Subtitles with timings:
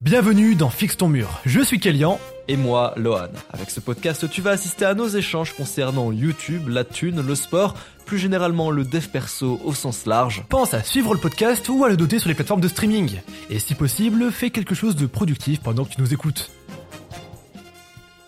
[0.00, 1.40] Bienvenue dans Fixe ton mur.
[1.44, 2.20] Je suis Kélian.
[2.46, 3.30] Et moi, Lohan.
[3.50, 7.74] Avec ce podcast, tu vas assister à nos échanges concernant YouTube, la thune, le sport,
[8.06, 10.44] plus généralement le dev perso au sens large.
[10.48, 13.18] Pense à suivre le podcast ou à le doter sur les plateformes de streaming.
[13.50, 16.52] Et si possible, fais quelque chose de productif pendant que tu nous écoutes.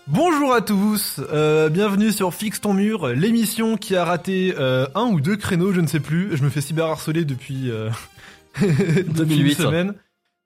[0.07, 5.05] Bonjour à tous, euh, bienvenue sur Fixe ton mur, l'émission qui a raté euh, un
[5.05, 6.35] ou deux créneaux, je ne sais plus.
[6.35, 7.89] Je me fais cyberharceler depuis, euh,
[8.61, 9.51] depuis 2008.
[9.51, 9.93] une semaine.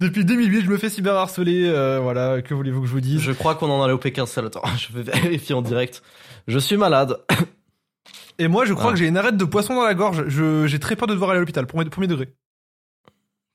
[0.02, 3.22] Depuis 2008, je me fais cyberharceler, euh, voilà, que voulez-vous que je vous dise?
[3.22, 4.48] Je crois qu'on en a loupé qu'un seul.
[4.48, 6.02] Attends, je vais vérifier en direct.
[6.48, 7.18] Je suis malade.
[8.38, 8.94] Et moi, je crois Ah.
[8.94, 10.26] que j'ai une arête de poisson dans la gorge.
[10.28, 12.28] J'ai très peur de devoir aller à l'hôpital, premier, premier degré.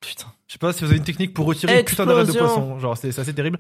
[0.00, 0.26] Putain.
[0.46, 2.78] Je sais pas si vous avez une technique pour retirer une putain d'arête de poisson.
[2.78, 3.58] Genre, c'est c'est assez terrible.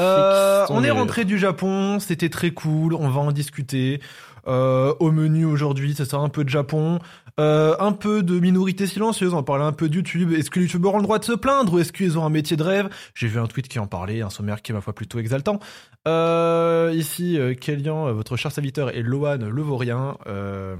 [0.00, 4.00] Euh, on est rentré du Japon, c'était très cool, on va en discuter.
[4.48, 6.98] Euh, au menu aujourd'hui, ça sera un peu de Japon,
[7.40, 10.32] euh, un peu de minorité silencieuse, on parler un peu de YouTube.
[10.32, 11.72] Est-ce que les youtubeurs ont le droit de se plaindre?
[11.74, 12.88] Ou est-ce qu'ils ont un métier de rêve?
[13.14, 15.58] J'ai vu un tweet qui en parlait, un sommaire qui est ma foi plutôt exaltant.
[16.06, 20.16] Euh, ici, euh, Kélian, votre cher serviteur, et Lohan, le vaurien.
[20.26, 20.76] Euh,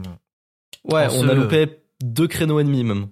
[0.84, 3.08] Ouais, on a loupé deux créneaux et demi même.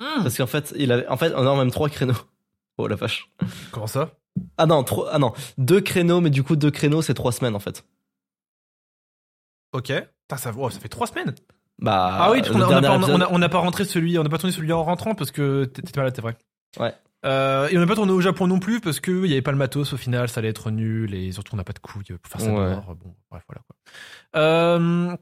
[0.00, 0.22] Hmm.
[0.22, 2.14] Parce qu'en fait, il avait, en fait, on a même trois créneaux.
[2.78, 3.28] Oh la vache.
[3.72, 4.12] Comment ça?
[4.56, 7.54] Ah non, trois, ah non, deux créneaux, mais du coup deux créneaux, c'est trois semaines
[7.54, 7.84] en fait.
[9.74, 9.92] Ok.
[10.34, 11.34] Ça, oh, ça fait trois semaines.
[11.80, 12.16] Bah.
[12.20, 13.84] Ah oui, parce qu'on n'a pas, on a- épisode- on a- on n'a pas rentré
[13.84, 16.36] celui, on n'a pas tourné celui en rentrant parce que t'étais malade, c'est vrai.
[16.78, 16.92] Ouais.
[17.26, 19.42] Euh, et on n'a pas tourné au Japon non plus parce que il y avait
[19.42, 21.78] pas le matos au final, ça allait être nul et surtout on n'a pas de
[21.78, 22.70] couilles pour faire ça Ouais.
[22.70, 22.94] dehors.
[22.96, 23.76] Bon, bref, voilà quoi.
[24.36, 25.16] Euh,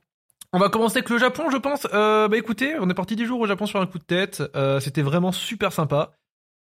[0.52, 1.86] on va commencer avec le Japon, je pense.
[1.92, 4.42] Euh, bah écoutez, on est parti 10 jours au Japon sur un coup de tête.
[4.56, 6.12] Euh, C'était vraiment super sympa.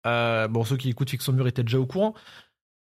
[0.06, 2.14] Bon, ceux qui écoutent au mur étaient déjà au courant.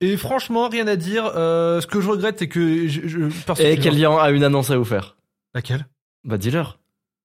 [0.00, 1.26] Et franchement, rien à dire.
[1.34, 3.26] Ce que je regrette, c'est que je,
[3.62, 5.16] Et que- Kélian a une annonce à vous faire.
[5.54, 5.86] Laquelle?
[6.24, 6.78] Bah dis-leur.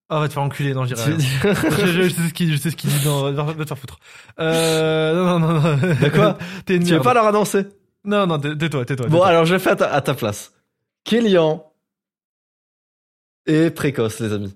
[0.09, 1.17] Ah, va te faire enculer, non, je dirais rien.
[1.17, 3.99] je, sais ce qu'il je sais ce qu'il dit non va, va te faire foutre
[4.39, 7.03] euh non non non non t'es une tu veux merde.
[7.03, 7.65] pas leur annoncer
[8.05, 9.27] non non tais- tais-toi tais-toi Bon, tais-toi.
[9.27, 10.53] alors je vais faire à ta, à ta place.
[11.03, 11.63] Kélian
[13.45, 14.55] est précoce, les amis.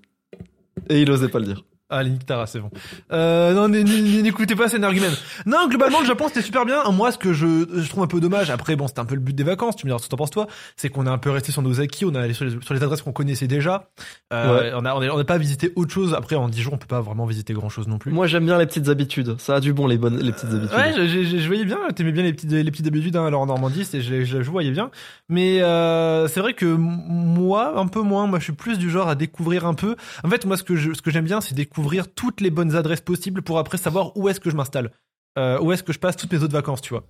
[0.90, 1.64] Et il osait pas le dire.
[1.92, 2.72] Ah Link Tara c'est bon
[3.12, 5.08] euh non n'écoutez pas cet argument
[5.46, 8.20] non globalement le Japon c'était super bien moi ce que je, je trouve un peu
[8.20, 10.10] dommage après bon c'était un peu le but des vacances tu me diras ce que
[10.10, 12.34] t'en penses toi c'est qu'on est un peu resté sur nos acquis on est allé
[12.34, 13.90] sur les, sur les adresses qu'on connaissait déjà
[14.34, 14.72] euh, Ouais.
[14.76, 16.78] on a on a- on n'a pas visité autre chose après en 10 jours on
[16.78, 19.36] peut pas vraiment visiter grand chose non plus Moi, j'aime bien les petites habitudes.
[19.40, 20.78] Ça a du bon, les bonnes, les petites habitudes.
[20.78, 23.26] Ouais, je, je, je- je voyais bien, t'aimais bien les petites, les petites habitudes hein,
[23.26, 24.90] alors en Normandie, c'est, je, je, voyais bien.
[25.30, 29.10] Mais euh, c'est vrai que moi, un peu moins, moi je suis plus du genre
[29.10, 29.96] à découvrir un peu.
[30.24, 31.81] En fait, moi ce que, je, ce que j'aime bien, c'est découvrir
[32.16, 34.92] toutes les bonnes adresses possibles pour après savoir où est-ce que je m'installe.
[35.40, 37.08] Euh, où est-ce que je passe toutes mes autres vacances, tu vois.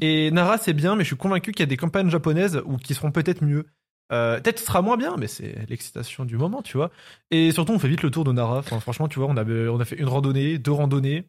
[0.00, 2.76] Et Nara, c'est bien, mais je suis convaincu qu'il y a des campagnes japonaises ou
[2.76, 3.66] qui seront peut-être mieux.
[4.12, 6.90] Euh, peut-être ce sera moins bien, mais c'est l'excitation du moment, tu vois.
[7.30, 8.58] Et surtout, on fait vite le tour de Nara.
[8.58, 11.28] Enfin, franchement, tu vois, on a, on a fait une randonnée, deux randonnées,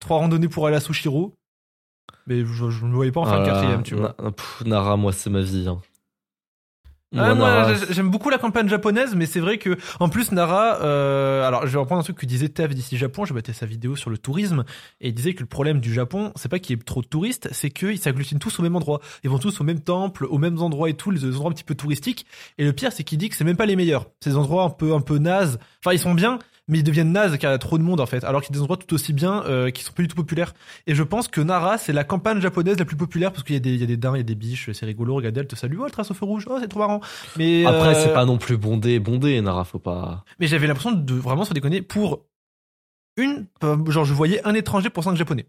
[0.00, 1.34] trois randonnées pour aller à Sushiro.
[2.26, 4.14] Mais je, ne me voyais pas en faire le là quatrième, tu vois.
[4.18, 5.66] Na- pff, Nara, moi, c'est ma vie.
[5.68, 5.80] hein.
[7.16, 11.46] Ah, moi, j'aime beaucoup la campagne japonaise, mais c'est vrai que, en plus, Nara, euh,
[11.46, 13.96] alors, je vais reprendre un truc que disait Tev d'ici Japon, je battais sa vidéo
[13.96, 14.64] sur le tourisme,
[15.00, 17.06] et il disait que le problème du Japon, c'est pas qu'il y ait trop de
[17.06, 19.00] touristes, c'est qu'ils s'agglutinent tous au même endroit.
[19.24, 21.64] Ils vont tous au même temple, aux mêmes endroits et tout, les endroits un petit
[21.64, 22.26] peu touristiques.
[22.58, 24.06] Et le pire, c'est qu'il dit que c'est même pas les meilleurs.
[24.20, 25.58] Ces endroits un peu, un peu nazes.
[25.82, 26.38] Enfin, ils sont bien,
[26.68, 28.24] mais ils deviennent nazes car il y a trop de monde, en fait.
[28.24, 30.16] Alors qu'il y a des endroits tout aussi bien, euh, qui sont pas du tout
[30.16, 30.52] populaires.
[30.86, 33.56] Et je pense que Nara, c'est la campagne japonaise la plus populaire parce qu'il y
[33.56, 35.14] a des, il y a des daims, il y a des biches, c'est rigolo.
[35.14, 37.00] Regardez, elle te salue, oh, elle trace au feu rouge, oh, c'est trop marrant.
[37.36, 40.24] Mais Après, euh, c'est pas non plus bondé, bondé, Nara, faut pas.
[40.38, 42.26] Mais j'avais l'impression de vraiment se déconner pour
[43.16, 45.46] une, euh, genre je voyais un étranger pour cinq japonais.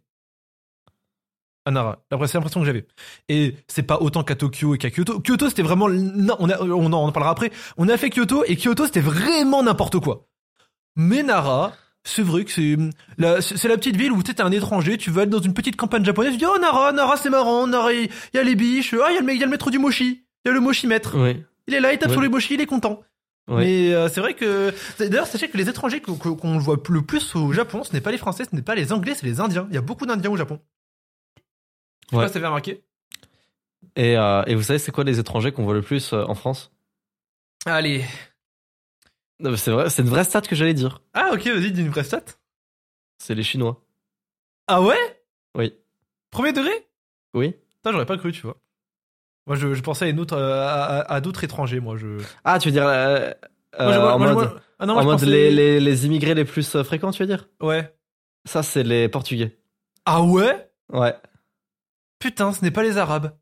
[1.65, 1.99] À Nara.
[2.09, 2.87] Après, c'est l'impression que j'avais.
[3.27, 5.19] Et c'est pas autant qu'à Tokyo et qu'à Kyoto.
[5.19, 7.51] Kyoto, c'était vraiment, non, on, a, on en parlera après.
[7.77, 10.25] On a fait Kyoto et Kyoto, c'était vraiment n'importe quoi.
[11.01, 11.71] Mais Nara,
[12.03, 12.75] c'est vrai que c'est
[13.17, 15.53] la, c'est la petite ville où tu es un étranger, tu vas aller dans une
[15.53, 18.55] petite campagne japonaise, tu dis, oh Nara, Nara, c'est marrant, Nara, il y a les
[18.55, 20.51] biches, ah, il y, a le- il y a le métro du Moshi, il y
[20.51, 21.15] a le Moshi maître.
[21.67, 22.15] Il est là, il tape Ouais.
[22.15, 23.01] sur les Moshi, il est content.
[23.47, 23.63] Ouais.
[23.65, 27.33] Mais euh, c'est vrai que d'ailleurs sachez que les étrangers qu'on qu'on- voit le plus
[27.35, 29.65] au Japon, ce n'est pas les Français, ce n'est pas les Anglais, c'est les Indiens.
[29.69, 30.59] Il y a beaucoup d'Indiens au Japon.
[32.11, 32.83] Je sais pas si t'avais remarqué.
[33.95, 36.35] Et, euh, et vous savez, c'est quoi les étrangers qu'on voit le plus euh, en
[36.35, 36.71] France?
[37.65, 38.03] Allez.
[39.39, 41.01] Non, mais C'est vrai, c'est une vraie stat que j'allais dire.
[41.13, 42.23] Ah ok, vas-y, dis une vraie stat.
[43.17, 43.81] C'est les Chinois.
[44.67, 44.97] Ah ouais?
[45.55, 45.73] Oui.
[46.31, 46.71] Premier degré?
[47.33, 47.55] Oui.
[47.77, 48.57] Putain, j'aurais pas cru, tu vois.
[49.47, 51.97] Moi, je, je pensais à, une autre, à, à- à d'autres étrangers, moi.
[51.97, 52.17] Je...
[52.43, 53.31] Ah, tu veux dire euh,
[53.79, 56.75] Moi, je- moi, en moi, mode, ah non, en les, les, les immigrés les plus
[56.75, 57.47] euh, fréquents, tu veux dire?
[57.61, 57.95] Ouais.
[58.45, 59.57] Ça, c'est les Portugais.
[60.05, 60.69] Ah ouais?
[60.91, 61.15] Ouais.
[62.19, 63.37] Putain, ce n'est pas les Arabes.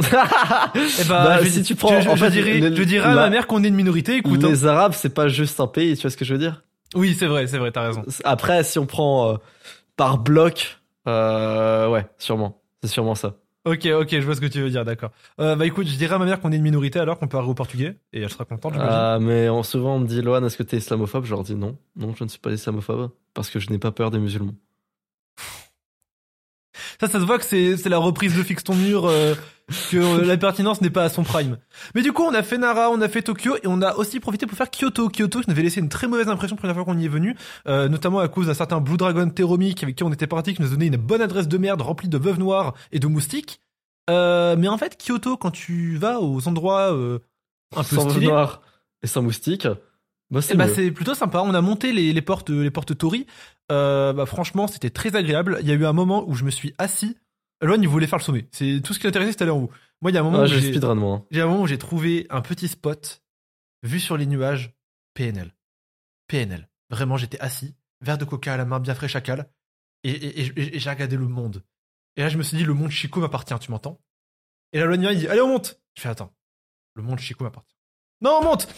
[0.00, 3.06] Eh Eh bah, je, si tu prends, je, je- en je fait, dirais, je dirais
[3.08, 4.42] à la- ma mère qu'on est une minorité, écoute.
[4.44, 4.48] hein.
[4.48, 6.62] les Arabes, c'est pas juste un pays, tu vois ce que je veux dire?
[6.94, 8.02] Oui, c'est vrai, c'est vrai, t'as raison.
[8.24, 9.36] Après, si on prend euh,
[9.96, 12.60] par bloc, euh, ouais, sûrement.
[12.82, 13.34] C'est sûrement ça.
[13.66, 15.10] Ok, ok, je vois ce que tu veux dire, d'accord.
[15.38, 17.44] Euh, bah écoute, je dirais à ma mère qu'on est une minorité alors qu'on parle
[17.44, 18.72] au portugais et elle sera contente.
[18.78, 21.26] Ah, mais on- souvent on me dit, Loan, est-ce que t'es islamophobe?
[21.26, 21.76] Je leur dis non.
[21.94, 24.54] Non, je ne suis pas islamophobe parce que je n'ai pas peur des musulmans.
[26.98, 29.34] Ça, ça se voit que c'est c'est la reprise de Fixe ton mur, euh,
[29.90, 31.58] que euh, la pertinence n'est pas à son prime.
[31.94, 34.20] Mais du coup, on a fait Nara, on a fait Tokyo et on a aussi
[34.20, 35.08] profité pour faire Kyoto.
[35.08, 37.08] Kyoto qui nous avait laissé une très mauvaise impression la première fois qu'on y est
[37.08, 37.36] venu,
[37.68, 40.62] euh, notamment à cause d'un certain Blue Dragon Teromic avec qui on était parti, qui
[40.62, 43.60] nous donnait une bonne adresse de merde remplie de veuves noires et de moustiques.
[44.08, 47.20] Euh, mais en fait, Kyoto, quand tu vas aux endroits euh,
[47.76, 48.62] un peu sans stylés, noir
[49.02, 49.68] et sans moustique,
[50.30, 50.74] bah c'est eh bah, mieux.
[50.74, 51.40] c'est plutôt sympa.
[51.40, 53.26] On a monté les, les portes, les portes Tori.
[53.72, 55.58] Euh, bah, franchement, c'était très agréable.
[55.62, 57.16] Il y a eu un moment où je me suis assis.
[57.62, 58.48] Loan, il voulait faire le sommet.
[58.52, 59.70] C'est tout ce qui l'intéressait, c'était aller en haut.
[60.00, 61.16] Moi, il y a un moment Ah, où j'ai j'ai speedrun moi.
[61.16, 61.24] hein.
[61.30, 63.22] j'ai un moment où j'ai trouvé un petit spot,
[63.82, 64.72] vu sur les nuages,
[65.14, 65.54] PNL.
[66.26, 66.68] PNL.
[66.88, 69.50] Vraiment, j'étais assis, verre de coca à la main, bien frais chacal,
[70.04, 71.62] et, et- et- et j'ai regardé le monde.
[72.16, 74.00] Et là, je me suis dit, le monde Chico m'appartient, tu m'entends?
[74.72, 76.32] Et là, Loan il dit, allez, on monte Je fais, attends,
[76.94, 77.76] le monde Chico m'appartient.
[78.22, 78.68] Non, on monte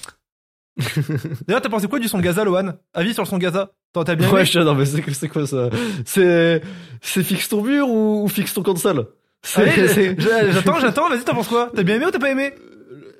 [1.46, 3.72] D'ailleurs, t'as pensé quoi du son Gaza, Loan Avis sur le son Gaza?
[3.92, 4.34] T'as bien aimé?
[4.36, 5.68] Ouais, je non mais c'est quoi ça?
[6.06, 6.62] C'est
[7.02, 9.06] c'est fixe ton mur ou, ou fixe ton console
[9.44, 11.70] J'attends, j'attends, vas-y, t'en penses quoi?
[11.74, 12.54] T'as bien aimé ou t'as pas aimé?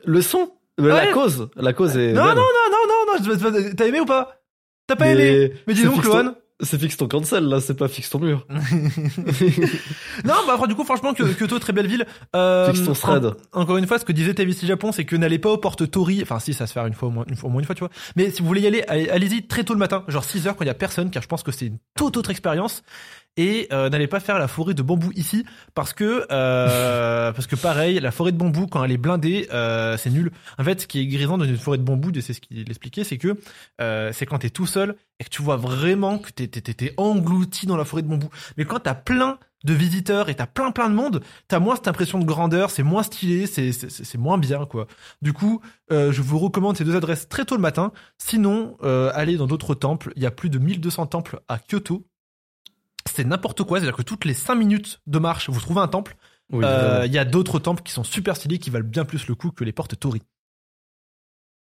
[0.05, 0.53] Le son?
[0.79, 0.89] Ouais.
[0.89, 4.41] La cause, la cause est Non, non, non, non, non, non, t'as aimé ou pas?
[4.87, 5.13] T'as pas Mais
[5.45, 5.55] aimé.
[5.67, 6.35] Mais dis donc, Loan
[6.65, 8.47] C'est fixe ton cancel là, c'est pas fixe ton mur.
[10.25, 12.07] Non, bah après, du coup, franchement, Kyo- Kyoto, très belle ville.
[12.37, 13.25] Euh, Fixe ton thread.
[13.53, 15.91] en- encore une fois, ce que disait TVC Japon, c'est que n'allez pas aux portes
[15.91, 16.21] Tori.
[16.23, 17.75] Enfin, si, ça se fait une fois au moins, une fois, au moins une fois,
[17.75, 17.91] tu vois.
[18.17, 20.57] Mais si vous voulez y aller, allez- allez-y très tôt le matin, genre 6 heures
[20.57, 22.83] quand il y a personne, car je pense que c'est une toute autre expérience.
[23.39, 25.45] Et euh, n'allez pas faire la forêt de bambou ici,
[25.75, 29.97] parce que euh, parce que pareil, la forêt de bambou quand elle est blindée, euh,
[29.97, 30.31] c'est nul.
[30.59, 33.05] En fait, ce qui est grisant dans une forêt de bambou, c'est ce qu'il expliquait,
[33.05, 33.37] c'est que
[33.81, 37.67] euh, c'est quand t'es tout seul et que tu vois vraiment que t'es t'es- englouti
[37.67, 38.29] dans la forêt de bambou.
[38.59, 41.87] Mais quand t'as plein de visiteurs et t'as plein plein de monde, t'as moins cette
[41.89, 44.87] impression de grandeur, c'est moins stylé, c'est c'est- c'est moins bien quoi.
[45.23, 47.93] Du coup, euh, je vous recommande ces deux adresses très tôt le matin.
[48.19, 50.13] Sinon, euh, allez dans d'autres temples.
[50.17, 52.05] Il y a plus de 1200 temples à Kyoto.
[53.11, 56.17] C'est n'importe quoi, c'est-à-dire que toutes les 5 minutes de marche, vous trouvez un temple.
[56.53, 57.03] Oui, Euh.
[57.07, 59.51] Il y a d'autres temples qui sont super stylés, qui valent bien plus le coup
[59.51, 60.23] que les portes Tori.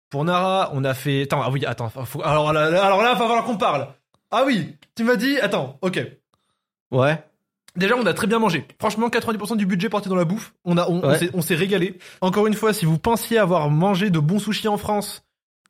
[0.09, 1.23] Pour Nara, on a fait.
[1.23, 1.89] Attends, ah oui, attends.
[1.89, 3.88] faut- Alors là, alors là, va falloir qu'on parle.
[4.29, 5.39] Ah oui, tu m'as dit.
[5.39, 5.99] Attends, ok.
[6.91, 7.23] Ouais.
[7.77, 8.67] Déjà, on a très bien mangé.
[8.79, 10.53] Franchement, 90% du budget parti dans la bouffe.
[10.65, 11.17] On a, on, Ouais.
[11.17, 11.97] s'est- on s'est régalé.
[12.19, 15.23] Encore une fois, si vous pensiez avoir mangé de bons sushis en France,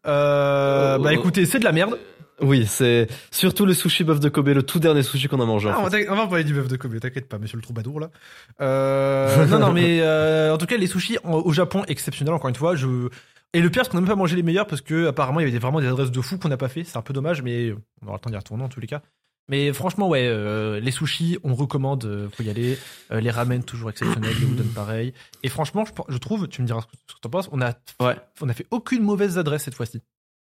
[0.08, 2.00] euh, Euh, bah écoutez, c'est de la merde.
[2.42, 5.70] Oui, c'est surtout le sushi bœuf de Kobe, le tout dernier sushi qu'on a mangé.
[5.70, 6.06] en Ah, on, fait.
[6.06, 8.10] va- on va parler du bœuf de Kobe, t'inquiète pas, monsieur le troubadour là.
[8.62, 12.50] Euh, non, non, mais euh, en tout cas, les sushis en- au Japon, exceptionnels, encore
[12.50, 12.76] une fois.
[12.76, 13.10] Je...
[13.54, 15.46] Et le pire, c'est qu'on n'a même pas mangé les meilleurs parce que apparemment il
[15.48, 16.84] y avait vraiment des adresses de fou qu'on n'a pas fait.
[16.84, 19.02] C'est un peu dommage, mais on aura le temps d'y retourner en tous les cas.
[19.50, 22.78] Mais franchement, ouais, euh, les sushis, on recommande, euh, faut y aller.
[23.12, 25.14] Euh, les ramen, toujours exceptionnels, les udon pareil.
[25.44, 27.62] Et franchement, je, je trouve, tu me diras ce que, ce que t'en penses, on
[27.62, 28.16] a, Ouais.
[28.42, 30.00] on a fait aucune mauvaise adresse cette fois-ci.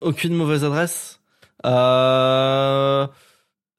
[0.02, 1.22] Aucune mauvaise adresse.
[1.66, 3.08] Euh...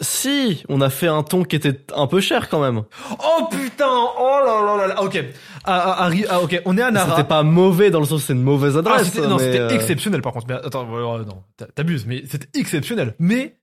[0.02, 2.84] Si, on a fait un ton qui était un peu cher quand même.
[3.22, 3.84] Oh putain,
[4.18, 5.22] oh là là là là, ok.
[5.64, 7.16] Ah, ah, ah, ah, ok, on est à Nara.
[7.16, 9.14] C'était pas mauvais dans le sens c'est une mauvaise adresse.
[9.18, 10.46] non, c'était euh, exceptionnel par contre.
[10.48, 13.14] Mais attends, non, t'a- t'abuses, mais c'était exceptionnel.
[13.18, 13.60] Mais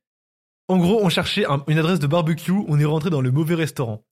[0.67, 3.55] en gros, on cherchait un- une adresse de barbecue, on est rentré dans le mauvais
[3.55, 4.03] restaurant.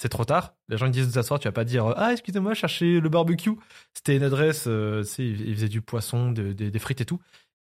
[0.00, 0.54] C'est trop tard.
[0.68, 3.08] Les gens ils disent de s'asseoir, tu vas pas dire ah excusez-moi, je cherchais le
[3.10, 3.50] barbecue.
[3.92, 7.04] C'était une adresse, euh, tu sais, ils faisaient du poisson, de- de- des frites et
[7.04, 7.20] tout.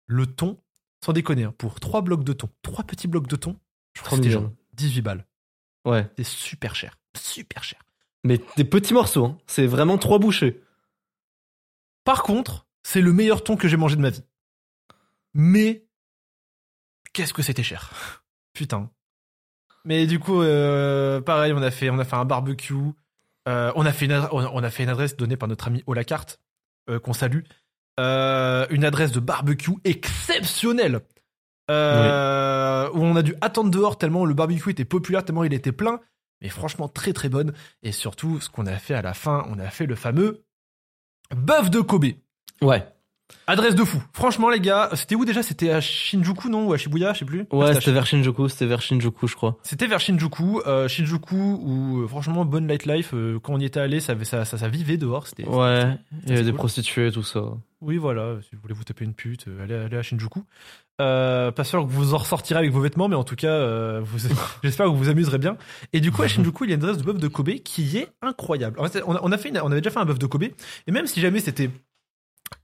[0.07, 0.57] Le thon,
[1.05, 3.57] sans déconner, hein, pour trois blocs de thon, trois petits blocs de thon,
[3.95, 5.27] je crois que c'était 30 genre 18 balles.
[5.85, 6.09] Ouais.
[6.17, 7.81] C'est super cher, super cher.
[8.25, 9.39] Mais des petits morceaux, hein.
[9.47, 10.61] c'est vraiment trois bouchées.
[12.05, 14.25] Par contre, c'est le meilleur thon que j'ai mangé de ma vie.
[15.35, 15.87] Mais
[17.13, 18.23] qu'est-ce que c'était cher.
[18.55, 18.91] Putain.
[19.85, 22.75] Mais du coup, euh, pareil, on a fait, on a fait un barbecue.
[23.47, 25.49] Euh, on a fait une, adre- on a- on a fait une adresse donnée par
[25.49, 26.41] notre ami Ola Carte,
[26.91, 27.41] euh, qu'on salue.
[27.99, 31.01] Euh, une adresse de barbecue exceptionnelle.
[31.71, 35.73] Euh, Où on a dû attendre dehors tellement le barbecue était populaire, tellement il était
[35.73, 36.01] plein.
[36.41, 37.53] Mais franchement, très très bonne.
[37.83, 40.45] Et surtout, ce qu'on a fait à la fin, on a fait le fameux
[41.35, 42.07] bœuf de Kobe.
[42.63, 42.87] Ouais.
[43.47, 44.03] Adresse de fou.
[44.13, 45.43] Franchement, les gars, c'était où déjà?
[45.43, 46.67] C'était à Shinjuku, non?
[46.67, 47.47] Ou à Shibuya, je sais plus?
[47.53, 49.57] Ouais, C'était vers Shinjuku, c'était vers Shinjuku, je crois.
[49.63, 53.13] C'était vers Shinjuku, euh, Shinjuku où euh, franchement bonne nightlife.
[53.15, 55.27] euh, quand on y était allé, ça, ça, ça, ça vivait dehors.
[55.27, 55.47] C'était.
[55.47, 56.59] Ouais, il y avait des cool.
[56.59, 57.43] prostituées, tout ça.
[57.81, 58.37] Oui, voilà.
[58.43, 60.43] Si vous voulez vous taper une pute, euh, allez, allez à Shinjuku.
[61.01, 64.03] Euh, pas sûr que vous en ressortirez avec vos vêtements, mais en tout cas, euh,
[64.65, 65.57] j'espère que vous vous amuserez bien.
[65.93, 67.97] Et du coup, à Shinjuku, il y a une adresse de bœuf de Kobe qui
[67.99, 68.81] est incroyable.
[68.81, 70.27] En fait, on, a, on a fait, une- on avait déjà fait un bœuf de
[70.27, 71.71] Kobe, et même si jamais c'était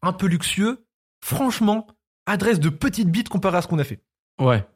[0.02, 0.84] un peu luxueux,
[1.22, 1.86] franchement,
[2.26, 4.02] adresse de petite bite comparé à ce qu'on a fait.
[4.40, 4.66] Ouais.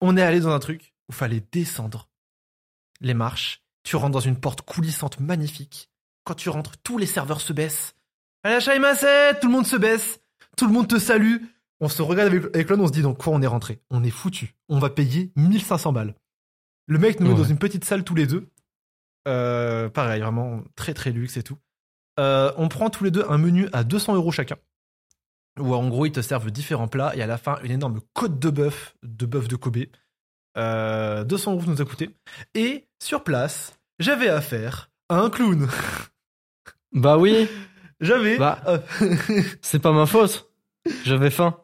[0.00, 2.08] on est allé dans un truc où fallait descendre
[3.00, 3.62] les marches.
[3.82, 5.90] Tu rentres dans une porte coulissante magnifique.
[6.24, 7.94] quand tu rentres, tous les serveurs se baissent.
[8.44, 10.20] Alachaimaset, tout le monde se baisse,
[10.56, 11.36] tout le monde te salue.
[11.80, 13.80] On se regarde avec, avec l'homme, on se dit dans quoi on est rentré?
[13.90, 14.54] On est foutu.
[14.68, 16.14] On va payer 1500 balles.
[16.86, 17.38] Le mec nous met Ouais.
[17.38, 18.48] dans une petite salle tous les deux.
[19.28, 21.56] Euh, pareil, vraiment très très luxe et tout.
[22.20, 24.56] Euh, on prend tous les deux un menu à 200 euros chacun.
[25.58, 28.38] Où en gros ils te servent différents plats et à la fin une énorme côte
[28.38, 29.78] de bœuf, de bœuf de Kobe.
[30.56, 32.10] Euh, 200 euros nous a coûté.
[32.54, 35.66] Et sur place, j'avais affaire à un clown.
[36.92, 37.48] Bah oui,
[38.00, 38.36] J'avais.
[38.36, 38.60] Bah.
[38.66, 38.78] euh,
[39.62, 40.50] c'est pas ma faute.
[41.04, 41.56] J'avais faim.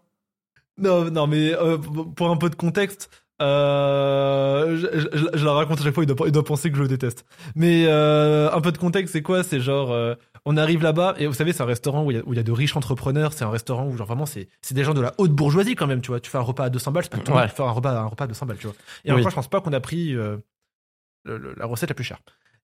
[0.79, 3.11] non, non, mais euh, pour un peu de contexte,
[3.43, 6.77] euh, je, je- je la raconte à chaque fois, il doit, il doit penser que
[6.77, 7.25] je le déteste.
[7.55, 9.43] Mais euh, un peu de contexte, c'est quoi?
[9.43, 10.15] C'est genre, euh,
[10.49, 12.37] on arrive là-bas, et vous savez, c'est un restaurant où il y, a- où il
[12.37, 14.95] y a de riches entrepreneurs, c'est un restaurant où genre vraiment, c'est c'est des gens
[14.95, 16.21] de la haute bourgeoisie quand même, tu vois.
[16.21, 17.49] Tu fais un repas à 200 balles, c'est Ouais.
[17.49, 18.77] fait un repas, un repas à 200 balles, tu vois.
[19.05, 19.19] Et Oui.
[19.21, 20.37] encore, je pense pas qu'on a pris euh,
[21.25, 22.19] le- le- la recette la plus chère.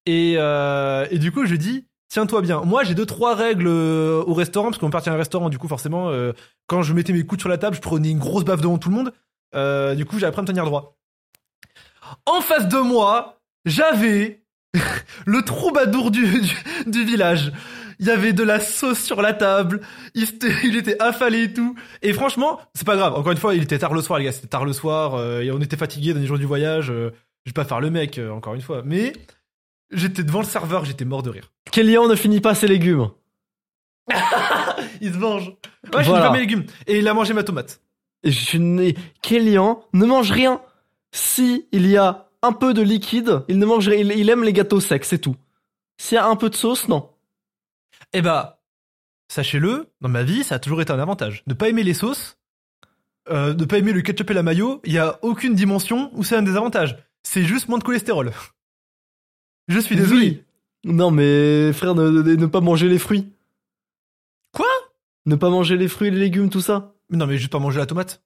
[0.06, 2.60] Et, euh, et du coup, je dis, tiens-toi bien.
[2.62, 5.58] Moi, j'ai deux, trois règles euh, au restaurant, parce qu'on partit à un restaurant, du
[5.58, 6.32] coup, forcément, euh,
[6.68, 8.88] quand je mettais mes coudes sur la table, je prenais une grosse baffe devant tout
[8.90, 9.12] le monde.
[9.54, 10.96] Euh, du coup, j'ai appris à me tenir droit.
[12.26, 14.41] En face de moi, j'avais
[15.26, 16.56] le troubadour du, du,
[16.90, 17.52] du village.
[17.98, 19.80] Il y avait de la sauce sur la table.
[20.14, 21.76] Il, était affalé et tout.
[22.02, 23.14] Et franchement, c'est pas grave.
[23.14, 24.32] Encore une fois, il était tard le soir, les gars.
[24.32, 25.14] C'était tard le soir.
[25.14, 26.90] euh, et on était fatigués dans les jours du voyage.
[26.90, 27.10] euh,
[27.44, 28.82] je vais pas faire le mec, euh, encore une fois.
[28.84, 29.12] Mais
[29.92, 31.52] j'étais devant le serveur, j'étais mort de rire.
[31.70, 33.08] Kélian ne finit pas ses légumes.
[35.00, 35.48] Il se venge.
[35.94, 36.26] Ouais, Voilà.
[36.28, 36.64] pas mes légumes.
[36.86, 37.80] Et il a mangé ma tomate.
[38.24, 40.60] Et je n'ai- Kélian ne mange rien.
[41.12, 43.66] Si il y a un peu de liquide, il ne.
[43.96, 45.36] Il, il aime les gâteaux secs, c'est tout.
[45.98, 47.08] S'il y a un peu de sauce, non.
[48.12, 48.60] Eh bah,
[49.28, 51.42] sachez-le, dans ma vie, ça a toujours été un avantage.
[51.46, 52.38] Ne pas aimer les sauces,
[53.30, 56.24] euh, ne pas aimer le ketchup et la mayo, il y a aucune dimension où
[56.24, 56.96] c'est un désavantage.
[57.22, 58.32] C'est juste moins de cholestérol.
[59.68, 60.20] Je suis désolé.
[60.26, 60.44] Oui.
[60.84, 63.32] Non, mais frère, ne, ne- ne pas manger les fruits.
[64.52, 64.66] Quoi?
[65.26, 66.94] Ne pas manger les fruits et les légumes, tout ça.
[67.08, 68.22] Mais Non, mais juste pas manger la tomate.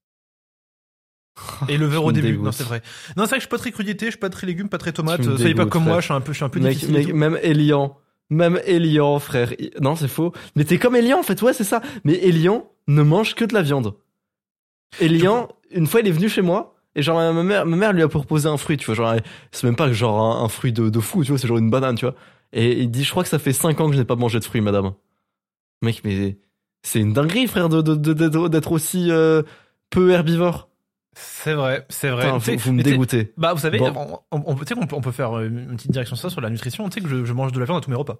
[1.68, 2.38] Et le verre au début.
[2.38, 2.82] Non, c'est vrai.
[3.16, 4.78] Non, c'est vrai que je suis pas très crudité, je suis pas très légumes, pas
[4.78, 5.20] très tomate.
[5.20, 6.60] Tu me Euh, Soyez pas comme moi, je suis un peu, je suis un peu
[6.60, 6.94] Mec, difficile.
[6.94, 7.96] mec, même Elian.
[8.30, 9.52] Même Elian, frère.
[9.80, 10.32] Non, c'est faux.
[10.56, 11.80] Mais t'es comme Elian, en fait, ouais, c'est ça.
[12.04, 13.94] Mais Elian ne mange que de la viande.
[15.00, 16.74] Elian, une fois, il est venu chez moi.
[16.94, 18.94] Et genre, ma mère, ma mère lui a proposé un fruit, tu vois.
[18.94, 19.14] Genre,
[19.52, 21.38] c'est même pas genre un, un fruit de, de fou, tu vois.
[21.38, 22.14] C'est genre une banane, tu vois.
[22.52, 24.38] Et il dit, je crois que ça fait 5 ans que je n'ai pas mangé
[24.38, 24.92] de fruits, madame.
[25.82, 26.38] Mec, mais
[26.82, 29.42] c'est une dinguerie, frère, de, de- de- d'être d'être aussi euh,
[29.90, 30.70] peu herbivore.
[31.18, 32.38] C'est vrai, c'est vrai.
[32.40, 33.32] Sais- vous, vous me mais dégoûtez.
[33.38, 34.20] Bah, vous savez, Bon.
[34.30, 36.86] on, peut, on faire euh, une petite direction sur ça sur la nutrition.
[36.90, 38.18] Tu sais que je, je mange de la viande à tous mes repas.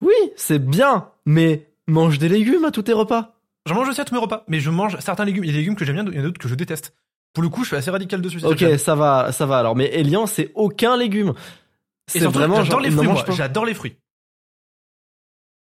[0.00, 3.36] Oui, c'est bien, mais mange des légumes à tous tes repas.
[3.66, 5.44] Je mange aussi à tous mes repas, mais je mange certains légumes.
[5.44, 6.56] Il y a des légumes que j'aime bien, il y en a d'autres que je
[6.56, 6.92] déteste.
[7.32, 8.44] Pour le coup, je suis assez radical dessus.
[8.44, 9.58] Ok, ça que va, ça va.
[9.58, 11.34] Alors, mais Elian, c'est aucun légume.
[12.08, 13.08] C'est vraiment j'adore les fruits.
[13.36, 13.96] J'adore les fruits.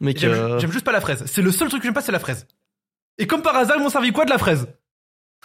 [0.02, 1.24] J'aime euh, j'aime juste pas la fraise.
[1.26, 2.46] C'est le seul truc que j'aime pas, c'est la fraise.
[3.18, 4.66] Et comme par hasard, ils m'ont servi quoi de la fraise?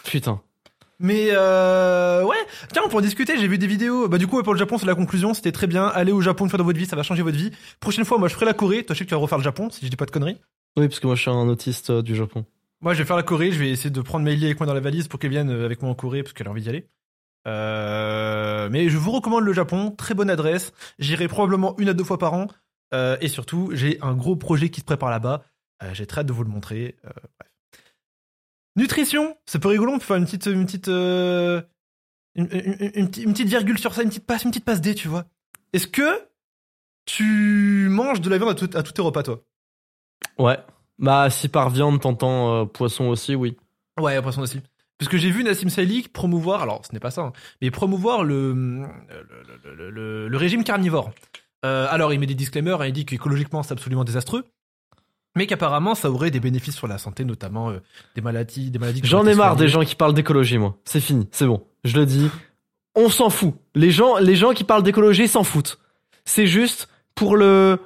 [0.04, 0.40] Putain.
[0.98, 2.36] Mais euh, ouais,
[2.72, 3.36] tiens, en discuter.
[3.36, 4.08] J'ai vu des vidéos.
[4.08, 5.34] Bah du coup, ouais, pour le Japon, c'est la conclusion.
[5.34, 5.86] C'était très bien.
[5.86, 7.50] Allez au Japon une fois dans votre vie, ça va changer votre vie.
[7.80, 8.82] Prochaine fois, moi, je ferai la Corée.
[8.84, 10.40] Toi, je sais que tu vas refaire le Japon, si je dis pas de conneries.
[10.76, 12.44] Oui, parce que moi, je suis un autiste euh, du Japon.
[12.80, 13.52] Moi, je vais faire la Corée.
[13.52, 15.64] Je vais essayer de prendre Meili avec moi dans la valise pour qu'elle vienne euh,
[15.66, 16.88] avec moi en Corée parce qu'elle a envie d'y aller.
[17.46, 19.90] Euh, mais je vous recommande le Japon.
[19.90, 20.72] Très bonne adresse.
[20.98, 22.48] J'irai probablement une à deux fois par an.
[23.20, 25.44] Et surtout, j'ai un gros projet qui se prépare là-bas.
[25.92, 26.96] J'ai très hâte de vous le montrer.
[27.04, 27.45] Bref.
[28.76, 29.92] Nutrition, c'est peu rigolo.
[29.92, 31.62] On peut faire une petite, une petite, euh,
[32.34, 34.64] une, une- une- une petite- une petite virgule sur ça, une petite passe, une petite
[34.64, 35.24] passe D, tu vois.
[35.72, 36.28] Est-ce que
[37.06, 39.42] tu manges de la viande à, tout- à tous tes repas, toi?
[40.38, 40.58] Ouais.
[40.98, 43.56] Bah, si par viande, t'entends euh, poisson aussi, oui.
[44.00, 44.60] Ouais, poisson aussi.
[44.98, 48.24] Parce que j'ai vu Nassim Salik promouvoir, alors ce n'est pas ça, hein, mais promouvoir
[48.24, 48.86] le, le,
[49.64, 51.12] le- le- le- le régime carnivore.
[51.66, 54.44] Euh, alors il met des disclaimers, hein, il dit qu'écologiquement c'est absolument désastreux,
[55.36, 57.78] mais qu'apparemment ça aurait des bénéfices sur la santé, notamment euh,
[58.16, 59.00] des maladies, des maladies.
[59.04, 60.76] J'en ai marre des gens qui parlent d'écologie, moi.
[60.84, 61.64] C'est fini, c'est bon.
[61.84, 62.28] Je le dis.
[62.96, 63.54] On s'en fout.
[63.74, 65.78] Les gens, les gens qui parlent d'écologie s'en foutent.
[66.24, 67.78] C'est juste pour le,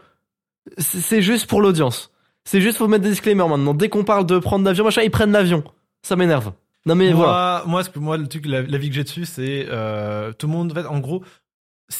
[0.78, 2.12] c'est juste pour l'audience.
[2.44, 3.74] C'est juste faut mettre des disclaimers maintenant.
[3.74, 5.62] Dès qu'on parle de prendre l'avion, machin, ils prennent l'avion.
[6.02, 6.52] Ça m'énerve.
[6.86, 7.62] Non mais moi, voilà.
[7.66, 10.46] moi, ce que moi, le truc, la, la vie que j'ai dessus, c'est euh, tout
[10.46, 10.72] le monde.
[10.72, 11.22] En, fait, en gros,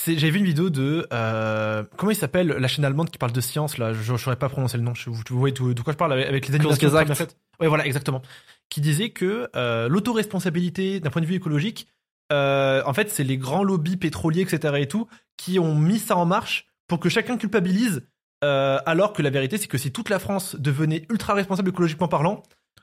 [0.07, 3.41] j'ai vu une vidéo de euh, comment il s'appelle la chaîne allemande qui parle de
[3.41, 3.93] science là.
[3.93, 4.95] Je ne saurais pas prononcer le nom.
[4.95, 7.37] Je, vous, voyez de quoi je parle avec, avec les animations bien faites.
[7.61, 8.23] Ouais, voilà, exactement.
[8.69, 11.89] Qui disait que euh, l'autoresponsabilité d'un point de vue écologique,
[12.33, 14.75] euh, en fait, c'est les grands lobbies pétroliers, etc.
[14.79, 18.03] et tout, qui ont mis ça en marche pour que chacun culpabilise.
[18.45, 22.09] euh, alors que la vérité, c'est que si toute la France devenait ultra responsable écologiquement
[22.09, 22.43] parlant,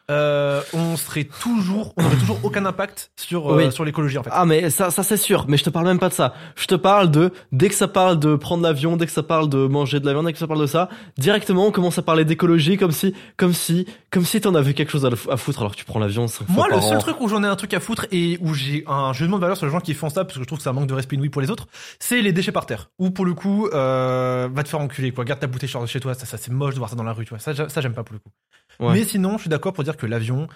[0.09, 4.29] euh, on serait toujours, on aurait toujours aucun impact sur euh, sur l'écologie en fait.
[4.33, 5.45] Ah mais ça, ça c'est sûr.
[5.47, 6.33] Mais je te parle même pas de ça.
[6.55, 9.49] Je te parle de dès que ça parle de prendre l'avion, dès que ça parle
[9.49, 12.03] de manger de la viande, dès que ça parle de ça, directement on commence à
[12.03, 15.73] parler d'écologie comme si, comme si, comme si t'en avais quelque chose à, foutre alors
[15.73, 16.25] que tu prends l'avion.
[16.49, 16.99] Moi, le seul an.
[16.99, 19.57] truc où j'en ai un truc à foutre et où j'ai un jugement de valeur
[19.57, 21.15] sur les gens qui font ça, parce que je trouve que un manque de respect
[21.15, 21.67] inouï pour les autres,
[21.99, 22.89] c'est les déchets par terre.
[22.99, 25.25] Ou pour le coup, euh, va te faire enculer, quoi.
[25.25, 27.25] Garde ta bouteille chez toi, ça, ça c'est moche de voir ça dans la rue,
[27.25, 27.39] tu vois.
[27.39, 28.29] Ça, ça j'aime pas pour le coup.
[28.79, 28.93] Ouais.
[28.93, 30.47] Mais sinon, je suis d'accord pour dire que l'avion,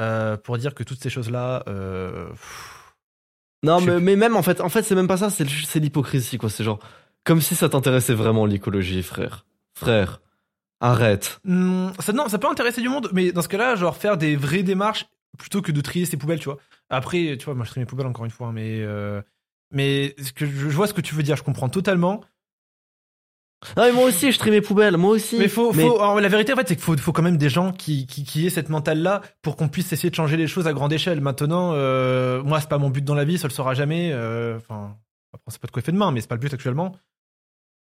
[0.00, 2.94] euh, pour dire que toutes ces choses-là, euh, pff,
[3.62, 6.50] Non, mais, mais même en fait, en fait, c'est même pas ça, c'est l'hypocrisie, quoi.
[6.50, 6.78] C'est genre,
[7.24, 9.44] comme si ça t'intéressait vraiment l'écologie, frère.
[9.74, 10.20] Frère,
[10.80, 11.40] arrête.
[11.44, 14.36] hmm, ça, non, ça peut intéresser du monde, mais dans ce cas-là, genre faire des
[14.36, 15.06] vraies démarches
[15.38, 16.58] plutôt que de trier ses poubelles, tu vois.
[16.90, 19.22] Après, tu vois, moi je trie mes poubelles encore une fois, hein, mais euh,
[19.70, 22.22] mais ce que je, je vois ce que tu veux dire, je comprends totalement.
[23.76, 25.36] Non, mais moi aussi, je trie mes poubelles, moi aussi.
[25.38, 27.50] Mais faut, faut, alors, la vérité en fait, c'est qu'il faut, faut quand même des
[27.50, 30.46] gens qui, qui, qui aient cette mentale là pour qu'on puisse essayer de changer les
[30.46, 31.20] choses à grande échelle.
[31.20, 34.10] Maintenant, euh, moi, c'est pas mon but dans la vie, ça le sera jamais.
[34.12, 34.96] euh, Enfin,
[35.34, 36.96] après, c'est pas de quoi fait de main, mais c'est pas le but actuellement.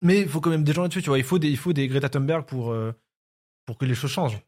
[0.02, 1.18] Mais il faut quand même des gens là-dessus, tu vois.
[1.18, 2.94] Il faut des, il faut des Greta Thunberg pour, euh,
[3.66, 4.40] pour que les choses changent.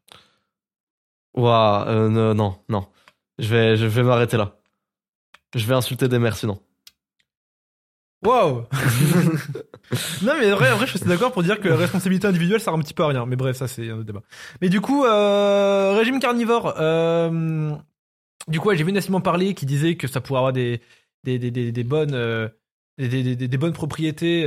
[1.36, 2.88] Ouah, euh, non, non, non.
[3.40, 4.58] Je vais, je vais m'arrêter là.
[5.56, 6.60] Je vais insulter des mères sinon.
[8.24, 8.66] Waouh
[10.22, 12.62] Non mais en vrai, en vrai, je suis d'accord pour dire que la responsabilité individuelle
[12.62, 13.26] sert un petit peu à rien.
[13.26, 14.22] Mais bref, ça c'est un autre débat.
[14.62, 16.76] Mais du coup, euh, régime carnivore.
[16.80, 17.72] euh,
[18.48, 20.82] du coup, j'ai vu Nassim en parler qui disait que ça pourrait avoir des
[21.84, 22.48] bonnes euh,
[22.98, 24.44] des, bonnes propriétés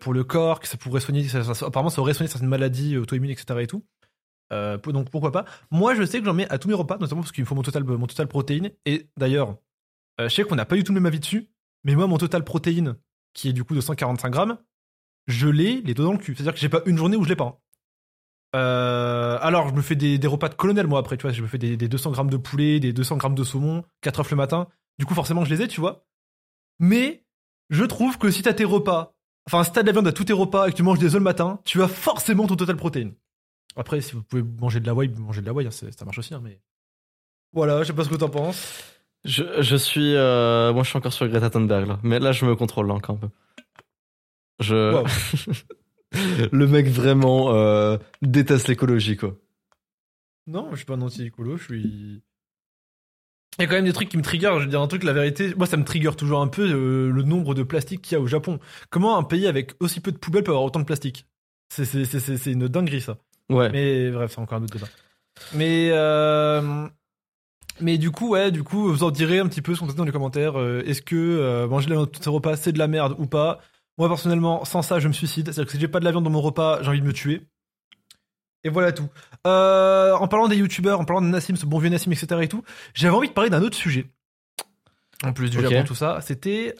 [0.00, 1.26] pour le corps, que ça pourrait soigner.
[1.62, 3.60] apparemment, ça aurait soigné certaines maladies auto-immunes, etc.
[3.60, 3.84] Et tout.
[4.50, 5.44] Donc pourquoi pas.
[5.70, 7.54] Moi, je sais que j'en mets à tous mes repas, notamment parce qu'il me faut
[7.54, 8.70] mon total mon total protéine.
[8.86, 9.56] Et d'ailleurs,
[10.18, 11.50] je sais qu'on n'a pas du tout le même avis dessus.
[11.86, 12.96] Mais moi, mon total protéine,
[13.32, 14.58] qui est du coup de 145 grammes,
[15.28, 16.34] je l'ai les deux dans le cul.
[16.34, 17.44] C'est-à-dire que j'ai pas une journée où je l'ai pas.
[17.44, 17.56] hein.
[18.56, 21.30] Euh, alors, je me fais des, repas de colonel, moi, après, tu vois.
[21.30, 24.20] Je me fais des, des 200 grammes de poulet, des 200 grammes de saumon, 4
[24.20, 24.66] œufs le matin.
[24.98, 26.04] Du coup, forcément, je les ai, tu vois.
[26.80, 27.24] Mais,
[27.70, 29.14] je trouve que si t'as tes repas,
[29.46, 31.14] enfin, si t'as de la viande à tous tes repas et que tu manges des
[31.14, 33.14] œufs le matin, tu as forcément ton total protéine.
[33.76, 36.18] Après, si vous pouvez manger de la whey, mangez de la whey, hein, ça marche
[36.18, 36.60] aussi, hein, mais.
[37.52, 38.95] Voilà, je sais pas ce que t'en penses.
[39.26, 41.98] Je, je suis, euh, moi, je suis encore sur Greta Thunberg là.
[42.02, 43.28] Mais là, je me contrôle là encore un peu.
[44.60, 45.04] Je, Wow.
[46.52, 49.36] le mec vraiment euh, déteste l'écologie quoi.
[50.46, 52.22] Non, je suis pas un anti-écolo, je suis.
[53.58, 54.52] Il y a quand même des trucs qui me trigger.
[54.58, 57.10] Je veux dire un truc, la vérité, moi ça me trigger toujours un peu euh,
[57.10, 58.60] le nombre de plastique qu'il y a au Japon.
[58.90, 61.26] Comment un pays avec aussi peu de poubelles peut avoir autant de plastique
[61.70, 63.18] C'est une dinguerie ça.
[63.50, 63.70] Ouais.
[63.70, 64.88] Mais bref, c'est encore un autre débat.
[65.54, 66.88] Mais euh,
[67.80, 70.04] mais du coup, ouais, du coup, vous en direz un petit peu ce qu'on dans
[70.04, 70.58] les commentaires.
[70.58, 73.14] euh, Est-ce que euh, manger la viande dans tous ces repas c'est de la merde
[73.18, 73.60] ou pas?
[73.98, 75.46] Moi personnellement, sans ça, je me suicide.
[75.46, 77.12] C'est-à-dire que si j'ai pas de la viande dans mon repas, j'ai envie de me
[77.12, 77.42] tuer.
[78.64, 79.08] Et voilà tout.
[79.46, 82.26] Euh, en parlant des youtubeurs, en parlant de Nassim, ce bon vieux Nassim, etc.
[82.42, 82.62] et tout,
[82.94, 84.06] j'avais envie de parler d'un autre sujet.
[85.24, 85.64] En plus du Ok.
[85.70, 86.74] Japon, tout ça, c'était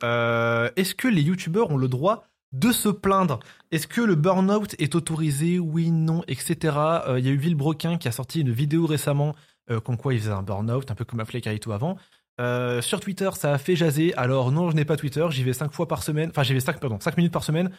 [0.76, 3.38] est-ce que les youtubeurs ont le droit de se plaindre?
[3.70, 5.58] Est-ce que le burn-out est autorisé?
[5.58, 6.76] Oui, non, etc.
[7.08, 9.34] Euh, Il y a eu Villebrequin qui a sorti une vidéo récemment
[9.70, 11.96] euh, comme quoi il faisait un burn-out, un peu comme Affleck et tout avant.
[12.38, 14.14] Euh, sur Twitter, ça a fait jaser.
[14.14, 16.30] Alors non, je n'ai pas Twitter, j'y vais 5 fois par semaine.
[16.30, 17.70] Enfin, j'y vais 5, pardon, 5 minutes par semaine.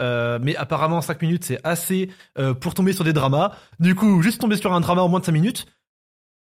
[0.00, 3.52] Euh, mais apparemment, 5 minutes, c'est assez euh, pour tomber sur des dramas.
[3.78, 5.66] Du coup, juste tomber sur un drama en moins de 5 minutes.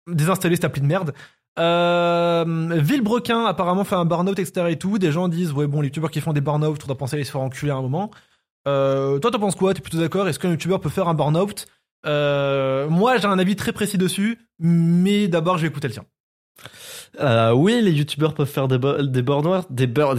[0.07, 1.13] Désinstaller cette appli de merde.
[1.59, 2.45] Euh,
[2.79, 4.69] Villebrequin apparemment fait un burn-out, etc.
[4.71, 4.99] et tout.
[4.99, 7.19] Des gens disent, ouais, bon, les youtubeurs qui font des burn-out, on doit penser à
[7.19, 8.11] les se faire enculer à un moment.
[8.69, 9.75] Euh, toi, t'en penses quoi?
[9.75, 10.29] T'es plutôt d'accord?
[10.29, 11.67] Est-ce qu'un youtubeur peut faire un burn-out?
[12.07, 16.05] Euh, Moi, j'ai un avis très précis dessus, mais d'abord, je vais écouter le tien.
[17.21, 20.15] Euh, oui, les youtubeurs peuvent faire des, des burn-out, des, bur-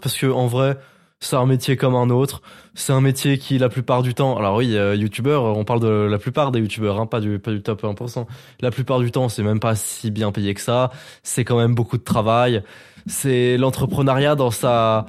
[0.00, 0.78] parce que en vrai,
[1.20, 2.42] c'est un métier comme un autre.
[2.74, 5.88] C'est un métier qui, la plupart du temps, alors oui, euh, youtubeur, on parle de
[6.10, 8.26] la plupart des youtubeurs, hein, pas du pas du top 1%.
[8.60, 10.90] La plupart du temps, c'est même pas si bien payé que ça.
[11.22, 12.62] C'est quand même beaucoup de travail.
[13.06, 15.06] C'est l'entrepreneuriat dans sa,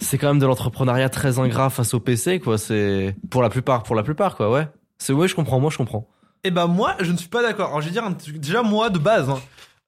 [0.00, 2.58] c'est quand même de l'entrepreneuriat très ingrat face au PC, quoi.
[2.58, 4.50] C'est pour la plupart, pour la plupart, quoi.
[4.50, 4.68] Ouais.
[4.98, 5.60] C'est ouais, je comprends.
[5.60, 6.08] Moi, je comprends.
[6.44, 7.68] Eh ben moi, je ne suis pas d'accord.
[7.68, 9.40] Alors je vais dire un truc- déjà moi de base, hein,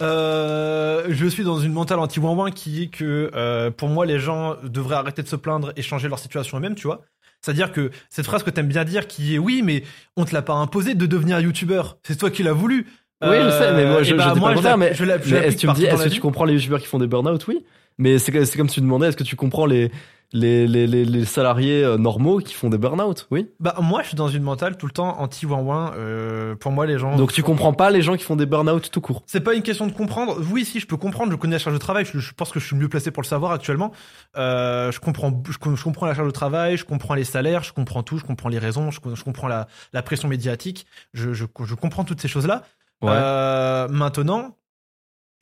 [0.03, 4.19] euh, je suis dans une mentale anti ouin qui est que euh, pour moi les
[4.19, 7.03] gens devraient arrêter de se plaindre et changer leur situation eux-mêmes, tu vois.
[7.41, 9.85] C'est-à-dire que cette phrase que t'aimes bien dire qui est oui mais
[10.17, 12.87] on te l'a pas imposé de devenir youtubeur, c'est toi qui l'as voulu.
[13.23, 15.57] Oui, je sais, mais moi, Euh, je, ben, je moi, pas je mais, je est-ce
[15.57, 17.45] que tu me dis, est-ce que tu comprends les youtubeurs qui font des burn-out?
[17.49, 17.65] Oui.
[17.99, 19.91] Mais c'est comme si tu demandais, est-ce que tu comprends les,
[20.33, 23.27] les, les, les, les salariés euh, normaux qui font des burn-out?
[23.31, 23.49] Oui.
[23.61, 26.87] Bah moi je suis dans une mentale tout le temps anti ouin euh, pour moi
[26.87, 29.23] les gens Donc tu comprends pas les gens qui font des burn-out tout court?
[29.27, 30.37] C'est pas une question de comprendre.
[30.53, 31.33] Oui, si, je peux comprendre.
[31.33, 32.05] Je connais la charge de travail.
[32.05, 33.91] Je, je pense que je suis mieux placé pour le savoir actuellement.
[34.37, 36.77] Euh, je comprends, je, com- je comprends la charge de travail.
[36.77, 37.63] Je comprends les salaires.
[37.63, 38.19] Je comprends tout.
[38.19, 38.91] Je comprends les raisons.
[38.91, 40.87] Je, co- je comprends la, la pression médiatique.
[41.15, 42.63] Je, je, je comprends toutes ces choses-là.
[43.01, 43.11] Ouais.
[43.13, 44.58] Euh, maintenant,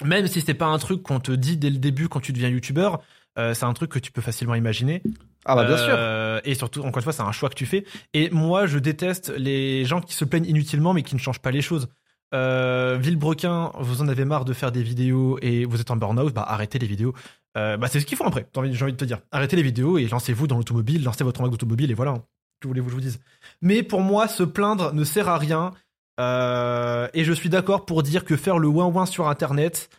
[0.05, 2.49] même si c'est pas un truc qu'on te dit dès le début quand tu deviens
[2.49, 3.01] youtubeur,
[3.39, 5.03] euh, c'est un truc que tu peux facilement imaginer.
[5.45, 5.95] Ah bah bien sûr.
[5.97, 7.85] Euh, Et surtout, encore une fois, c'est un choix que tu fais.
[8.15, 11.51] Et moi, je déteste les gens qui se plaignent inutilement mais qui ne changent pas
[11.53, 11.89] les choses.
[12.35, 16.35] Euh, Villebrequin, vous en avez marre de faire des vidéos et vous êtes en burn-out,
[16.35, 17.15] bah arrêtez les vidéos.
[17.57, 19.21] Euh, bah c'est ce qu'ils font après, j'ai envie, de te dire.
[19.31, 22.11] Arrêtez les vidéos et lancez-vous dans l'automobile, lancez votre marque d'automobile et voilà.
[22.13, 22.25] hein.
[22.61, 23.21] Que voulez-vous que je vous dise
[23.63, 25.73] Mais pour moi, se plaindre ne sert à rien.
[26.19, 29.91] Euh, et je suis d'accord pour dire que faire le ouin-ouin sur Internet,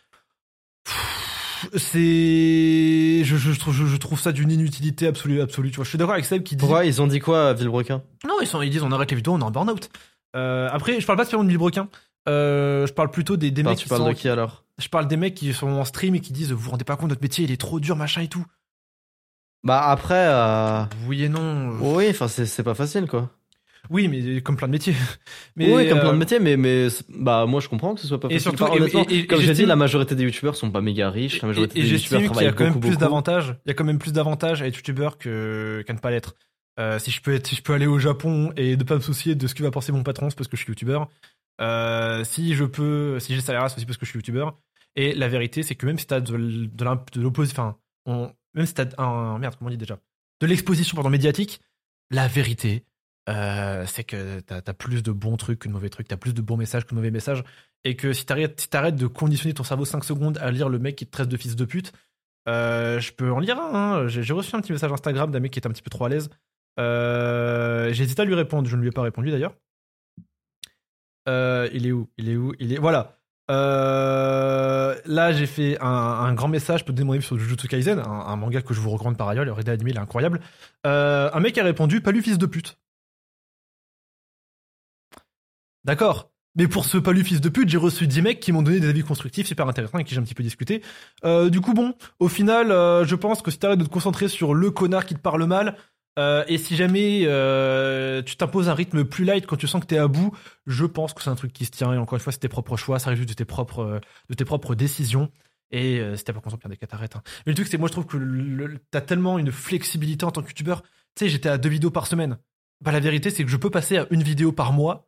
[1.76, 3.22] c'est...
[3.24, 5.70] Je, je, trouve, je, je trouve ça d'une inutilité absolue, absolue.
[5.70, 6.60] Tu vois, je suis d'accord avec Seb qui dit...
[6.60, 8.02] Pourquoi ils ont dit quoi à Villebrequin?
[8.26, 9.90] Non, ils, sont, ils disent on arrête les vidéos, on est en burn-out.
[10.36, 11.88] Euh, après, je parle pas spécialement de Villebrequin.
[12.28, 14.08] Euh, je parle plutôt des, des Enfin, mecs Tu qui parles sont...
[14.08, 14.64] de qui alors?
[14.78, 16.96] Je parle des mecs qui sont en stream et qui disent vous vous rendez pas
[16.96, 18.44] compte notre métier il est trop dur machin et tout.
[19.64, 20.84] Bah après, euh...
[21.06, 21.76] Oui et non.
[21.80, 23.30] oui, enfin c'est pas facile quoi.
[23.90, 24.94] Oui mais comme plein de métiers.
[25.56, 28.06] Mais, oui, comme plein euh, de métiers, mais mais bah moi je comprends que ce
[28.06, 28.56] soit pas Et facile.
[28.56, 31.10] surtout, Enfin, et- et- et- comme j'ai dit, la majorité des youtubeurs sont pas méga
[31.10, 31.40] riches.
[31.42, 33.56] La majorité des youtubeurs qu'il y a travaillent quand même plus d'avantages.
[33.66, 36.34] Il y a quand même plus d'avantages à être youtubeur que qu'à ne pas l'être.
[36.78, 39.00] Euh, si je peux être, si je peux aller au Japon et ne pas me
[39.00, 41.08] soucier de ce que va penser mon patron, c'est parce que je suis youtubeur.
[41.60, 44.56] Euh, si je peux, si j'ai le salaire, c'est aussi parce que je suis youtubeur.
[44.94, 47.74] Et la vérité, c'est que même si t'as de, de l'opposition,
[48.06, 49.98] enfin, même si t'as un, merde, comment on dit déjà,
[50.40, 51.60] de l'exposition pardon médiatique,
[52.10, 52.84] la vérité,
[53.28, 56.34] euh, c'est que t'as as plus de bons trucs que de mauvais trucs, t'as plus
[56.34, 57.44] de bons messages que de mauvais messages,
[57.84, 61.06] et que si t'arrêtes de conditionner ton cerveau 5 secondes à lire le mec qui
[61.06, 61.92] te traite de fils de pute,
[62.48, 64.04] euh, je peux en lire un.
[64.04, 64.08] hein.
[64.08, 66.08] J'ai reçu un petit message Instagram d'un mec qui est un petit peu trop à
[66.08, 66.30] l'aise.
[66.80, 69.54] Euh, J'ai hésité à lui répondre, je ne lui ai pas répondu d'ailleurs.
[71.28, 72.08] Euh, il est où?
[72.16, 72.54] Il est où?
[72.58, 73.18] Il est voilà.
[73.50, 76.80] Là, j'ai fait un, grand message.
[76.80, 79.44] Je peux te sur Jujutsu Kaisen, un, manga que je vous recommande par ailleurs.
[79.44, 80.40] Le rédit animé, il est incroyable.
[80.84, 82.78] Un mec a répondu Pas lui, fils de pute.
[85.88, 86.30] D'accord.
[86.54, 88.90] Mais pour ce palu fils de pute, j'ai reçu 10 mecs qui m'ont donné des
[88.90, 90.82] avis constructifs super intéressants avec qui j'ai un petit peu discuté.
[91.24, 94.28] Euh, du coup, bon, au final, euh, je pense que si t'arrêtes de te concentrer
[94.28, 95.78] sur le connard qui te parle mal,
[96.18, 97.20] euh, et si jamais
[98.22, 100.30] tu t'imposes un rythme plus light quand tu sens que t'es à bout,
[100.66, 101.90] je pense que c'est un truc qui se tient.
[101.94, 104.44] Et encore une fois, c'est tes propres choix, ça résulte de tes propres, de tes
[104.44, 105.30] propres décisions.
[105.70, 107.16] Et si t'es pas des t'arrêtes.
[107.16, 107.22] Hein.
[107.46, 110.48] Mais le truc, c'est moi, je trouve que t'as tellement une flexibilité en tant que
[110.48, 110.82] youtubeur.
[110.82, 112.36] Tu sais, j'étais à deux vidéos par semaine.
[112.82, 115.07] Bah, la vérité, c'est que je peux passer à une vidéo par mois.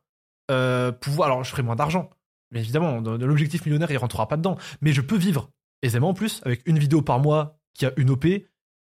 [0.51, 2.09] Euh, pouvoir, alors, je ferai moins d'argent.
[2.51, 4.57] Mais évidemment, l'objectif millionnaire, il rentrera pas dedans.
[4.81, 5.49] Mais je peux vivre
[5.81, 8.25] aisément en plus avec une vidéo par mois qui a une OP,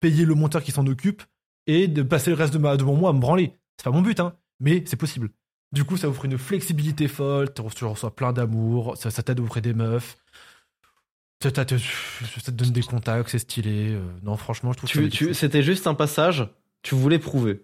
[0.00, 1.22] payer le monteur qui s'en occupe
[1.66, 3.52] et de passer le reste de, ma, de mon mois à me branler.
[3.76, 5.30] C'est pas mon but, hein, mais c'est possible.
[5.72, 9.42] Du coup, ça offre une flexibilité folle, tu reçois- plein d'amour, ça, ça t'aide à
[9.42, 10.16] ouvrir des meufs,
[11.42, 13.90] ça, ça te, ça te donne des contacts, c'est stylé.
[13.94, 16.48] euh, non, franchement, je trouve tu, c'était juste un passage.
[16.83, 17.62] Tu voulais prouver.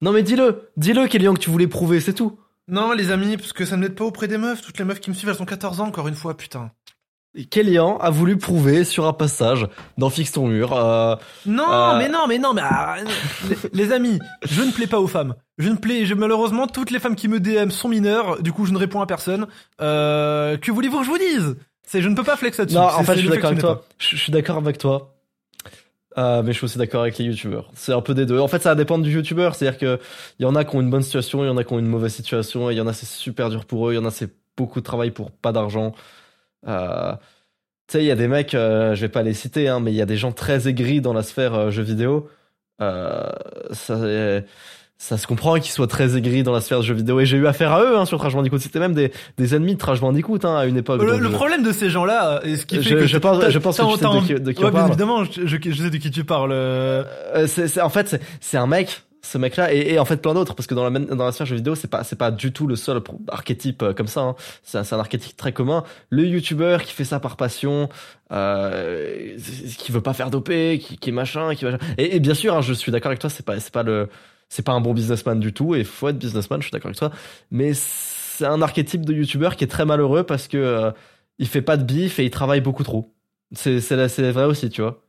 [0.00, 2.38] Non mais dis-le, dis-le Kélian que tu voulais prouver, c'est tout.
[2.68, 4.62] Non, les amis, parce que ça ne m'aide pas auprès des meufs.
[4.62, 6.70] Toutes les meufs qui me suivent, elles ont 14 ans, encore une fois, putain.
[7.50, 9.66] Kélian a voulu prouver sur un passage
[9.98, 10.72] dans Fixe ton mur.
[10.72, 11.98] euh, Non, Euh.
[11.98, 12.96] mais non, mais non, mais ah,
[13.48, 15.34] les, les amis, je ne plais pas aux femmes.
[15.58, 18.40] Je ne plais, je, malheureusement, toutes les femmes qui me DM sont mineures.
[18.40, 19.46] Du coup, je ne réponds à personne.
[19.80, 21.56] Euh, que voulez-vous que je vous dise?
[21.86, 22.76] C'est, je ne peux pas flex là-dessus.
[22.76, 23.82] Non, en fait, je suis d'accord avec toi.
[23.98, 25.13] Je je suis d'accord avec toi.
[26.16, 27.70] Euh, mais je suis aussi d'accord avec les youtubeurs.
[27.74, 28.38] C'est un peu des deux.
[28.38, 29.54] En fait, ça va dépendre du youtubeur.
[29.54, 29.98] C'est-à-dire que
[30.38, 31.78] il y en a qui ont une bonne situation, il y en a qui ont
[31.78, 33.98] une mauvaise situation, et il y en a c'est super dur pour eux, il y
[33.98, 35.92] en a c'est beaucoup de travail pour pas d'argent.
[36.68, 37.14] Euh,
[37.88, 39.92] tu sais, il y a des mecs, euh, je vais pas les citer, hein, mais
[39.92, 42.30] il y a des gens très aigris dans la sphère euh, jeux vidéo.
[42.80, 43.30] Euh,
[43.72, 43.96] ça,
[44.96, 47.20] ça se comprend qu'ils soient très aigris dans la sphère de jeux vidéo.
[47.20, 48.58] Et j'ai eu affaire à eux hein, sur Crash Bandicoot.
[48.58, 51.02] C'était même des, des ennemis de Crash Bandicoot hein, à une époque.
[51.02, 53.18] Le, Donc, le je- problème de ces gens-là, et ce qui fait Je- que je
[53.18, 54.88] pense- je pense que tu sais de qui- de qui on ouais, parle.
[54.88, 55.30] évidemment, je,
[55.82, 56.52] sais de qui tu parles.
[56.52, 57.04] euh.
[57.34, 60.18] Euh, c'est, c'est- en fait, c'est, c'est un mec, ce mec-là, et, et en fait
[60.22, 62.30] plein d'autres, parce que dans la, dans la sphère jeux vidéo, c'est pas, c'est pas
[62.30, 64.20] du tout le seul archétype euh, comme ça.
[64.20, 64.34] hein.
[64.62, 65.82] C'est, un- archétype très commun.
[66.10, 67.88] Le youtubeur qui fait ça par passion,
[68.32, 69.36] euh,
[69.78, 71.78] qui veut pas faire d'OP, qui, qui est machin, qui machin.
[71.98, 74.08] Et, et bien sûr, hein, je suis d'accord avec toi, c'est pas, c'est pas le,
[74.48, 76.98] c'est pas un bon businessman du tout, et faut être businessman, je suis d'accord avec
[76.98, 77.10] toi.
[77.50, 80.90] Mais c'est un archétype de youtubeur qui est très malheureux parce que euh,
[81.38, 83.14] il fait pas de bif et il travaille beaucoup trop.
[83.52, 85.03] C'est, c'est, vrai aussi, tu vois.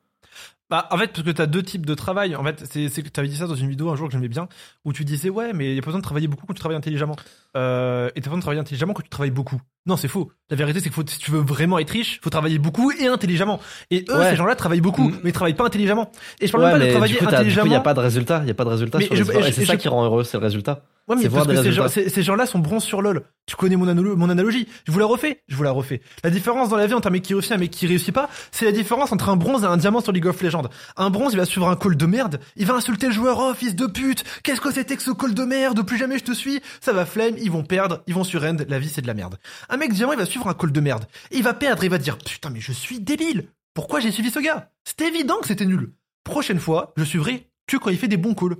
[0.69, 2.35] Bah, en fait, parce que t'as deux types de travail.
[2.35, 4.47] En fait, c'est, que t'avais dit ça dans une vidéo un jour que j'aimais bien,
[4.83, 6.59] où tu disais, ouais, mais il y a pas besoin de travailler beaucoup quand tu
[6.59, 7.15] travailles intelligemment.
[7.55, 9.61] Euh, et t'as besoin de travailler intelligemment quand tu travailles beaucoup.
[9.85, 10.31] Non, c'est faux.
[10.49, 13.05] La vérité, c'est que faut, si tu veux vraiment être riche, faut travailler beaucoup et
[13.05, 13.59] intelligemment.
[13.91, 14.31] Et eux, Ouais.
[14.31, 15.19] ces gens-là travaillent beaucoup, Mm.
[15.23, 16.09] mais ils travaillent pas intelligemment.
[16.41, 17.67] Et je parle Ouais, même pas de travailler du coup, coup, il intelligemment.
[17.69, 18.39] n'y a pas de résultat.
[18.41, 19.45] Il y a pas de résultat Mais sur je- les efforts.
[19.45, 20.81] et c'est ça je- qui rend heureux, c'est le résultat.
[21.07, 21.89] Ouais, mais parce que ces, gens, résultats.
[21.89, 23.25] ces- ces gens-là sont bronzes sur LoL.
[23.45, 24.67] Tu connais mon, analo- mon analogie.
[24.87, 25.43] Je vous la refais.
[25.47, 26.01] Je vous la refais.
[26.23, 28.11] La différence dans la vie entre un mec qui réussit et un mec qui réussit
[28.13, 30.63] pas, c'est la différence entre un bronze et un diamant sur League of Legends.
[30.97, 32.39] Un bronze, il va suivre un call de merde.
[32.55, 33.37] Il va insulter le joueur.
[33.39, 34.23] Oh, fils de pute.
[34.41, 35.85] Qu'est-ce que c'était que ce call de merde?
[35.85, 36.59] Plus jamais je te suis.
[36.81, 37.35] Ça va flemme.
[37.37, 38.01] Ils vont perdre.
[38.07, 38.57] Ils vont sur end.
[38.67, 39.37] La vie, c'est de la merde.
[39.69, 41.05] Un mec diamant, il va suivre un call de merde.
[41.29, 41.83] Il va perdre.
[41.83, 43.49] Il va dire, putain, mais je suis débile.
[43.75, 44.71] Pourquoi j'ai suivi ce gars?
[44.85, 45.91] C'était évident que c'était nul.
[46.23, 48.55] Prochaine fois, je suivrai que quand il fait des bons calls.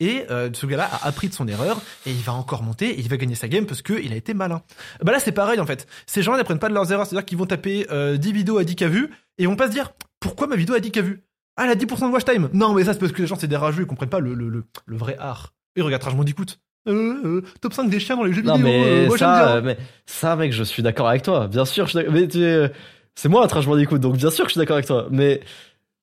[0.00, 3.00] Et euh, ce gars-là a appris de son erreur et il va encore monter et
[3.00, 4.62] il va gagner sa game parce qu'il a été malin.
[5.02, 5.86] Bah là c'est pareil en fait.
[6.06, 8.64] Ces gens n'apprennent pas de leurs erreurs, c'est-à-dire qu'ils vont taper euh, 10 vidéos à
[8.64, 11.22] 10k vues et ils vont pas se dire pourquoi ma vidéo a 10k vues
[11.56, 12.48] Ah elle a 10% de watch time.
[12.52, 14.34] Non mais ça c'est parce que les gens c'est des rageux, ils comprennent pas le,
[14.34, 15.52] le, le, le vrai art.
[15.76, 16.46] Ils regardent Rage Bandicoot.
[16.88, 18.66] Euh, euh, top 5 des chiens dans les jeux Non vidéo.
[18.68, 21.46] mais euh, moi, ça, euh, mais ça mec, je suis d'accord avec toi.
[21.48, 22.70] Bien sûr, je suis d'accord- mais tu es-
[23.14, 25.06] c'est moi trash d'écoute, donc bien sûr que je suis d'accord avec toi.
[25.10, 25.40] Mais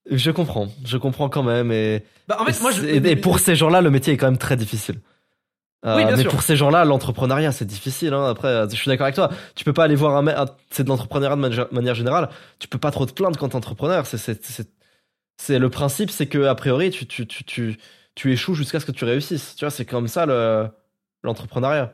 [0.09, 1.71] je comprends, je comprends quand même.
[1.71, 2.83] Et, Bah en fait moi je...
[2.85, 4.99] et, pour ces gens-là, le métier est quand même très difficile.
[5.85, 6.31] Euh, Oui, bien mais sûr.
[6.31, 8.13] pour ces gens-là, l'entrepreneuriat c'est difficile.
[8.13, 8.29] Hein.
[8.29, 9.29] Après, euh, je suis d'accord avec toi.
[9.55, 10.35] Tu peux pas aller voir un mec.
[10.37, 12.29] un- C'est de l'entrepreneuriat de mani- manière générale.
[12.59, 14.05] Tu peux pas trop te plaindre quand t'es entrepreneur.
[14.05, 14.69] C'est c'est c'est
[15.37, 17.77] c'est le principe, c'est que a priori tu tu tu tu
[18.13, 19.55] tu échoues jusqu'à ce que tu réussisses.
[19.55, 20.67] Tu vois, c'est comme ça le
[21.23, 21.93] l'entrepreneuriat.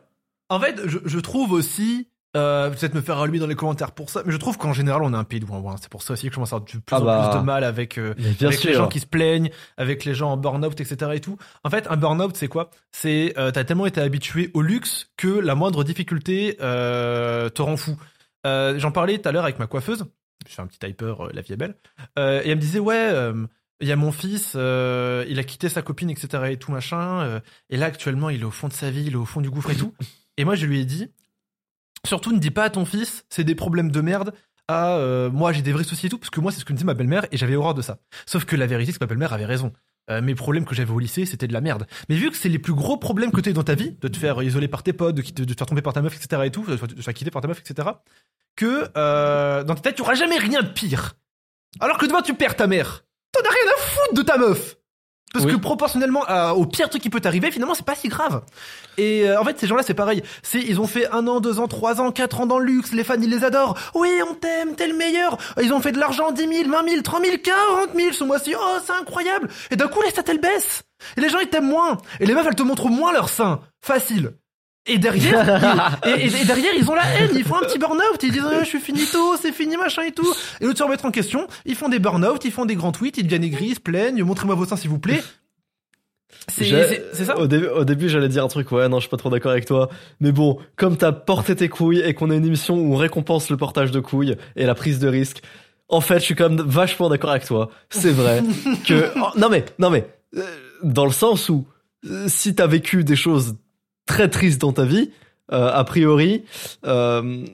[0.50, 4.10] En fait, je, je trouve aussi, euh, peut-être me faire rallumer dans les commentaires pour
[4.10, 6.14] ça, mais je trouve qu'en général, on est un pays de ouin C'est pour ça
[6.14, 7.30] aussi que je commence à avoir de plus Ah en bah.
[7.32, 10.38] plus de mal avec, euh, avec les gens qui se plaignent, avec les gens en
[10.38, 11.12] burn-out, etc.
[11.16, 11.38] et tout.
[11.64, 12.70] En fait, un burn-out, c'est quoi?
[12.92, 17.78] C'est euh, t'as tellement été habitué au luxe que la moindre difficulté euh, te rend
[17.78, 17.98] fou.
[18.46, 20.06] Euh, J'en parlais tout à l'heure avec ma coiffeuse.
[20.48, 21.76] Je fais un petit hyper, euh, la vie est belle.
[22.18, 23.12] Et elle me disait ouais.
[23.82, 26.44] il y a mon fils, il a quitté sa copine, etc.
[26.52, 27.42] et tout machin.
[27.70, 29.50] et là, actuellement, il est au fond de sa vie, il est au fond du
[29.50, 29.94] gouffre et tout.
[30.40, 31.10] Et moi, je lui ai dit,
[32.06, 34.34] surtout ne dis pas à ton fils, c'est des problèmes de merde.
[34.68, 36.74] À euh, moi, j'ai des vrais soucis et tout, parce que moi, c'est ce que
[36.74, 38.00] me disait ma belle-mère et j'avais horreur de ça.
[38.26, 39.72] Sauf que la vérité, c'est que ma belle-mère avait raison.
[40.10, 41.86] Euh, mes problèmes que j'avais au lycée, c'était de la merde.
[42.10, 44.08] Mais vu que c'est les plus gros problèmes que tu as dans ta vie, de
[44.08, 46.44] te faire isoler par tes potes, de, te faire tromper par ta meuf, etc.
[46.46, 47.90] et tout, de te faire quitter par ta meuf, etc.
[48.56, 51.16] Que euh, dans ta tête, tu auras jamais rien de pire.
[51.80, 53.04] Alors que demain, tu perds ta mère.
[53.32, 54.78] T'en as rien à foutre de ta meuf.
[55.34, 55.52] Parce Oui.
[55.52, 58.42] que proportionnellement à- au pire truc qui peut t'arriver, finalement, c'est pas si grave.
[58.98, 60.24] Et euh, en fait, ces gens-là, c'est pareil.
[60.42, 62.92] C'est ils ont fait un an, deux ans, trois ans, quatre ans dans le luxe.
[62.94, 63.78] Les fans, ils les adorent.
[63.94, 65.38] Oui, on t'aime, t'es le meilleur.
[65.62, 68.56] Ils ont fait de l'argent, 10 000, 20 000, 30 000, 40 000 ce mois-ci.
[68.58, 69.50] Oh, c'est incroyable.
[69.70, 70.84] Et d'un coup, les stats, elles baissent.
[71.18, 71.98] Et les gens, ils t'aiment moins.
[72.20, 73.60] Et les meufs, elles te montrent moins leur sein.
[73.82, 74.32] Facile.
[74.88, 77.32] Et derrière, ils, et, et- et derrière, ils ont la haine.
[77.36, 78.22] Ils font un petit burn-out.
[78.24, 80.28] Ils disent, Ah, je suis finito, c'est fini, machin et tout.
[80.62, 82.76] Et au lieu de se remettre en question, ils font des burn-out, ils font des
[82.76, 84.24] grands tweets, ils deviennent aigris, ils se plaignent.
[84.24, 85.22] Montrez-moi vos seins, s'il vous plaît.
[86.50, 89.18] C'est ça Au début, au début, j'allais dire un truc, ouais, non, je suis pas
[89.18, 89.90] trop d'accord avec toi.
[90.22, 93.50] Mais bon, comme t'as porté tes couilles et qu'on a une émission où on récompense
[93.50, 95.42] le portage de couilles et la prise de risque,
[95.90, 97.70] en fait, je suis quand même vachement d'accord avec toi.
[97.90, 98.42] C'est vrai
[98.88, 100.44] que, oh, non mais, non mais, euh,
[100.84, 101.66] dans le sens où,
[102.06, 103.56] euh, si t'as vécu des choses
[104.08, 105.12] très tristes dans ta vie,
[105.52, 106.44] euh, a priori,
[106.86, 107.46] euh,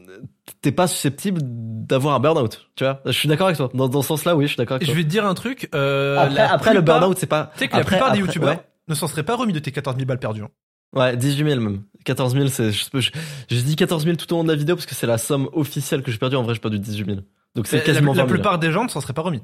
[0.62, 2.70] t'es pas susceptible d'avoir un burn-out.
[2.76, 3.70] Tu vois, je suis d'accord avec toi.
[3.74, 4.98] Dans, dans ce sens-là, oui, je suis d'accord avec Je toi.
[4.98, 5.70] vais te dire un truc.
[5.76, 7.52] euh, Après, la après le plupart- burn-out, c'est pas.
[7.54, 8.64] Tu sais que la après- plupart des après- youtubeurs ouais.
[8.88, 10.44] ne s'en seraient pas remis de tes 14 000 balles perdues.
[10.44, 10.50] hein.
[10.96, 11.84] Ouais, 18 000 même.
[12.06, 13.10] 14 000, c'est, je, je,
[13.50, 15.50] je dis 14 000 tout au long de la vidéo parce que c'est la somme
[15.54, 16.36] officielle que j'ai perdue.
[16.36, 17.18] En vrai, j'ai perdu 18 000.
[17.56, 18.40] Donc c'est quasiment la, la 20 000.
[18.42, 19.42] plupart des gens ne s'en seraient pas remis.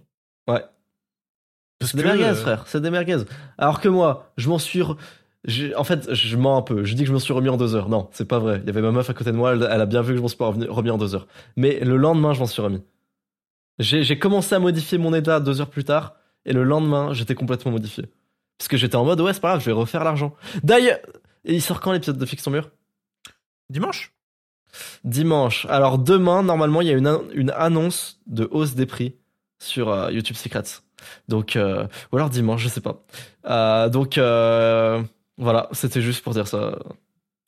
[0.47, 0.63] Ouais.
[1.79, 2.65] Parce C'est des merguez, euh, frère.
[2.67, 3.17] C'est des merguez.
[3.57, 4.97] Alors que moi, je m'en suis, re-
[5.75, 6.83] en fait, je mens un peu.
[6.83, 7.89] Je dis que je me suis remis en deux heures.
[7.89, 8.59] Non, c'est pas vrai.
[8.61, 9.53] Il y avait ma meuf à côté de moi.
[9.53, 11.27] Elle, elle a bien vu que je m'en suis pas revenu- remis en deux heures.
[11.55, 12.81] Mais le lendemain, je m'en suis remis.
[13.79, 16.15] J'ai, commencé à modifier mon état deux heures plus tard.
[16.45, 18.05] Et le lendemain, j'étais complètement modifié.
[18.57, 20.35] Parce que j'étais en mode, ouais, c'est pas grave, je vais refaire l'argent.
[20.63, 20.99] D'ailleurs,
[21.45, 22.69] et il sort quand l'épisode de Fixe ton mur?
[23.69, 24.13] Dimanche?
[25.05, 25.65] Dimanche.
[25.69, 29.15] Alors demain, normalement, il y a une annonce de hausse des prix
[29.59, 30.81] sur euh, YouTube Secrets.
[31.27, 33.03] Donc, euh, ou alors dimanche, je sais pas.
[33.45, 35.01] Euh, donc, euh,
[35.39, 36.77] voilà, c'était juste pour dire ça.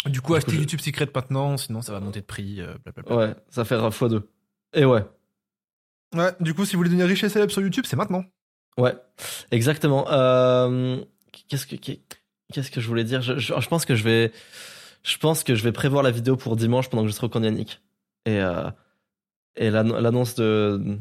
[0.06, 2.60] Du coup, achetez je- YouTube Secret maintenant, sinon ça va monter de prix.
[2.62, 3.16] euh, blablabla.
[3.16, 4.24] Ouais, ça fait x2.
[4.74, 5.04] Et ouais,
[6.16, 8.24] Ouais, du coup, si vous voulez devenir riche et célèbre sur YouTube, c'est maintenant.
[8.78, 8.96] ouais,
[9.52, 10.10] exactement.
[10.12, 11.02] Euh,
[11.48, 13.22] qu'est-ce que qu'est-ce que je voulais dire?
[13.22, 14.32] Je, je, je pense que je vais,
[15.04, 17.30] je pense que je vais prévoir la vidéo pour dimanche pendant que je serai au
[17.30, 17.82] camp Yannick.
[18.26, 18.70] Et euh,
[19.56, 20.98] et l'ann- l'annonce de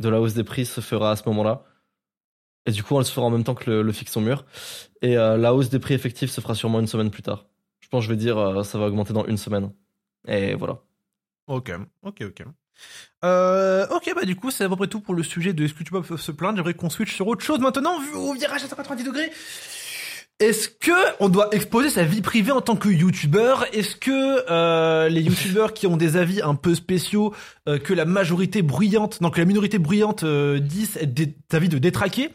[0.00, 1.64] de la hausse des prix se fera à ce moment-là.
[2.66, 4.44] Et du coup, elle se fera en même temps que le, fixe son mur.
[5.02, 7.46] Et euh, la hausse des prix effectifs se fera sûrement une semaine plus tard.
[7.80, 9.70] Je pense que je vais dire euh, ça va augmenter dans une semaine.
[10.26, 10.78] Et voilà.
[11.46, 11.70] Ok,
[12.02, 12.44] ok, ok.
[13.24, 15.74] Euh, ok, bah du coup, c'est à peu près tout pour le sujet de est-ce
[15.74, 16.56] que YouTube peuvent se plaindre?
[16.56, 19.30] J'aimerais qu'on switch sur autre chose maintenant, vu au virage à 190 degrés.
[20.40, 23.66] Est-ce que on doit exposer sa vie privée en tant que youtubeur?
[23.72, 27.32] Est-ce que euh, les youtubeurs qui ont des avis un peu spéciaux
[27.66, 31.78] que la majorité bruyante, donc que la minorité bruyante euh, disent être des avis de
[31.78, 32.30] détraquer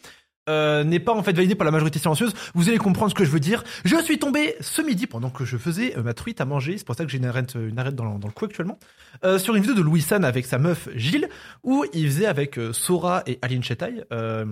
[0.49, 2.33] euh, n'est pas en fait validé par la majorité silencieuse.
[2.55, 3.63] Vous allez comprendre ce que je veux dire.
[3.85, 6.77] Je suis tombé ce midi pendant que je faisais euh, ma truite à manger.
[6.77, 8.77] C'est pour ça que j'ai une arête, une arête dans, le- coup actuellement.
[9.23, 11.29] euh, sur une vidéo de Louis San avec sa meuf Gilles,
[11.63, 14.45] où il faisait avec euh, Sora et Aline Chetaille euh,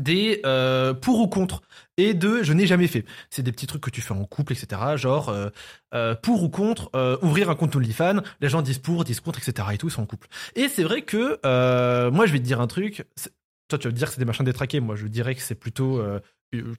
[0.00, 1.60] des euh, pour ou contre
[1.98, 3.04] et de je n'ai jamais fait.
[3.28, 4.80] C'est des petits trucs que tu fais en couple, etc.
[4.96, 5.48] Genre euh,
[5.94, 8.22] euh, pour ou contre euh, ouvrir un compte OnlyFans.
[8.40, 9.68] Les gens disent pour, disent contre, etc.
[9.72, 10.28] Et tout, ils sont en couple.
[10.56, 13.04] Et c'est vrai que euh, moi, je vais te dire un truc.
[13.72, 14.80] Toi, tu vas dire que c'est des machins détraqués.
[14.80, 16.20] Moi, je dirais que c'est plutôt euh,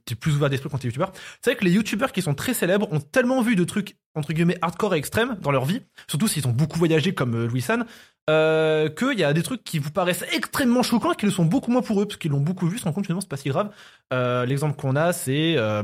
[0.05, 1.11] t'es plus ouvert d'esprit quand t'es youtubeur.
[1.41, 4.31] C'est vrai que les youtubeurs qui sont très célèbres ont tellement vu de trucs entre
[4.31, 7.61] guillemets hardcore et extrêmes dans leur vie, surtout s'ils ont beaucoup voyagé comme euh, Louis
[7.61, 7.85] San,
[8.29, 11.45] euh, qu'il y a des trucs qui vous paraissent extrêmement choquants et qui le sont
[11.45, 13.37] beaucoup moins pour eux parce qu'ils l'ont beaucoup vu, se rendent compte finalement c'est pas
[13.37, 13.71] si grave.
[14.13, 15.81] Euh, L'exemple qu'on a, c'est euh,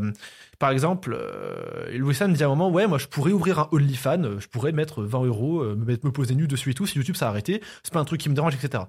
[0.60, 3.70] par exemple, euh, Louis San dit à un moment, ouais, moi je pourrais ouvrir un
[3.72, 6.98] OnlyFans, euh, je pourrais mettre 20 euros, euh, me, poser nu dessus et tout, si
[6.98, 8.84] YouTube ça a arrêté, c'est pas un truc qui me dérange, etc.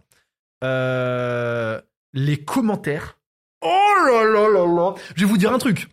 [0.65, 1.81] Euh,
[2.13, 3.19] les commentaires.
[3.63, 5.89] Oh là là là là Je vais vous dire un truc.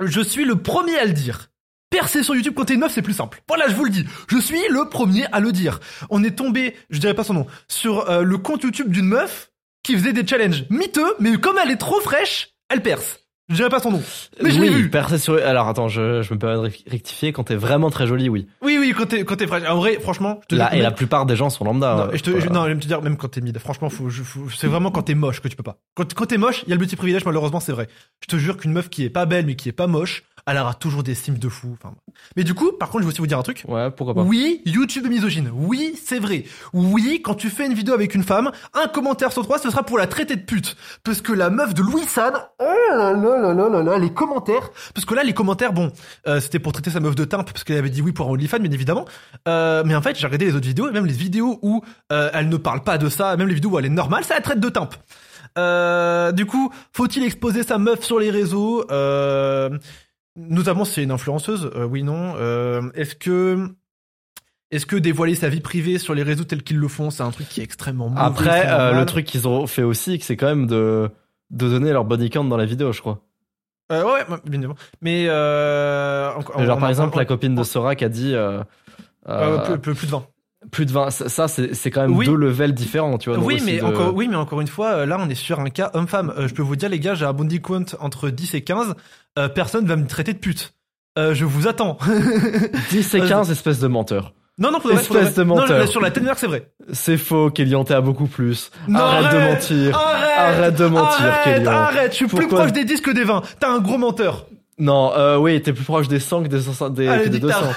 [0.00, 1.50] Je suis le premier à le dire.
[1.90, 3.42] Percer sur YouTube quand t'es une meuf, c'est plus simple.
[3.46, 4.04] Voilà, je vous le dis.
[4.28, 5.78] Je suis le premier à le dire.
[6.10, 9.52] On est tombé, je dirais pas son nom, sur euh, le compte YouTube d'une meuf
[9.84, 13.23] qui faisait des challenges miteux, mais comme elle est trop fraîche, elle perce.
[13.50, 14.02] Je dirais pas son nom.
[14.42, 14.90] Mais je l'ai vu.
[15.18, 15.34] sur.
[15.44, 17.32] Alors attends, je, je me permets de rec- rectifier.
[17.32, 18.46] Quand t'es vraiment très jolie, oui.
[18.62, 19.46] Oui, oui, quand t'es, quand t'es.
[19.68, 21.94] En vrai, franchement, je te dis- et la plupart des gens sont lambda.
[21.94, 22.46] Non, hein, je te, voilà.
[22.46, 24.90] je- non, je vais te dire, même quand t'es mid, franchement, faut, faut- c'est vraiment
[24.90, 25.76] quand t'es moche que tu peux pas.
[25.94, 27.86] Quand, quand t'es moche, il y a le petit privilège, malheureusement, c'est vrai.
[28.22, 30.58] Je te jure qu'une meuf qui est pas belle, mais qui est pas moche, elle
[30.58, 31.74] aura toujours des sims de fou.
[31.74, 31.94] Enfin,
[32.36, 33.64] mais du coup, par contre, je vais aussi vous dire un truc.
[33.66, 34.22] Ouais, pourquoi pas.
[34.22, 35.50] Oui, YouTube est misogyne.
[35.52, 36.44] Oui, c'est vrai.
[36.72, 39.82] Oui, quand tu fais une vidéo avec une femme, un commentaire sur trois, ce sera
[39.82, 40.76] pour la traiter de pute.
[41.02, 44.12] Parce que la meuf de Louis San, oh là là là là là là, les
[44.12, 44.70] commentaires.
[44.94, 45.92] Parce que là, les commentaires, bon,
[46.26, 48.30] euh, c'était pour traiter sa meuf de timpe, parce qu'elle avait dit oui pour un
[48.30, 49.06] OnlyFans, bien évidemment.
[49.48, 52.30] Euh, mais en fait, j'ai regardé les autres vidéos, et même les vidéos où euh,
[52.32, 54.40] elle ne parle pas de ça, même les vidéos où elle est normale, ça la
[54.40, 54.94] traite de timpe.
[55.56, 58.84] Euh, du coup, faut-il exposer sa meuf sur les réseaux?
[58.90, 59.70] Euh,
[60.36, 62.34] Notamment si c'est une influenceuse, euh, oui, non.
[62.36, 63.68] Euh, Est-ce que
[64.70, 67.30] est-ce que dévoiler sa vie privée sur les réseaux tels qu'ils le font, c'est un
[67.30, 70.46] truc qui est extrêmement mauvais Après, euh, le truc qu'ils ont fait aussi, c'est quand
[70.46, 71.10] même de
[71.50, 73.20] de donner leur body count dans la vidéo, je crois.
[73.92, 74.74] Euh, ouais, bien évidemment.
[75.02, 78.34] Mais euh, encore- Genre par exemple, la copine de Sora qui a dit
[79.24, 80.26] plus, plus- plus de 20.
[80.70, 81.10] Plus de 20.
[81.10, 82.26] Ça, c'est c'est quand même Oui.
[82.26, 83.38] deux levels différents, tu vois.
[83.38, 85.70] Oui mais, de- encore, oui, mais encore une fois, euh, là, on est sur un
[85.70, 86.32] cas homme-femme.
[86.36, 88.94] Euh, je peux vous dire, les gars, j'ai un body count entre 10 et 15.
[89.38, 90.74] Euh, personne va me traiter de pute.
[91.18, 91.98] Euh, je vous attends.
[92.90, 94.32] 10 et 15 espèces de menteurs.
[94.58, 95.78] non, non, de de Espèce de Non, menteur.
[95.78, 96.70] là, sur la ténère, c'est vrai.
[96.92, 98.70] C'est faux, Kélian, t'es à beaucoup plus.
[98.88, 99.96] Non, arrête, de arrête, mentir.
[99.96, 103.24] Arrête Arrête de mentir, Arrête, arrête, je suis plus Pourquoi proche des 10 que des
[103.24, 103.42] 20.
[103.60, 104.46] T'es un gros menteur.
[104.78, 107.38] Non, euh, oui, t'es plus proche des 100 que des, 100 des, Allez, que des
[107.40, 107.72] nique ta 200.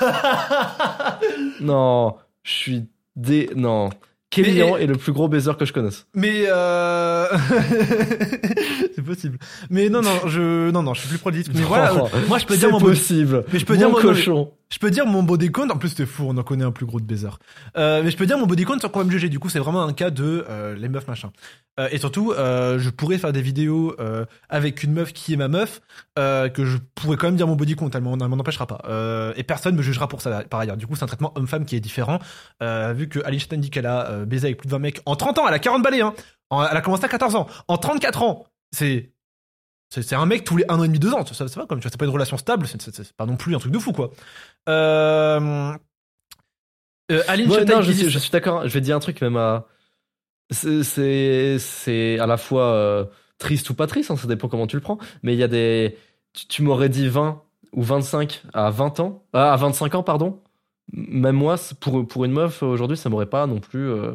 [1.62, 2.16] non,
[2.48, 3.50] je suis des...
[3.56, 3.90] Non.
[4.30, 6.06] Kélian Mais- est le plus gros baiser que je connaisse.
[6.14, 7.26] Mais euh...
[8.96, 9.38] c'est possible.
[9.70, 11.50] Mais non, non, je, non, non, je suis plus 10.
[11.54, 11.94] Mais voilà,
[12.28, 13.46] moi, je peux dire mon possible.
[13.54, 14.52] mais je peux Mon dire mon cochon.
[14.70, 16.86] Je peux dire mon body count, en plus c'était fou, on en connaît un plus
[16.86, 17.30] gros de baiser.
[17.78, 19.48] Euh, mais je peux dire mon body count sans qu'on va me juger, du coup
[19.50, 21.32] c'est vraiment un cas de euh, les meufs machin.
[21.80, 23.96] Euh, et surtout, je pourrais faire des vidéos
[24.50, 25.82] avec une meuf qui est ma meuf,
[26.16, 29.34] que je pourrais quand même dire mon body count, elle m'en empêchera pas.
[29.36, 30.78] Et personne me jugera pour ça par ailleurs.
[30.78, 32.20] Du coup c'est un traitement homme-femme qui est différent,
[32.62, 35.48] vu que Alice dit qu'elle a baisé avec plus de 20 mecs en 30 ans,
[35.48, 36.14] elle a 40 balais, hein.
[36.52, 37.48] Elle a commencé à 14 ans.
[37.68, 39.12] En 34 ans, c'est...
[39.90, 41.26] C'est un mec tous les un an et demi, deux ans.
[41.26, 43.56] Ça, ça va comme tu vois, c'est pas une relation stable, c'est- pas non plus
[43.56, 44.12] un truc de fou quoi.
[44.68, 45.74] Euh...
[47.10, 48.68] Euh, Aline Ouais, non, je suis, je suis d'accord.
[48.68, 49.66] Je vais dire un truc même à.
[50.52, 53.06] C'est- à la fois euh,
[53.38, 54.98] triste ou pas triste, hein, ça dépend comment tu le prends.
[55.24, 55.98] Mais il y a des.
[56.34, 57.42] Tu, tu m'aurais dit 20
[57.74, 59.24] ou 25 à 20 ans.
[59.34, 60.42] Ah, à 25 ans, pardon.
[60.94, 63.90] Même moi, pour, pour une meuf, aujourd'hui, ça m'aurait pas non plus.
[63.90, 64.14] euh,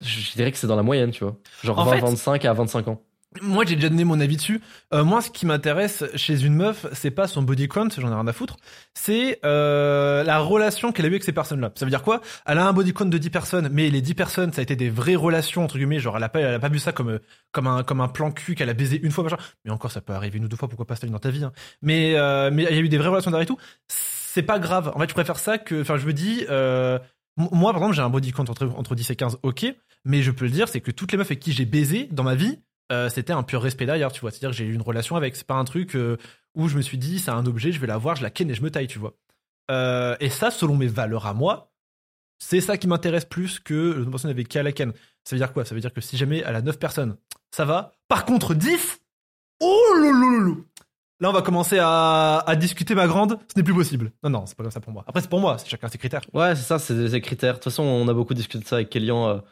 [0.00, 1.36] je je dirais que c'est dans la moyenne, tu vois.
[1.62, 3.02] Genre En 20, fait- 25 à 25 ans.
[3.42, 4.60] Moi, j'ai déjà donné mon avis dessus.
[4.92, 8.14] Euh, moi, ce qui m'intéresse chez une meuf, c'est pas son body count, j'en ai
[8.14, 8.56] rien à foutre.
[8.92, 11.70] C'est euh, la relation qu'elle a eue avec ces personnes-là.
[11.76, 12.22] Ça veut dire quoi?
[12.44, 14.74] Elle a un body count de 10 personnes, mais les 10 personnes, ça a été
[14.74, 16.00] des vraies relations entre guillemets.
[16.00, 17.20] Genre, elle a pas, elle a pas vu ça comme
[17.52, 19.38] comme un comme un plan cul qu'elle a baisé une fois, machin.
[19.64, 20.68] Mais encore, ça peut arriver une ou deux fois.
[20.68, 21.52] Pourquoi pas ça dans ta vie hein.
[21.82, 23.58] Mais euh, mais il y a eu des vraies relations derrière et tout.
[23.86, 24.90] C'est pas grave.
[24.96, 25.82] En fait, je préfère ça que.
[25.82, 26.46] Enfin, je me dis.
[26.50, 26.98] Euh,
[27.36, 29.66] moi, par exemple, j'ai un body count entre, entre 10 et 15, ok.
[30.04, 32.24] Mais je peux le dire, c'est que toutes les meufs avec qui j'ai baisé dans
[32.24, 32.58] ma vie,
[32.90, 34.30] euh, c'était un pur respect derrière, tu vois.
[34.30, 35.36] C'est-à-dire que j'ai eu une relation avec.
[35.36, 36.16] C'est pas un truc euh,
[36.54, 38.50] où je me suis dit, c'est un objet, je vais la voir, je la ken
[38.50, 39.14] et je me taille, tu vois.
[39.70, 41.72] Euh, et ça, selon mes valeurs à moi,
[42.38, 44.92] c'est ça qui m'intéresse plus que de personnes avec qui elle la ken.
[45.24, 45.64] Ça veut dire quoi?
[45.64, 47.16] Ça veut dire que si jamais elle a 9 personnes,
[47.52, 47.92] ça va?
[48.08, 49.00] Par contre, 10
[49.60, 50.64] Oh lolo
[51.20, 53.38] Là, on va commencer à, discuter ma grande.
[53.52, 54.10] Ce n'est plus possible.
[54.24, 55.04] Non, non, c'est pas comme ça pour moi.
[55.06, 55.58] Après, c'est pour moi.
[55.58, 56.22] C'est chacun ses critères.
[56.32, 57.52] Ouais, c'est ça, c'est des critères.
[57.52, 59.42] De toute façon, on a beaucoup discuté de ça avec Kélian.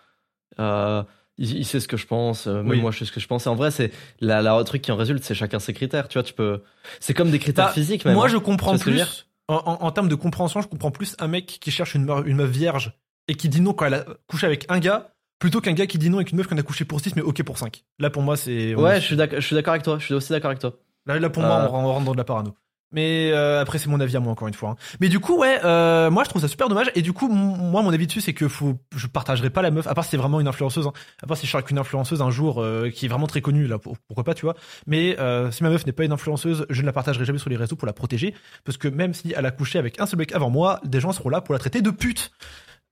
[0.59, 1.03] euh,
[1.39, 2.80] il, il sait ce que je pense, euh, même Oui.
[2.80, 3.47] moi je sais ce que je pense.
[3.47, 6.09] Et en vrai, c'est la, la truc qui en résulte, c'est chacun ses critères.
[6.09, 6.62] Tu vois, tu peux.
[7.01, 8.05] C'est comme des critères Bah, physiques.
[8.05, 8.28] Même, Moi, hein.
[8.28, 9.26] je comprends plus.
[9.49, 12.26] En, en- en termes de compréhension, je comprends plus un mec qui cherche une meuf,
[12.26, 12.93] une meuf vierge
[13.28, 15.97] et qui dit non quand elle a couché avec un gars, plutôt qu'un gars qui
[15.99, 17.82] dit non avec une meuf qu'on a couché pour 6 mais ok pour 5.
[17.99, 18.74] Là, pour moi, c'est.
[18.74, 19.72] Ouais, je suis d'accord.
[19.72, 19.97] Avec toi.
[19.99, 20.74] Je suis aussi d'accord avec toi.
[21.07, 21.68] Là, là, pour moi, Euh.
[21.70, 22.55] on, on rentre dans de la parano.
[22.91, 24.70] Mais euh, après, c'est mon avis à moi, encore une fois.
[24.70, 24.76] hein.
[25.01, 26.91] Mais du coup, ouais, euh, moi, je trouve ça super dommage.
[26.95, 29.86] Et du coup, moi, mon avis dessus, c'est que faut, je partagerai pas la meuf,
[29.86, 30.86] à part si c'est vraiment une influenceuse.
[30.86, 30.93] hein.
[31.22, 33.41] À part si je suis avec une influenceuse un jour euh, qui est vraiment très
[33.43, 34.55] connue, là, pour- pourquoi pas, tu vois.
[34.86, 37.51] Mais euh, si ma meuf n'est pas une influenceuse, je ne la partagerai jamais sur
[37.51, 38.34] les réseaux pour la protéger.
[38.64, 41.12] Parce que même si elle a couché avec un seul mec avant moi, des gens
[41.12, 42.30] seront là pour la traiter de pute.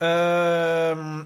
[0.03, 1.23] Euh...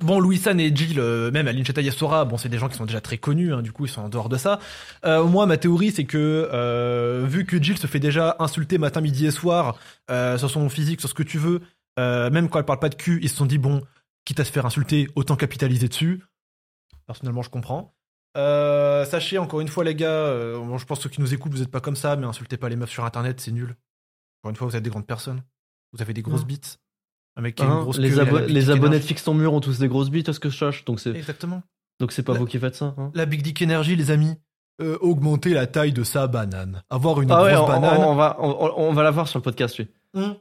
[0.00, 2.68] Bon, Louis San et Jill, euh, même Aline Chetaille et Sora, bon, c'est des gens
[2.68, 4.58] qui sont déjà très connus, hein, du coup, ils sont en dehors de ça.
[5.04, 9.00] Euh, moi, ma théorie, c'est que euh, vu que Jill se fait déjà insulter matin,
[9.00, 9.78] midi et soir
[10.10, 11.60] euh, sur son physique, sur ce que tu veux,
[11.96, 13.82] même quand elle parle pas de cul, ils se sont dit bon,
[14.24, 16.22] quitte à se faire insulter, autant capitaliser dessus.
[17.06, 17.94] Personnellement, je comprends.
[18.34, 21.62] Sachez encore une fois, les gars, bon, je pense que ceux qui nous écoutent, vous
[21.62, 23.76] êtes pas comme ça, mais insultez pas les meufs sur Internet, c'est nul.
[24.42, 25.42] Encore une fois, vous êtes des grandes personnes.
[25.92, 26.80] Vous avez des grosses bites.
[27.36, 29.04] Une Hein, grosse les abo- les abonnés de.
[29.04, 30.84] Fixe ton mur ont tous des grosses bites, à ce que je sache.
[30.84, 31.62] Donc c'est Exactement.
[32.00, 32.94] donc c'est pas La- vous qui faites ça.
[32.96, 33.10] hein.
[33.14, 34.34] La Big Dick Energy, les amis.
[34.80, 36.82] Euh, augmenter la taille de sa banane.
[36.90, 38.00] Avoir une Ah ouais, grosse on, banane.
[38.02, 39.88] on- on va on, on va la voir sur le podcast lui.
[40.14, 40.36] Hum.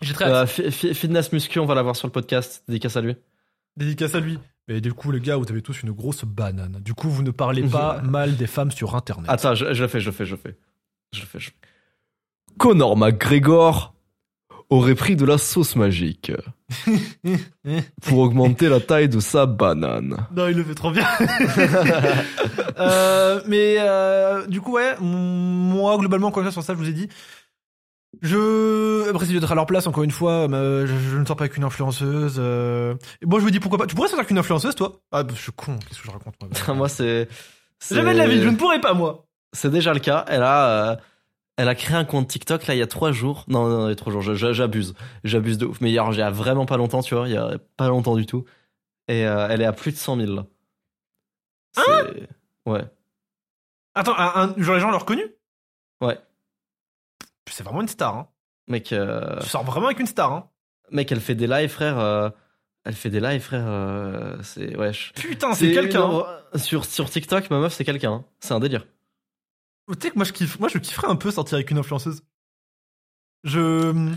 [0.00, 0.24] J'ai très.
[0.24, 2.64] Euh, fi- fi- fitness muscu, on va la voir sur le podcast.
[2.68, 3.14] Dédicace à lui.
[3.76, 4.38] Dédicace à lui.
[4.68, 6.80] Mais du coup, les gars, vous avez tous une grosse banane.
[6.84, 9.28] Du coup, vous ne parlez pas mal des femmes sur Internet.
[9.30, 10.56] Attends, je, je le fais, je le fais, je le fais.
[11.14, 11.38] Je le fais.
[11.40, 11.50] Je...
[12.58, 13.91] Conor McGregor
[14.70, 16.32] aurait pris de la sauce magique
[18.02, 20.26] pour augmenter la taille de sa banane.
[20.34, 21.06] Non, il le fait trop bien.
[22.78, 26.92] Euh, mais euh, du coup, ouais, moi, globalement, une fois, sur ça, je vous ai
[26.92, 27.08] dit.
[28.22, 29.08] Je.
[29.10, 30.48] Après, c'est d'être à leur place, encore une fois.
[30.48, 32.36] mais je, je ne sors pas avec une influenceuse.
[32.38, 32.94] Euh...
[33.20, 33.86] et Moi, je vous dis pourquoi pas.
[33.86, 35.00] Tu pourrais sortir avec une influenceuse, toi?
[35.12, 35.78] Ah, bah, je suis con.
[35.86, 36.74] Qu'est-ce que je raconte, moi?
[36.74, 37.28] Moi, c'est.
[37.90, 39.26] Jamais de la vie, je ne pourrais pas, moi.
[39.52, 40.24] C'est déjà le cas.
[40.28, 40.96] Elle a, euh,
[41.56, 43.44] elle a créé un compte TikTok là il y a trois jours.
[43.48, 44.22] Non, non, il y a trois jours.
[44.22, 44.94] J'abuse,
[45.24, 45.80] j'abuse de ouf.
[45.80, 47.28] Mais il y a, il y a vraiment pas longtemps, tu vois.
[47.28, 48.44] Il y a pas longtemps du tout.
[49.08, 50.46] Et euh, elle est à plus de 100 000 là.
[51.74, 52.28] C'est-
[52.66, 52.84] ouais.
[53.94, 55.22] Attends, un, genre les gens l'ont reconnu
[56.00, 56.18] Ouais.
[57.50, 58.28] C'est vraiment une star, hein.
[58.68, 60.48] Mec, euh, Tu sors vraiment avec une star, hein.
[60.90, 61.98] mec, elle fait des lives, frère.
[61.98, 62.30] euh,
[62.84, 63.64] elle fait des lives, frère.
[63.66, 65.12] euh, c'est wesh.
[65.14, 66.08] Putain, c'est quelqu'un.
[66.08, 66.24] non,
[66.56, 68.12] Sur sur TikTok, ma meuf, c'est quelqu'un.
[68.12, 68.24] hein.
[68.40, 68.86] C'est un délire.
[69.90, 72.22] Tu sais que moi je kiffe, moi je kifferais un peu sortir avec une influenceuse.
[73.44, 74.12] Je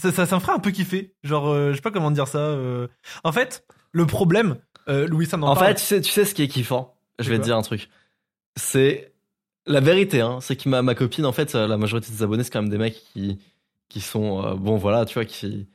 [0.00, 1.14] ça, ça, ça me ferait un peu kiffer.
[1.22, 2.38] Genre euh, je sais pas comment dire ça.
[2.38, 2.88] euh.
[3.22, 4.56] En fait, le problème,
[4.88, 5.68] euh, Louis Sam en, En parle.
[5.68, 6.96] fait, tu sais, tu sais ce qui est kiffant?
[7.18, 7.88] Je C'est vais te quoi dire un truc.
[8.56, 9.12] C'est
[9.66, 10.38] la vérité, hein.
[10.40, 12.70] C'est que ma, ma copine, en fait, euh, la majorité des abonnés, c'est quand même
[12.70, 13.38] des mecs qui,
[13.88, 15.68] qui sont, euh, bon, voilà, tu vois, qui,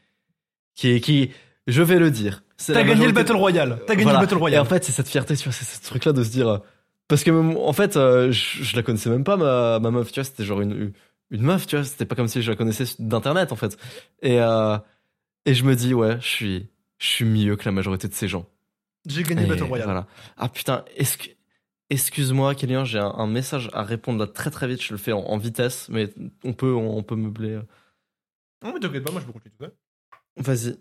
[0.76, 1.32] qui, qui,
[1.68, 2.44] je vais le dire.
[2.58, 3.80] c'est t'as la gagné le majorité- Battle Royale.
[3.88, 4.20] T'as gagné Voilà.
[4.20, 4.62] le Battle Et Royale.
[4.62, 6.58] en fait, c'est cette fierté, tu vois, c'est ce truc-là de se dire, euh,
[7.10, 10.22] parce que, en fait, euh, je, je la connaissais même pas, ma, ma meuf, tu
[10.22, 10.94] vois, c'était genre une,
[11.32, 13.78] une meuf, tu vois, c'était pas comme si je la connaissais d'internet, en fait.
[14.22, 14.78] Et, euh,
[15.46, 18.28] et je me dis, ouais, je suis, je suis mieux que la majorité de ces
[18.30, 18.46] gens.
[19.08, 19.86] J'ai gagné le Et Battle Royale.
[19.86, 20.08] Voilà.
[20.38, 21.36] Ah putain, excu-
[21.90, 24.84] excuse-moi, Kélian, j'ai un, un message à répondre là très très vite.
[24.84, 27.54] Je le fais en, en vitesse, mais on peut, on, peut meubler.
[27.56, 27.62] euh.
[28.64, 29.74] Non mais t'inquiète pas, moi je peux continuer tout seul.
[30.38, 30.78] Vas-y.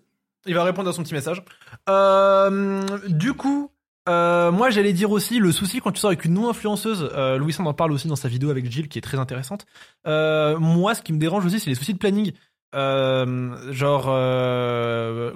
[0.47, 1.43] Il va répondre à son petit message.
[1.89, 3.70] Euh, du coup,
[4.09, 7.11] euh, moi j'allais dire aussi le souci quand tu sors avec une non-influenceuse.
[7.15, 9.67] Euh, Louis en parle aussi dans sa vidéo avec Jill qui est très intéressante.
[10.07, 12.33] Euh, moi, ce qui me dérange aussi, c'est les soucis de planning.
[12.75, 14.05] Euh, genre,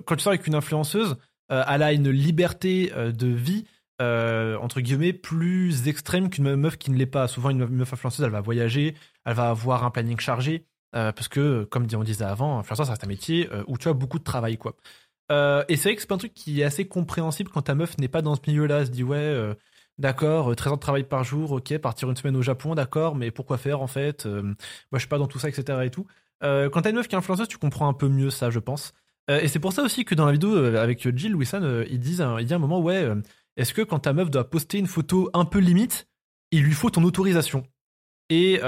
[0.04, 1.16] quand tu sors avec une influenceuse,
[1.48, 3.64] elle a une liberté de vie.
[4.00, 8.32] entre guillemets plus extrême qu'une meuf qui ne l'est pas souvent une meuf, influenceuse elle
[8.32, 12.86] va voyager elle va avoir un planning chargé parce que comme on disait avant influenceur
[12.86, 14.74] ça reste un métier où tu as beaucoup de travail quoi
[15.30, 17.74] euh, et c'est vrai que c'est pas un truc qui est assez compréhensible quand ta
[17.74, 18.80] meuf n'est pas dans ce milieu-là.
[18.80, 19.54] Elle se dit ouais, euh,
[19.98, 23.14] d'accord, euh, 13 ans de travail par jour, ok, partir une semaine au Japon, d'accord,
[23.14, 24.54] mais pourquoi faire en fait Euh, Moi
[24.94, 25.84] je suis pas dans tout ça, etc.
[25.84, 26.06] et tout.
[26.42, 28.92] Quand t'as une meuf qui est influenceuse, tu comprends un peu mieux ça, je pense.
[29.28, 32.46] Et c'est pour ça aussi que dans la vidéo avec Jill Wissan, ils disent, il
[32.46, 33.08] dit à un moment ouais,
[33.56, 36.08] est-ce que quand ta meuf doit poster une photo un peu limite,
[36.50, 37.62] il lui faut ton autorisation?
[38.28, 38.58] Et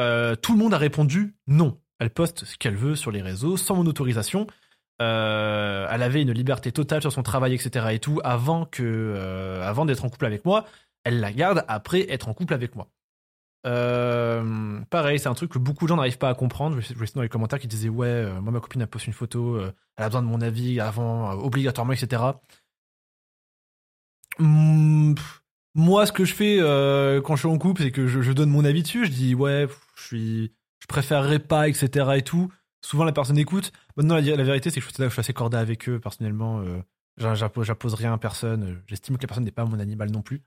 [0.40, 1.80] tout le monde a répondu non.
[1.98, 4.46] Elle poste ce qu'elle veut sur les réseaux sans mon autorisation.
[5.02, 7.86] Euh, elle avait une liberté totale sur son travail, etc.
[7.92, 10.64] et tout, avant que, euh, avant d'être en couple avec moi.
[11.04, 12.88] Elle la garde après être en couple avec moi.
[13.66, 16.80] Euh, pareil, c'est un truc que beaucoup de gens n'arrivent pas à comprendre.
[16.80, 19.14] Je vois dans les commentaires qui disaient ouais, euh, moi ma copine a posté une
[19.14, 22.22] photo, elle a besoin de mon avis avant, obligatoirement, etc.
[24.38, 25.42] Pff,
[25.74, 26.58] moi, ce que je fais
[27.24, 29.06] quand je suis en couple, c'est que je, donne mon avis dessus.
[29.06, 29.66] Je dis ouais,
[29.96, 32.06] je suis, je préférerais pas, etc.
[32.16, 32.50] et tout.
[32.84, 33.72] Souvent la personne écoute.
[33.96, 36.60] Maintenant, la, la vérité, c'est que je, suis- assez corda avec eux personnellement.
[36.60, 36.82] euh,
[37.16, 38.82] J'impose rien à personne.
[38.86, 40.42] J'estime que la personne n'est pas mon animal non plus.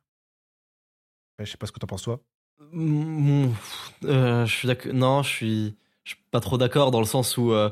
[1.39, 2.19] Ouais, je sais pas ce que t'en penses toi.
[2.71, 3.47] Mm,
[4.03, 4.93] euh, je suis d'accord.
[4.93, 7.53] Non, je suis, je suis pas trop d'accord dans le sens où.
[7.53, 7.71] euh,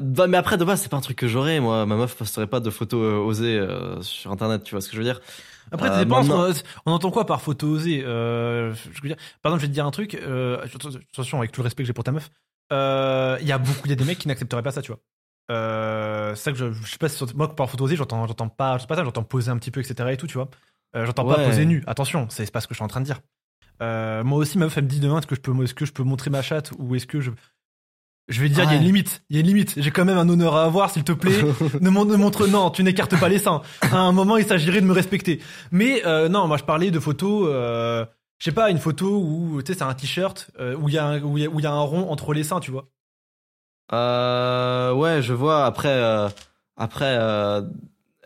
[0.00, 1.58] bah, mais après, de base, c'est pas un truc que j'aurais.
[1.58, 4.62] Moi, ma meuf posterait pas de photos euh, osées euh, sur internet.
[4.62, 5.20] Tu vois ce que je veux dire
[5.72, 6.52] Après, ça dépend, on,
[6.86, 9.86] on entend quoi par photo osée je veux dire, Par exemple, je vais te dire
[9.86, 10.14] un truc.
[10.14, 12.30] Attention, avec tout le respect que j'ai pour ta meuf,
[12.72, 14.92] euh, il y a beaucoup, il y a des mecs qui n'accepteraient pas ça, tu
[14.92, 15.00] vois.
[15.50, 18.48] Euh, c'est ça que je, je sais pas si moi par photo osée, j'entends, j'entends
[18.48, 20.08] pas, pas ça, j'entends poser un petit peu, etc.
[20.12, 20.48] et tout, tu vois.
[20.96, 21.82] Euh, j'entends pas poser nu.
[21.86, 23.20] Attention, c'est pas ce que je suis en train de dire.
[23.80, 25.92] Moi aussi, ma meuf, elle me dit demain, est-ce que je peux, est-ce que je
[25.92, 27.30] peux montrer ma chatte ou est-ce que je,
[28.28, 29.74] je vais dire, il y a une limite, il y a une limite.
[29.76, 31.32] J'ai quand même un honneur à avoir, s'il te plaît.
[31.80, 33.62] ne, mon- ne montre non, tu n'écartes pas les seins.
[33.82, 35.40] À un moment, il s'agirait de me respecter.
[35.72, 37.48] Mais euh, non, moi je parlais de photos.
[37.50, 38.06] Euh,
[38.40, 40.98] je sais pas, une photo où tu sais c'est un t-shirt euh, où il y
[40.98, 42.58] a un, où il y a- où il y a un rond entre les seins,
[42.58, 42.88] tu vois.
[43.92, 45.64] Euh, ouais, je vois.
[45.66, 46.28] Après, euh,
[46.76, 47.62] après, euh,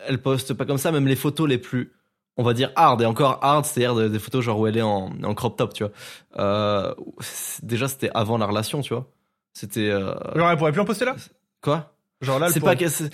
[0.07, 0.91] elle poste pas comme ça.
[0.91, 1.93] Même les photos les plus,
[2.37, 4.81] on va dire hard et encore hard, c'est-à-dire des, des photos genre où elle est
[4.81, 5.91] en, en crop top, tu vois.
[6.37, 9.07] Euh, c'est- déjà, c'était avant la relation, tu vois.
[9.53, 11.15] C'était euh, Genre elle pourrait plus en poster là?
[11.61, 11.91] quoi?
[12.21, 13.11] Genre là, elle C'est pourrait- pas qu'elle- c'est-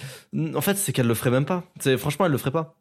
[0.55, 1.63] en fait, c'est qu'elle le ferait même pas.
[1.79, 2.75] C'est franchement, elle le ferait pas.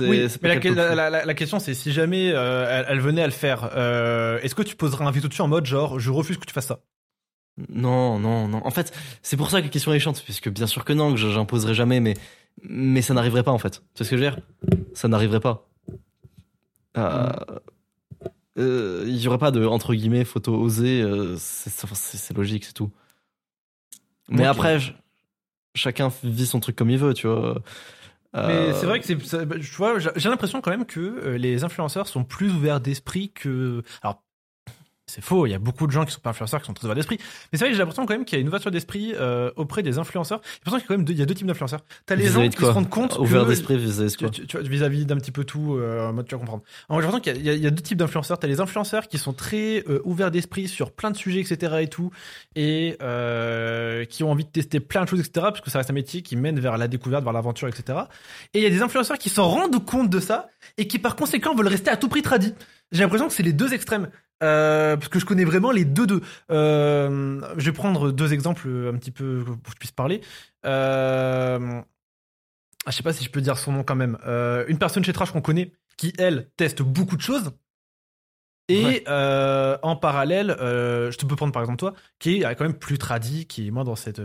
[0.00, 4.40] Oui, mais la, question c'est si jamais euh, elle, elle venait à le faire, euh,
[4.40, 6.66] est-ce que tu poserais un veto dessus en mode genre je refuse que tu fasses
[6.66, 6.80] ça?
[7.68, 8.64] Non, non, non.
[8.66, 11.12] En fait, c'est pour ça que la question est chiante, puisque bien sûr que non,
[11.12, 12.14] que j'imposerai jamais, mais,
[12.62, 13.82] mais ça n'arriverait pas en fait.
[13.94, 14.40] Tu sais ce que je veux dire?
[14.94, 15.68] Ça n'arriverait pas.
[16.96, 17.30] Euh,
[18.58, 21.04] euh, Il y aurait pas de entre guillemets photo osée.
[21.36, 22.90] c'est logique, c'est tout.
[24.28, 24.92] Mais après, je-
[25.74, 27.62] chacun vit son truc comme il veut, tu vois.
[28.34, 31.00] Mais Euh, c'est vrai que c'est, bah, tu vois, j'ai j'ai l'impression quand même que
[31.00, 33.82] euh, les influenceurs sont plus ouverts d'esprit que.
[34.02, 34.22] Alors,
[35.08, 35.46] c'est faux.
[35.46, 37.16] Il y a beaucoup de gens qui sont pas influenceurs qui sont très ouverts d'esprit.
[37.52, 39.50] Mais c'est vrai que j'ai l'impression quand même qu'il y a une ouverture d'esprit euh,
[39.56, 40.40] auprès des influenceurs.
[40.44, 41.80] J'ai l'impression qu'il y a quand même deux, il y a deux types d'influenceurs.
[42.06, 45.16] T'as les gens qui se rendent compte Ouvert d'esprit vis-à-vis quoi tu, tu- vis-à-vis d'un
[45.16, 46.62] petit peu tout, euh, mode tu vas comprendre.
[46.88, 48.38] Alors, j'ai l'impression qu'il y y, y a deux types d'influenceurs.
[48.38, 51.76] T'as les influenceurs qui sont très euh, ouverts d'esprit sur plein de sujets, etc.
[51.80, 52.10] et tout,
[52.54, 55.32] et euh, qui ont envie de tester plein de choses, etc.
[55.48, 57.98] Parce que ça reste un métier qui mène vers la découverte, vers l'aventure, etc.
[58.54, 61.16] Et il y a des influenceurs qui s'en rendent compte de ça et qui par
[61.16, 62.54] conséquent veulent rester à tout prix tradis.
[62.92, 64.08] J'ai l'impression que c'est les deux extrêmes.
[64.42, 66.20] Euh, parce que je connais vraiment les deux deux.
[66.50, 70.20] Euh, je vais prendre deux exemples un petit peu pour que je puisse parler.
[70.64, 71.80] Euh,
[72.86, 74.18] ah, je sais pas si je peux dire son nom quand même.
[74.26, 77.50] Euh, une personne chez Trash qu'on connaît qui, elle, teste beaucoup de choses.
[78.68, 79.04] Et Ouais.
[79.08, 83.46] en parallèle, je te peux prendre par exemple toi, qui est quand même plus tradi,
[83.46, 84.20] qui est moins dans cette.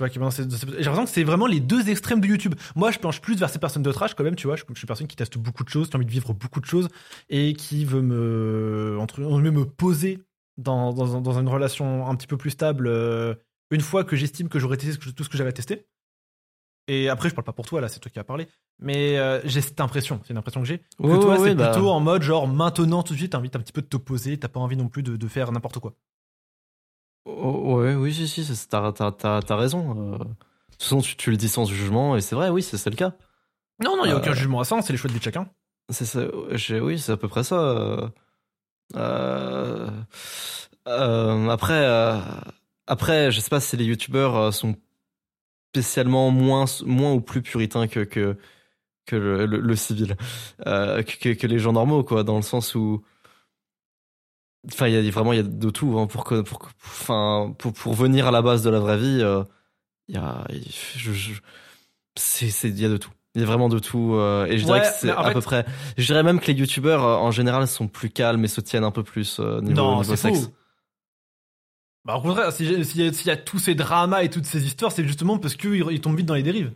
[0.00, 0.50] Tu vois, qui est moins dans cette.
[0.50, 2.54] J'ai l'impression que c'est vraiment les deux extrêmes de YouTube.
[2.74, 4.56] Moi, je penche plus vers ces personnes de trash quand même, tu vois.
[4.56, 6.32] Je, je suis une personne qui teste beaucoup de choses, qui a envie de vivre
[6.32, 6.88] beaucoup de choses
[7.28, 8.96] et qui veut me.
[8.98, 10.20] entre me poser
[10.56, 13.34] dans, dans, dans une relation un petit peu plus stable euh,
[13.70, 15.86] une fois que j'estime que j'aurais testé tout ce que j'avais testé.
[16.88, 18.48] Et après, je parle pas pour toi, là, c'est toi qui as parlé.
[18.78, 20.78] Mais euh, j'ai cette impression, c'est une impression que j'ai.
[20.78, 21.72] Que toi, c'est bah.
[21.72, 23.98] plutôt en mode genre maintenant, tout de suite, t'as envie un petit peu de te
[23.98, 25.94] poser, t'as pas envie non plus de, de faire n'importe quoi.
[27.42, 30.14] Oh, ouais, oui, si, si, t'as, t'as, t'as, t'as raison.
[30.14, 30.18] euh.
[30.18, 32.90] De toute façon, tu, tu le dis sans jugement, et c'est vrai, oui, c'est, c'est
[32.90, 33.12] le cas.
[33.82, 35.18] Non, non, il y a Euh, aucun jugement à ça, c'est les choix de vie
[35.20, 35.48] de chacun.
[35.90, 36.20] C'est ça,
[36.52, 38.08] j'ai- oui, c'est à peu près ça.
[38.96, 39.88] euh.
[40.86, 41.86] Après,
[42.86, 44.74] après, je sais pas si les youtubeurs sont
[45.74, 48.36] spécialement moins, moins ou plus puritains que, que,
[49.06, 50.16] que le, le- le civil,
[50.64, 53.02] que, que- que les gens normaux, quoi, dans le sens où.
[54.66, 57.54] Enfin, il y a vraiment il y a de tout hein, pour que pour enfin
[57.58, 59.42] pour pour venir à la base de la vraie vie, euh,
[60.08, 60.44] il y a
[60.96, 61.40] je, je-
[62.16, 63.10] c'est c'est il y a de tout.
[63.34, 65.40] Il y a vraiment de tout euh, et je dirais que c'est à fait- peu
[65.40, 65.64] près.
[65.96, 68.84] Je dirais même que les youtubeurs euh, en général sont plus calmes et se tiennent
[68.84, 70.40] un peu plus niveau non, niveau sexe.
[70.46, 70.52] faux.
[72.04, 74.64] Bah, au contraire, s'il y, a- s'il y a- tous ces dramas et toutes ces
[74.66, 76.72] histoires, c'est justement parce qu'ils ils tombent vite dans les dérives.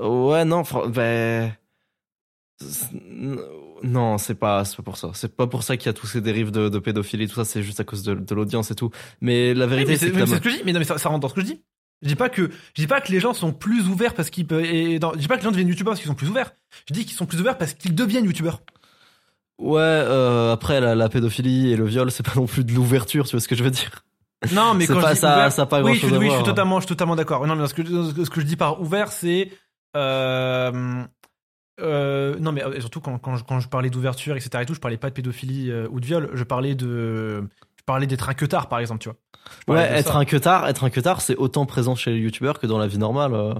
[0.00, 1.52] Ouais, non, ben.
[2.60, 2.90] c'est-
[3.82, 5.10] Non, c'est pas, c'est pas pour ça.
[5.14, 7.44] C'est pas pour ça qu'il y a tous ces dérives de, de pédophilie, tout ça,
[7.44, 8.90] c'est juste à cause de, de l'audience et tout.
[9.20, 10.18] Mais la Oui, vérité, mais c'est que.
[10.18, 11.46] la ce que je dis, mais non, mais ça, ça rentre dans ce que je
[11.46, 11.62] dis.
[12.02, 14.46] Je dis pas que je dis pas que les gens sont plus ouverts parce qu'ils
[14.46, 14.64] peuvent.
[14.64, 16.52] Et je dis pas que les gens deviennent youtubeurs parce qu'ils sont plus ouverts.
[16.88, 18.60] Je dis qu'ils sont plus ouverts parce qu'ils deviennent youtubeurs.
[19.58, 23.26] Ouais, euh, après, la, la pédophilie et le viol, c'est pas non plus de l'ouverture,
[23.26, 24.04] tu vois ce que je veux dire?
[24.52, 26.14] Non, mais C'est quand pas- je dis ça- ouvert, ça a pas oui, grand-chose je,
[26.14, 26.36] à oui, je voir.
[26.40, 27.46] suis totalement, je suis totalement d'accord.
[27.46, 29.50] Non, mais ce que, ce que je dis par ouvert, c'est
[29.96, 31.04] euh,
[31.80, 34.62] euh, non, mais euh, surtout quand, quand, je, quand je parlais d'ouverture, etc.
[34.62, 36.30] et tout, je parlais pas de pédophilie euh, ou de viol.
[36.34, 37.40] Je parlais de,
[37.76, 39.74] je parlais d'être un queutard, par exemple, tu vois.
[39.74, 40.18] Ouais, être ça.
[40.18, 42.98] un queutard, être un queutard, c'est autant présent chez les youtubeurs que dans la vie
[42.98, 43.34] normale.
[43.34, 43.54] euh.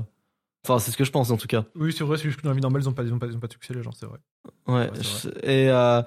[0.65, 1.65] Enfin, c'est ce que je pense en tout cas.
[1.75, 2.17] Oui, c'est vrai.
[2.19, 3.41] C'est juste que dans la vie normale, ils ont pas, ils ont pas, ils ont
[3.41, 4.19] pas de succès, les gens, c'est vrai.
[4.69, 4.89] Ouais.
[4.91, 4.91] Ouais,
[5.43, 6.03] et euh,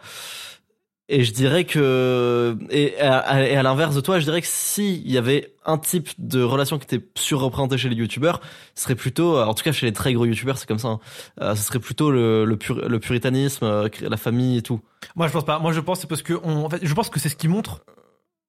[1.07, 5.01] Et je dirais que et à, et à l'inverse de toi, je dirais que si
[5.05, 8.41] il y avait un type de relation qui était surreprésenté chez les youtubeurs,
[8.73, 10.87] ce serait plutôt, en tout cas chez les très gros youtubeurs, c'est comme ça.
[10.87, 10.99] Hein,
[11.41, 14.81] euh, ce serait plutôt le le, pur- le puritanisme, euh, la famille et tout.
[15.15, 15.59] Moi, je pense pas.
[15.59, 17.47] Moi, je pense c'est parce que on, en fait, je pense que c'est ce qui
[17.47, 17.81] montre.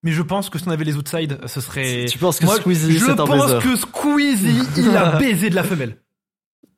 [0.03, 2.07] Mais je pense que si on avait les outside, ce serait.
[2.07, 5.51] Tu penses que Moi, Squeezie je c'est un pense baiser que Squeezy, il a baisé
[5.51, 5.99] de la femelle.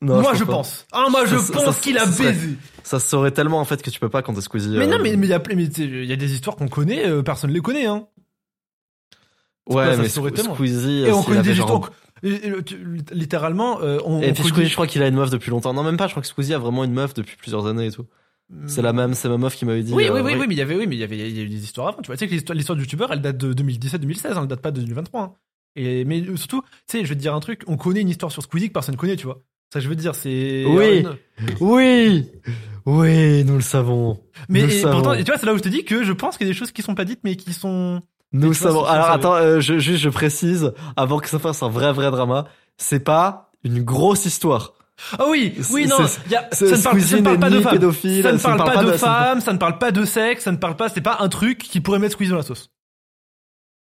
[0.00, 0.86] Non, moi, je pense.
[0.92, 2.56] Ah, moi, je Ça- pense qu'il a baisé.
[2.84, 4.70] Ça se saurait tellement en fait que tu peux pas quand t'es Squeezie.
[4.70, 5.64] Mais euh, non, mais mais il y a mais
[6.06, 8.06] y a des histoires qu'on connaît, euh, personne les connaît, hein.
[9.68, 10.54] ouais, se mais saurait Sque- tellement.
[10.54, 11.02] Squeezie.
[11.02, 11.90] Et euh, on connaît des histoires.
[13.12, 14.22] littéralement, euh, on.
[14.22, 15.74] Et on puis Squeezie, je crois qu'il a une meuf depuis longtemps.
[15.74, 16.06] Non, même pas.
[16.06, 18.06] Je crois que Squeezie a vraiment une meuf depuis plusieurs années et tout.
[18.66, 19.92] C'est la même, c'est ma meuf qui m'avait dit.
[19.92, 21.36] Oui, euh, oui, oui, oui, mais il y avait, oui, mais il y avait, il
[21.36, 22.00] y a eu des histoires avant.
[22.00, 24.62] Tu vois, tu sais que l'histoire, du youtubeur, elle date de 2017-2016, hein, elle date
[24.62, 25.20] pas de 2023.
[25.22, 25.32] hein.
[25.76, 26.68] Et mais euh, surtout, tu
[26.98, 28.96] sais, je vais te dire un truc, on connaît une histoire sur Squeezie que personne
[28.96, 29.42] connaît, tu vois.
[29.72, 30.64] Ça, je veux dire, c'est.
[30.66, 31.04] Oui.
[31.60, 32.30] Oui,
[32.86, 34.18] oui, nous le savons.
[34.48, 34.94] Mais Nous le et savons.
[34.94, 36.50] pourtant, et tu vois, c'est là où je te dis que je pense qu'il y
[36.50, 38.00] a des choses qui sont pas dites, mais qui sont.
[38.32, 38.84] Nous vois, savons.
[38.84, 42.46] Alors attends, euh, je, juste je précise avant que ça fasse un vrai vrai drama.
[42.78, 44.72] C'est pas une grosse histoire.
[45.18, 45.98] Ah oui, oui, non,
[46.28, 48.22] y a, ça ne parle, ça ne parle pas de femmes.
[48.22, 50.74] ça ne parle pas de femmes, ça ne parle pas de sexe, ça ne parle
[50.74, 52.70] pas, c'est pas un truc qui pourrait mettre Squeezie dans la sauce.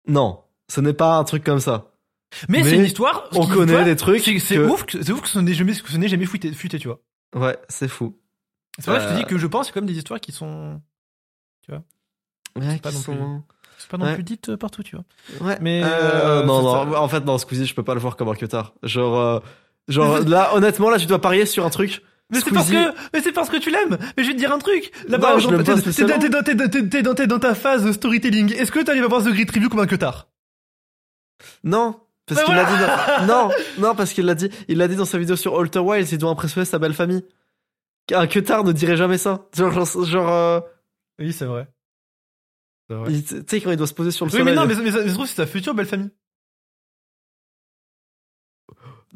[0.09, 1.93] Non, ce n'est pas un truc comme ça.
[2.49, 3.29] Mais, Mais c'est une histoire.
[3.35, 5.55] on qui, connaît tu vois, des trucs C'est que- ouf, c'est ouf que ce n'est
[5.55, 7.01] jamais, que ce n'est jamais fuité, fuité, tu vois.
[7.35, 8.19] Ouais, c'est fou.
[8.79, 9.17] C'est vrai je te Euh.
[9.17, 10.81] dis que je pense que c'est comme des histoires qui sont,
[11.69, 13.43] Ouais, pas qui non plus- sont-
[13.79, 14.15] c'est pas non Ouais.
[14.15, 15.05] plus dites euh, partout, tu vois.
[15.47, 15.59] Ouais.
[15.61, 16.93] Mais, Euh, euh, non, non.
[16.93, 17.01] ça.
[17.01, 18.73] En fait, non, Squeezie, je peux pas le voir comme un cutard.
[18.83, 19.41] Genre, euh,
[19.89, 22.03] genre là, honnêtement, là, tu dois parier sur un truc.
[22.31, 23.99] Mais c'est parce que, mais c'est parce que tu l'aimes.
[24.17, 24.91] Mais je vais te dire un truc.
[25.09, 28.53] Là, par exemple, pas t'es dans ta phase storytelling.
[28.55, 30.27] Est-ce que t'arrives à voir The Great Review comme un cutard
[31.63, 33.27] Non, parce Mais qu'il l'a dit.
[33.27, 33.49] Dans...
[33.49, 34.51] Non, non, parce qu'il l'a dit.
[34.69, 36.13] Il l'a dit dans sa vidéo sur Alter Wilds.
[36.13, 37.25] Il doit impressionner sa belle famille.
[38.13, 39.47] Un cutard ne dirait jamais ça.
[39.57, 40.61] Genre, genre, genre, euh,
[41.19, 41.69] Oui, c'est vrai.
[42.89, 43.13] C'est vrai.
[43.13, 44.75] il- tu sais quand il doit se poser sur le Oui, mais non, mais, mais
[44.75, 46.11] ça mais ça se trouve, c'est ta future belle famille.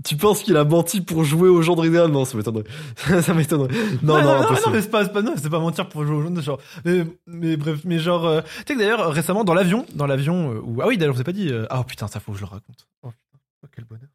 [0.05, 2.65] Tu penses qu'il a menti pour jouer au genre idéal Non, ça m'étonnerait.
[3.23, 3.69] ça m'étonnerait.
[4.03, 6.07] Non, Ouais, non, non, non, mais c'est pas, c'est pas, non, c'est pas mentir pour
[6.07, 6.59] jouer au jeu, genre.
[6.85, 10.53] Mais, mais bref, mais genre, euh, tu sais que d'ailleurs, récemment, dans l'avion, dans l'avion,
[10.55, 12.19] euh, où, ah oui, d'ailleurs, je vous ai pas dit, euh, ah oh, putain, ça
[12.21, 12.87] faut que je le raconte.
[13.03, 14.09] Oh putain, oh, quel bonheur.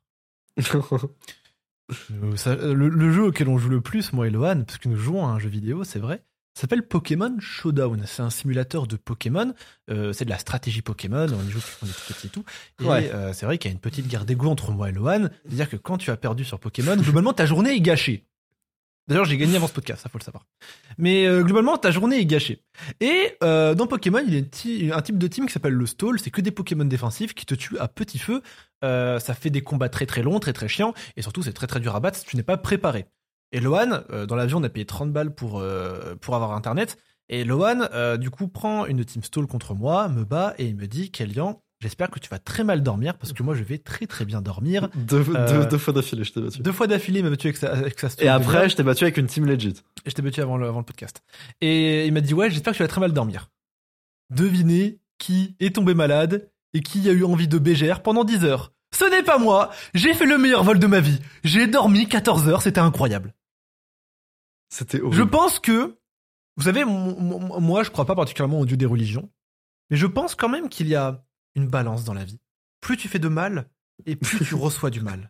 [2.35, 4.89] Ça- euh, le, le jeu auquel on joue le plus, moi et Lohan, parce que
[4.89, 6.23] nous jouons à un jeu vidéo, c'est vrai,
[6.61, 8.03] s'appelle Pokémon Showdown.
[8.07, 9.53] C'est un simulateur de Pokémon.
[9.89, 11.27] euh, c'est de la stratégie Pokémon.
[11.29, 12.43] On y joue quand on est tout petit et tout.
[12.81, 13.11] Et Ouais.
[13.13, 15.27] euh, c'est vrai qu'il y a une petite guerre d'ego entre moi et Lohan.
[15.45, 18.25] C'est-à-dire que quand tu as perdu sur Pokémon, globalement, ta journée est gâchée.
[19.07, 20.47] D'ailleurs, j'ai gagné avant ce podcast, ça faut le savoir.
[20.97, 22.63] Mais euh, globalement, ta journée est gâchée.
[23.01, 25.85] Et euh, dans Pokémon, il y a ti- un type de team qui s'appelle le
[25.85, 26.19] stall.
[26.19, 28.41] C'est que des Pokémon défensifs qui te tuent à petit feu.
[28.83, 30.95] Euh, ça fait des combats très très longs, très très chiants.
[31.17, 33.05] Et surtout, c'est très très dur à battre si tu n'es pas préparé.
[33.55, 36.97] Et Lohan, euh, dans l'avion, on a payé 30 balles pour, euh, pour avoir Internet.
[37.29, 40.75] Et Lohan, euh, du coup, prend une team stall contre moi, me bat et il
[40.75, 43.77] me dit Kélian, j'espère que tu vas très mal dormir parce que moi, je vais
[43.77, 44.89] très très bien dormir.
[44.95, 46.61] deux, deux, deux fois d'affilée, je t'ai battu.
[46.63, 48.83] Deux fois d'affilée, il m'a battu avec sa, avec sa stall Et après, je t'ai
[48.83, 49.81] battu avec une team legit.
[50.05, 51.21] Et je t'ai battu avant le, avant le podcast.
[51.61, 53.51] Et il m'a dit ouais, j'espère que tu vas très mal dormir.
[54.31, 58.73] Devinez qui est tombé malade et qui a eu envie de bégère pendant 10 heures.
[58.93, 59.71] Ce n'est pas moi.
[59.93, 61.19] J'ai fait le meilleur vol de ma vie.
[61.45, 62.61] J'ai dormi 14 heures.
[62.61, 63.33] C'était incroyable.
[64.77, 65.29] C'était Je horrible.
[65.29, 65.95] pense que,
[66.57, 69.29] vous savez, moi, je crois pas particulièrement au dieu des religions,
[69.89, 71.23] mais je pense quand même qu'il y a
[71.55, 72.39] une balance dans la vie.
[72.81, 73.69] Plus tu fais de mal,
[74.05, 75.29] et plus tu reçois du mal.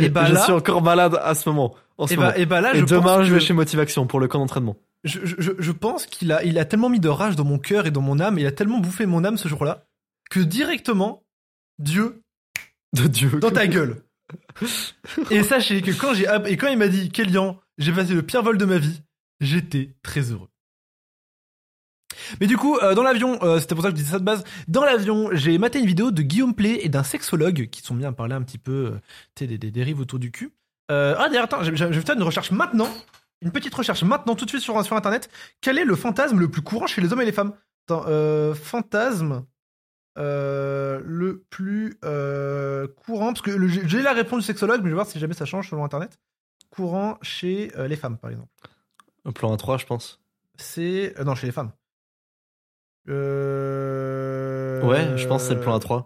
[0.00, 1.74] Et bah je là, suis encore malade à ce moment.
[1.98, 2.28] En ce et moment.
[2.28, 4.38] bah, et bah là, Et je demain, pense je vais chez Motivation pour le camp
[4.38, 4.76] d'entraînement.
[5.02, 7.86] je, je, je pense qu'il a, il a tellement mis de rage dans mon cœur
[7.86, 9.84] et dans mon âme, il a tellement bouffé mon âme ce jour-là,
[10.30, 11.24] que directement,
[11.80, 12.22] Dieu,
[12.92, 13.40] De Dieu.
[13.40, 14.04] dans ta gueule.
[15.30, 18.42] et sachez que quand j'ai, et quand il m'a dit, Kélian, j'ai passé le pire
[18.42, 19.02] vol de ma vie,
[19.40, 20.48] j'étais très heureux.
[22.40, 24.24] Mais du coup, euh, dans l'avion, euh, c'était pour ça que je disais ça de
[24.24, 24.44] base.
[24.68, 28.04] Dans l'avion, j'ai maté une vidéo de Guillaume Play et d'un sexologue qui sont mis
[28.04, 28.98] à parler un petit peu
[29.42, 30.52] euh, des, dérives autour du cul.
[30.88, 32.88] Ah d'ailleurs, attends, je vais faire une recherche maintenant,
[33.42, 35.28] une petite recherche maintenant, tout de suite sur, internet.
[35.60, 37.54] Quel est le fantasme le plus courant chez les hommes et les femmes?
[37.88, 38.04] Attends,
[38.54, 39.44] fantasme
[40.16, 41.98] le plus
[43.04, 45.44] courant, parce que j'ai la réponse du sexologue, mais je vais voir si jamais ça
[45.44, 46.20] change selon internet.
[46.70, 48.48] Courant chez euh, les femmes, par exemple.
[49.24, 50.20] Un plan A3, je pense.
[50.56, 51.72] C'est euh, non chez les femmes.
[53.08, 54.82] Euh...
[54.82, 56.04] Ouais, je pense que c'est le plan A3.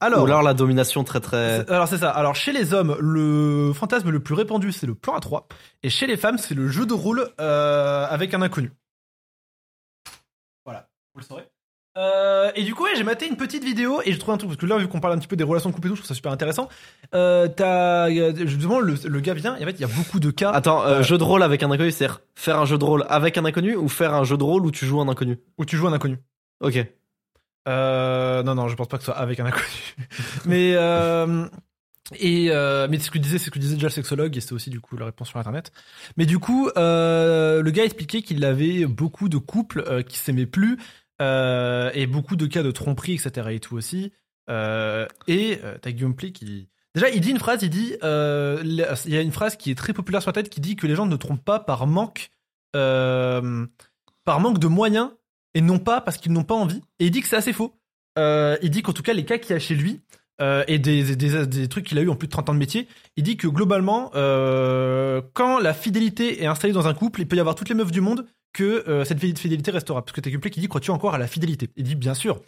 [0.00, 1.68] Alors, Ou alors la domination très très.
[1.70, 2.10] alors c'est ça.
[2.10, 5.44] Alors chez les hommes, le fantasme le plus répandu c'est le plan A3,
[5.82, 8.72] et chez les femmes c'est le jeu de rôle avec un inconnu.
[10.64, 11.48] Voilà, vous le saurez.
[11.96, 14.50] Euh, et du coup, ouais, j'ai maté une petite vidéo et j'ai trouvé un truc
[14.50, 15.96] parce que là, vu qu'on parle un petit peu des relations de couple et tout,
[15.96, 16.68] je trouve ça super intéressant.
[17.14, 18.10] Euh, t'as
[18.46, 20.82] justement le, le gars vient et en fait, il y a beaucoup de cas Attends,
[20.84, 23.38] euh, Euh, jeu de rôle avec un inconnu, c'est-à-dire faire un jeu de rôle avec
[23.38, 25.38] un inconnu ou faire un jeu de rôle où tu joues un inconnu?
[25.58, 26.18] Où tu joues un inconnu.
[26.60, 26.84] Ok.
[27.68, 29.64] Euh, non, non, je pense pas que ce soit avec un inconnu.
[30.46, 31.46] mais euh,
[32.18, 34.52] et euh, mais ce que disait, c'est ce que disait déjà le sexologue et c'est
[34.52, 35.72] aussi du coup la réponse sur internet.
[36.16, 40.44] Mais du coup, euh, le gars expliquait qu'il avait beaucoup de couples euh, qui s'aimaient
[40.46, 40.76] plus
[41.24, 43.48] euh, et beaucoup de cas de tromperie, etc.
[43.50, 44.12] et tout aussi.
[44.50, 48.60] Euh, et euh, t'as Guillaume Play qui déjà il dit une phrase, il dit euh,
[48.62, 50.86] il y a une phrase qui est très populaire sur la tête qui dit que
[50.86, 52.30] les gens ne trompent pas par manque
[52.72, 55.10] par manque de moyens
[55.54, 56.82] et non pas parce qu'ils n'ont pas envie.
[56.98, 57.78] Et il dit que c'est assez faux.
[58.16, 60.00] Il dit qu'en tout cas, les cas qu'il y a chez lui,
[60.40, 63.36] et des, trucs qu'il a eu en plus de 30 ans de métier, il dit
[63.36, 64.10] que globalement,
[65.34, 67.92] quand la fidélité est installée dans un couple, il peut y avoir toutes les meufs
[67.92, 70.02] du monde que euh, cette fidélité restera.
[70.02, 71.68] Parce que Guplay qui dit, crois-tu encore à la fidélité?
[71.76, 72.40] Il dit, bien sûr.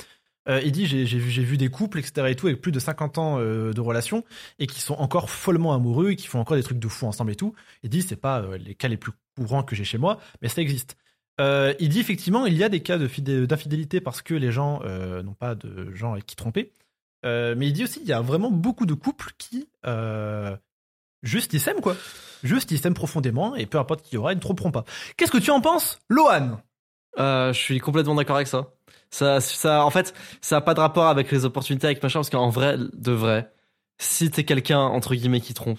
[0.49, 2.29] Euh, il dit, j'ai vu, des couples, etc.
[2.29, 4.25] et tout, avec plus de 50 ans euh, de relation,
[4.59, 7.33] et qui sont encore follement amoureux, et qui font encore des trucs de fou ensemble
[7.33, 7.55] et tout.
[7.83, 10.49] Il dit, c'est pas euh, les cas les plus courants que j'ai chez moi, mais
[10.49, 10.97] ça existe.
[11.39, 14.81] Il dit effectivement, il y a des cas d'infidélité parce que les gens
[15.23, 16.73] n'ont pas de gens avec qui tromper.
[17.25, 19.69] Mais il dit aussi, il y a vraiment beaucoup de couples qui
[21.27, 21.97] juste ils s'aiment quoi.
[22.43, 24.85] Juste ils s'aiment profondément et peu importe qui y aura, ils ne tromperont pas.
[25.17, 26.61] Qu'est-ce que tu en penses, Lohan?
[27.19, 28.67] Euh, je suis complètement d'accord avec ça.
[29.11, 32.31] Ça, ça, en fait, ça a pas de rapport avec les opportunités, avec machin, parce
[32.31, 33.51] qu'en vrai, de vrai,
[33.99, 35.79] si t'es quelqu'un, entre guillemets, qui trompe,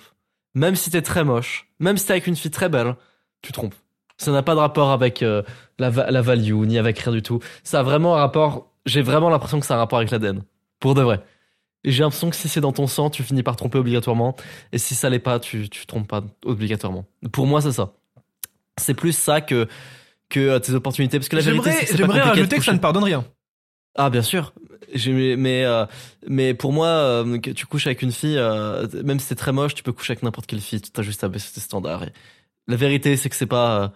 [0.56, 2.95] même si t'es très moche, même si t'es avec une fille très belle,
[3.41, 3.76] tu trompes.
[4.18, 5.43] Ça n'a pas de rapport avec euh,
[5.78, 7.39] la, la value, ni avec rien du tout.
[7.64, 10.43] Ça a vraiment un rapport, j'ai vraiment l'impression que ça a un rapport avec l'ADN.
[10.80, 11.22] Pour de vrai.
[11.84, 14.36] Et j'ai l'impression que si c'est dans ton sang, tu finis par tromper obligatoirement.
[14.71, 17.05] Et si ça l'est pas, tu, tu trompes pas obligatoirement.
[17.32, 17.93] Pour moi, c'est ça.
[18.78, 19.67] C'est plus ça que,
[20.30, 21.17] que euh, tes opportunités.
[21.19, 23.25] Parce que la vérité, J'aimerais c'est rajouter que ça ne pardonne rien.
[23.97, 24.53] Ah bien sûr.
[24.93, 25.86] Mais euh,
[26.28, 29.51] mais pour moi, euh, que tu couches avec une fille, euh, même si c'est très
[29.51, 30.80] moche, tu peux coucher avec n'importe quelle fille.
[30.82, 32.03] T'as juste à baisser tes standards.
[32.03, 32.13] Et
[32.67, 33.91] la vérité, c'est que c'est pas.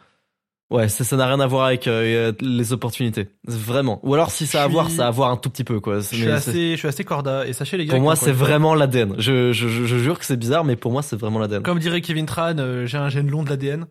[0.71, 3.27] Euh, ouais, ça ça n'a rien à voir avec euh, les opportunités.
[3.47, 3.99] Vraiment.
[4.03, 5.79] Ou alors si ça a à voir, ça a à voir un tout petit peu
[5.79, 5.99] quoi.
[5.99, 7.93] Je suis Mais assez, je suis assez corda et sachez les gars.
[7.93, 9.15] Pour moi, c'est vraiment l'ADN.
[9.17, 11.63] Je, je, je, je jure que c'est bizarre, mais pour moi, c'est vraiment l'ADN.
[11.63, 13.85] Comme dirait Kevin Tran, euh, j'ai un gène long de l'ADN.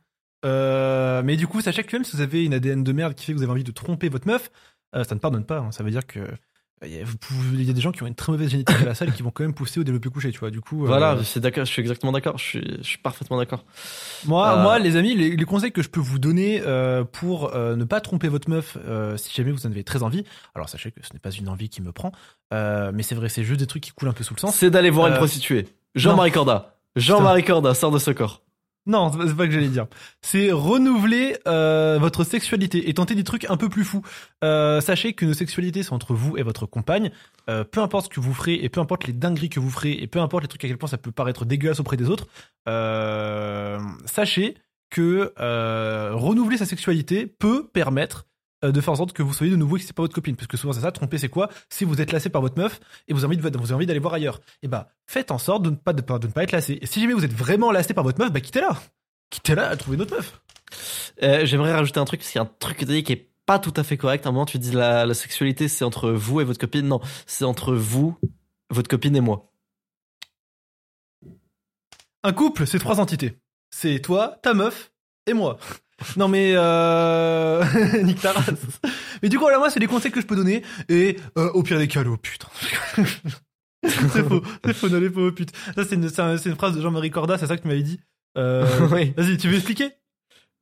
[0.45, 3.27] Euh, mais du coup, sachez que même si vous avez une ADN de merde qui
[3.27, 4.51] fait que vous avez envie de tromper votre meuf,
[4.97, 5.59] euh, ça ne pardonne pas.
[5.59, 5.71] hein.
[5.73, 6.27] Ça veut dire que euh,
[6.87, 8.49] il y, a- vous pouvez- il y a des gens qui ont une très mauvaise
[8.51, 10.51] génétique à la salle et qui vont quand même pousser au développé couché, tu vois.
[10.51, 11.65] Du coup, euh, Voilà, je suis d'accord.
[11.65, 12.39] Je suis exactement d'accord.
[12.39, 13.65] Je suis, je suis parfaitement d'accord.
[14.27, 17.55] moi, Euh, moi, les amis, les, les conseils que je peux vous donner euh, pour
[17.55, 20.25] euh, ne pas tromper votre meuf, euh, si jamais vous en avez très envie.
[20.55, 22.13] Alors sachez que ce n'est pas une envie qui me prend,
[22.55, 24.55] euh, mais c'est vrai, c'est juste des trucs qui coulent un peu sous le sens.
[24.57, 25.69] C'est d'aller voir une Euh, prostituée.
[25.95, 26.77] Jean-Marie Corda.
[26.97, 28.43] Jean-Marie Corda, sort de ce corps.
[28.87, 29.87] Non, c'est pas- c'est que j'allais dire.
[30.23, 34.03] C'est renouveler euh, votre sexualité et tenter des trucs un peu plus fous.
[34.43, 37.11] Euh, sachez que nos sexualités sont entre vous et votre compagne.
[37.49, 39.93] Euh, peu importe ce que vous ferez et peu importe les dingueries que vous ferez
[39.93, 42.27] et peu importe les trucs à quel point ça peut paraître dégueulasse auprès des autres,
[42.69, 44.57] euh, sachez
[44.91, 45.33] que
[46.15, 48.27] renouveler sa sexualité peut permettre
[48.63, 50.37] de faire en sorte que vous soyez de nouveau et que c'est pas votre copine.
[50.37, 51.49] Parce que souvent c'est ça, tromper c'est quoi?
[51.69, 53.87] Si vous êtes lassé par votre meuf et vous avez envie, de, vous avez envie
[53.87, 56.53] d'aller voir ailleurs, et bah faites en sorte de ne pas, de, ne pas être
[56.53, 56.79] lassé.
[56.81, 58.81] Et si jamais vous êtes vraiment lassé par votre meuf, bah quittez-la
[59.31, 60.43] Quittez-la, trouvez une autre meuf.
[61.23, 63.31] Euh, J'aimerais rajouter un truc, parce qu'il y a un truc que dit qui est
[63.47, 64.27] pas tout à fait correct.
[64.27, 66.87] À un moment, tu dis la, la sexualité, c'est entre vous et votre copine.
[66.87, 68.17] Non, c'est entre vous,
[68.71, 69.53] votre copine et moi.
[72.23, 73.39] Un couple, c'est trois entités.
[73.71, 74.93] C'est toi, ta meuf
[75.27, 75.59] et moi.
[76.17, 77.65] Non mais euh...
[78.03, 78.81] nique ta race.
[79.23, 81.63] Mais du coup voilà moi c'est les conseils que je peux donner et euh, au
[81.63, 82.49] pire des cas oh putain.
[83.87, 85.51] c'est faux, c'est faux, n'allez pas au pute.
[85.75, 88.01] Ça c'est une, une phrase de Jean-Marie Corda, c'est ça que tu m'avais dit?
[88.39, 88.67] Euh...
[88.93, 89.13] oui.
[89.17, 89.91] Vas-y, tu veux expliquer?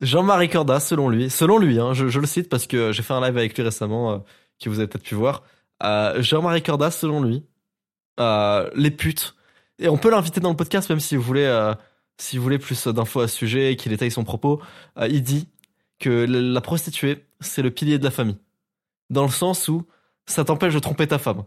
[0.00, 3.14] Jean-Marie Corda, selon lui, selon lui, hein, je, je le cite parce que j'ai fait
[3.14, 4.18] un live avec lui récemment, euh,
[4.62, 5.42] que vous avez peut-être pu voir.
[5.82, 7.44] Euh, Jean-Marie Corda, selon lui,
[8.20, 9.34] euh, les putes.
[9.78, 11.74] Et on peut l'inviter dans le podcast, même si vous voulez, euh,
[12.18, 14.60] si vous voulez plus d'infos à ce sujet, et qu'il détaille son propos.
[14.98, 15.48] Euh, il dit
[15.98, 18.38] que la prostituée, c'est le pilier de la famille.
[19.10, 19.86] Dans le sens où
[20.26, 21.44] ça t'empêche de tromper ta femme.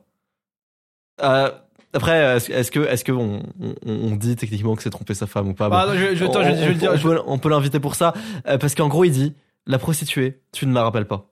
[1.22, 1.51] Euh,
[1.93, 5.49] après, est-ce que, est-ce que on, on, on dit techniquement que c'est tromper sa femme
[5.49, 5.69] ou pas?
[5.69, 6.93] Non, je, je, attends, je, on, je le dire.
[7.01, 8.13] peut, on peut l'inviter pour ça,
[8.47, 9.34] euh, parce qu'en gros, il dit
[9.67, 11.28] la prostituée, tu ne la rappelles pas.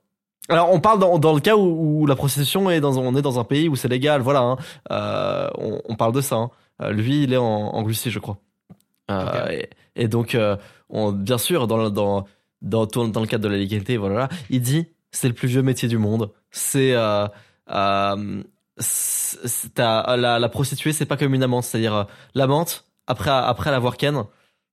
[0.48, 3.22] Alors, on parle dans, dans le cas où, où la prostitution est dans, on est
[3.22, 4.40] dans un pays où c'est légal, voilà.
[4.40, 4.56] hein.
[4.90, 5.48] Euh,
[5.88, 6.36] on, parle de ça.
[6.36, 6.50] hein.
[6.90, 8.38] Lui, il est en, en Russie, je crois.
[9.10, 9.62] Euh,
[9.96, 10.56] et, donc, euh,
[10.88, 12.26] on, bien sûr, dans, le- dans,
[12.62, 15.88] dans, dans, le cadre de la légalité, voilà, il dit c'est le plus vieux métier
[15.88, 16.30] du monde.
[16.50, 17.26] C'est euh,
[17.70, 18.42] euh,
[19.74, 22.04] t'as- la, la prostituée, c'est pas comme une amante, c'est-à-dire euh,
[22.34, 24.24] l'amante après après l'avoir ken,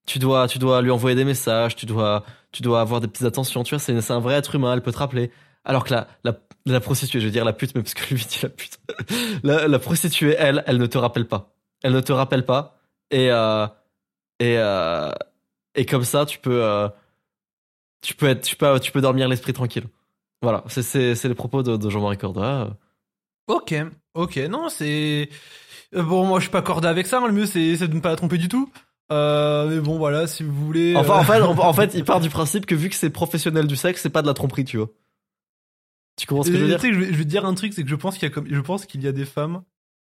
[0.06, 3.26] tu dois tu dois lui envoyer des messages, tu dois tu dois avoir des petites
[3.26, 5.30] attentions, tu vois, c'est un vrai être humain, elle peut te rappeler.
[5.64, 6.34] Alors que la la,
[6.66, 8.78] La prostituée, je veux dire la pute, mais parce que lui dit la pute.
[9.42, 11.54] La, la prostituée, elle, elle ne te rappelle pas.
[11.82, 12.78] Elle ne te rappelle pas.
[13.10, 13.66] Et, euh,
[14.40, 15.10] et, euh,
[15.74, 16.88] et comme ça, tu peux, euh,
[18.02, 19.84] tu peux être, tu peux, tu peux dormir l'esprit tranquille.
[20.42, 22.76] Voilà, c'est, c'est, c'est les propos de, de Jean-Marie Corda.
[23.48, 23.74] Ok,
[24.14, 25.28] ok, non, c'est.
[25.94, 28.00] euh, Bon, moi je suis pas cordé avec ça, hein, le mieux c'est de ne
[28.00, 28.70] pas la tromper du tout.
[29.10, 30.94] Euh, mais bon, voilà, si vous voulez.
[30.94, 33.74] Enfin, en fait, en, fait, il part du principe que vu que c'est professionnel du
[33.74, 34.90] sexe, c'est pas de la tromperie, tu vois.
[36.16, 36.80] Tu comprends ce que je veux dire?
[36.80, 38.34] je, vais, je vais te dire un truc, c'est que je pense qu'il y a
[38.34, 39.62] comme, je pense qu'il y a des femmes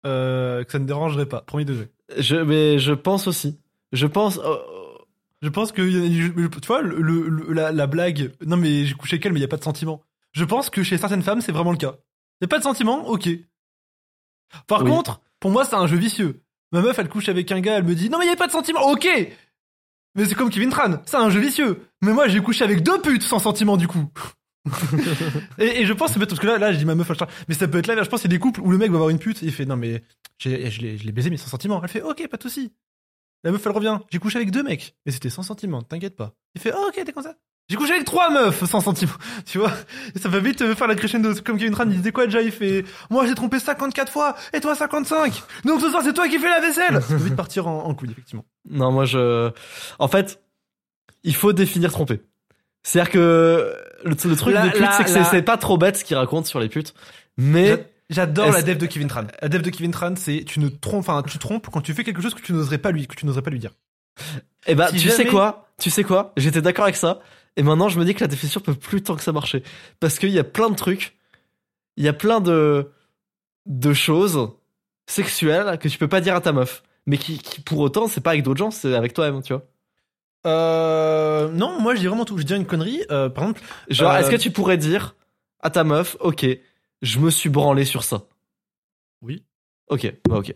[0.05, 1.41] euh, que ça ne dérangerait pas.
[1.41, 1.87] Premier degré.
[2.17, 3.59] Je, mais je pense aussi.
[3.91, 4.37] Je pense.
[4.39, 4.57] euh,
[5.41, 8.31] Je pense que tu vois le, le- le- la, la blague.
[8.45, 10.01] Non mais j'ai couché avec elle, mais il y a pas de sentiment.
[10.33, 11.95] Je pense que chez certaines femmes, c'est vraiment le cas.
[12.41, 13.29] Il y a pas de sentiment, ok.
[14.67, 14.89] Par Oui.
[14.91, 16.41] contre, pour moi, c'est un jeu vicieux.
[16.71, 18.35] Ma meuf, elle couche avec un gars, elle me dit non mais il y a
[18.35, 19.07] pas de sentiment, ok.
[20.15, 21.81] Mais c'est comme Kevin Tran, c'est un jeu vicieux.
[22.01, 24.05] Mais moi, j'ai couché avec deux putes sans sentiment du coup.
[25.57, 27.09] et, et je pense, parce que là, là, je dis ma meuf,
[27.47, 29.09] mais ça peut être là, je pense, c'est des couples où le mec va avoir
[29.09, 30.03] une pute et il fait non mais
[30.37, 31.79] j'ai- je l'ai je l'ai baisé mais sans sentiment.
[31.81, 32.71] Elle fait ok, pas de souci.
[33.43, 33.99] La meuf, elle revient.
[34.11, 36.33] J'ai couché avec deux mecs, mais c'était sans sentiment, t'inquiète pas.
[36.55, 37.35] Il fait, oh, ok, t'es comme ça.
[37.69, 39.11] J'ai couché avec trois meufs sans sentiment,
[39.45, 39.71] tu vois?
[40.15, 41.33] Et ça va vite euh, faire la crescendo.
[41.45, 42.41] Comme Kevin Tran, il disait quoi déjà?
[42.41, 45.43] Il fait, moi j'ai trompé 54 fois, et toi 55.
[45.65, 46.99] Donc ce soir, c'est toi qui fais la vaisselle.
[47.01, 48.43] Ça peut vite partir en, en couille, effectivement.
[48.69, 49.51] Non, moi je.
[49.99, 50.41] En fait,
[51.23, 52.21] il faut définir tromper.
[52.81, 55.77] C'est-à-dire que le, le truc La- de pute, la- c'est que la- c'est- pas trop
[55.77, 56.93] bête ce qu'il raconte sur les putes,
[57.37, 59.25] mais J'adore la dev de Kevin Tran.
[59.41, 62.03] La dev de Kevin Tran, c'est tu ne trompes, enfin tu trompes quand tu fais
[62.03, 63.71] quelque chose que tu n'oserais pas lui, que tu n'oserais pas lui dire.
[64.67, 65.69] eh ben, si tu sais quoi?
[65.79, 66.33] Tu sais quoi?
[66.37, 67.19] J'étais d'accord avec ça,
[67.55, 69.63] et maintenant je me dis que la définition peut plus tant que ça marcher,
[69.99, 71.15] parce qu'il y a plein de trucs,
[71.97, 72.91] il y a plein de
[73.67, 74.49] de choses
[75.07, 78.21] sexuelles que tu peux pas dire à ta meuf, mais qui, qui pour autant c'est
[78.21, 79.63] pas avec d'autres gens, c'est avec toi-même, tu vois.
[80.47, 82.37] Euh, non, moi je dis vraiment tout.
[82.37, 83.03] Je dis une connerie.
[83.11, 85.15] Euh, par exemple, Genre, Euh, est-ce que tu pourrais dire
[85.61, 86.45] à ta meuf, ok,
[87.01, 88.23] je me suis branlé sur ça
[89.21, 89.43] Oui.
[89.87, 90.53] Ok, bah ok.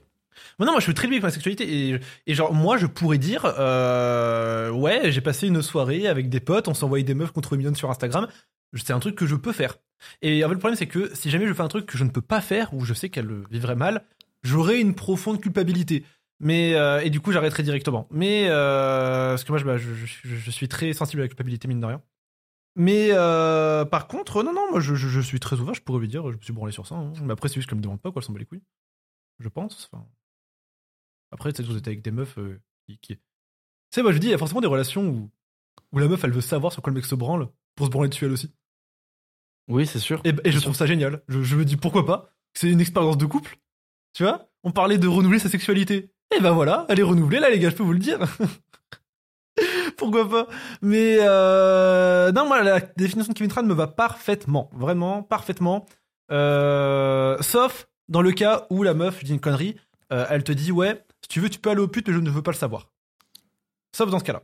[0.60, 2.88] Mais non, moi je suis très libre avec ma sexualité et, et genre moi je
[2.88, 7.32] pourrais dire euh, ouais j'ai passé une soirée avec des potes, on s'envoyait des meufs
[7.32, 8.28] contre mignonnes sur Instagram.
[8.76, 9.78] C'est un truc que je peux faire.
[10.24, 12.04] Et en fait le problème c'est que si jamais je fais un truc que je
[12.04, 14.04] ne peux pas faire ou je sais qu'elle le vivrait mal,
[14.44, 16.04] j'aurais une profonde culpabilité.
[16.39, 18.08] Mais euh, et du coup j'arrêterai directement.
[18.12, 21.30] Mais euh, parce que moi je, bah, je, je- je suis très sensible à la
[21.30, 22.02] culpabilité mine de rien.
[22.76, 25.74] Mais euh, par contre non non moi je, je, je suis très ouvert.
[25.76, 26.96] Je pourrais lui dire je me suis branlé sur ça.
[26.96, 27.14] hein.
[27.22, 28.64] Mais après c'est juste qu'elle me demande pas quoi elle s'en bat les couilles.
[29.40, 29.90] Je pense.
[29.92, 30.06] Enfin,
[31.32, 33.22] après, peut-être que vous êtes avec des meufs euh, qui, qui- Tu
[33.92, 35.32] sais, moi je dis, il y a forcément des relations où,
[35.92, 38.10] où la meuf elle veut savoir sur quoi le mec se branle pour se branler
[38.10, 38.54] dessus elle aussi.
[39.68, 40.22] Oui, c'est sûr.
[40.26, 41.24] Et, et je trouve ça génial.
[41.28, 42.30] Je, je me dis pourquoi pas?
[42.54, 43.58] C'est une expérience de couple.
[44.14, 44.48] Tu vois?
[44.64, 46.12] On parlait de renouveler sa sexualité.
[46.36, 48.20] Et ben voilà, elle est renouvelée là les gars, je peux vous le dire.
[49.98, 50.48] pourquoi pas?
[50.82, 52.32] Mais euh...
[52.32, 55.86] non, moi la définition de Kevin Tran me va parfaitement, vraiment parfaitement.
[56.32, 57.38] Euh...
[57.41, 59.76] Sauf dans le cas où la meuf dit une connerie,
[60.12, 62.20] euh, elle te dit ouais, si tu veux tu peux aller au pute, mais je
[62.20, 62.89] ne veux pas le savoir.
[63.96, 64.44] Sauf dans ce cas-là.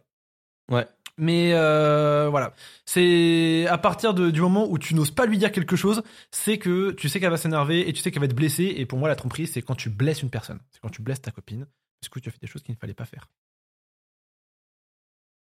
[0.71, 0.87] Ouais.
[1.17, 2.53] Mais euh, voilà,
[2.85, 6.57] c'est à partir de- du moment où tu n'oses pas lui dire quelque chose, c'est
[6.57, 8.73] que tu sais qu'elle va s'énerver et tu sais qu'elle va être blessée.
[8.77, 11.21] Et pour moi, la tromperie, c'est quand tu blesses une personne, c'est quand tu blesses
[11.21, 11.67] ta copine,
[11.99, 13.27] parce que tu as fait des choses qu'il ne fallait pas faire.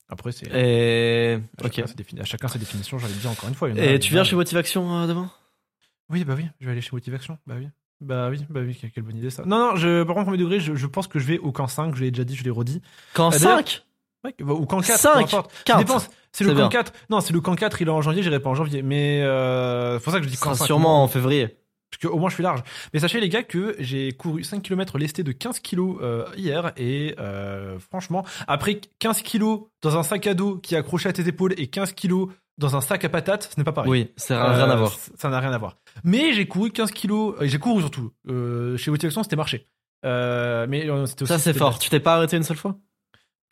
[0.09, 1.83] Après, c'est Et à ok.
[1.97, 2.47] défini- à chacun.
[2.49, 2.55] J'ai
[2.95, 3.71] envie de dire encore une fois.
[3.71, 5.31] Et tu viens chez Motivation euh, demain?
[6.11, 7.39] Oui, bah oui, je vais aller chez Motivation.
[7.47, 7.69] Bah oui.
[8.01, 9.43] Bah oui, bah oui, quelle bonne idée ça.
[9.47, 11.67] Non, non, je, par contre, premier degré, je, je pense que je vais au camp
[11.67, 12.83] 5, je l'ai déjà dit, je l'ai redit.
[13.17, 13.83] D'ailleurs- 5
[14.25, 16.11] Ouais, bah, ou camp 4, Cinq peu importe.
[16.33, 16.69] C'est le camp bien.
[16.69, 16.93] 4.
[17.11, 18.83] Non, c'est le camp 4, il est en janvier, j'irai pas en janvier.
[18.83, 20.67] Mais euh, c'est pour ça que je dis camp sera 5.
[20.67, 21.57] sûrement en février.
[21.91, 22.63] Parce qu'au moins je suis large.
[22.93, 26.73] Mais sachez les gars que j'ai couru 5 km lesté de 15 kilos euh, hier.
[26.77, 31.13] Et euh, franchement, après 15 kilos dans un sac à dos qui est accroché à
[31.13, 32.29] tes épaules et 15 kilos
[32.59, 33.91] dans un sac à patates, ce n'est pas pareil.
[33.91, 34.91] Oui, ça n'a rien Euh, à voir.
[34.93, 35.77] c- Ça n'a rien à voir.
[36.05, 38.13] Mais j'ai couru 15 kilos, et j'ai couru surtout.
[38.31, 39.69] Euh, chez Motivation, c'était marché.
[40.07, 41.15] Euh, mais euh, aussi.
[41.27, 41.79] Ça, c'est fort.
[41.79, 42.77] Tu t'es pas arrêté une seule fois?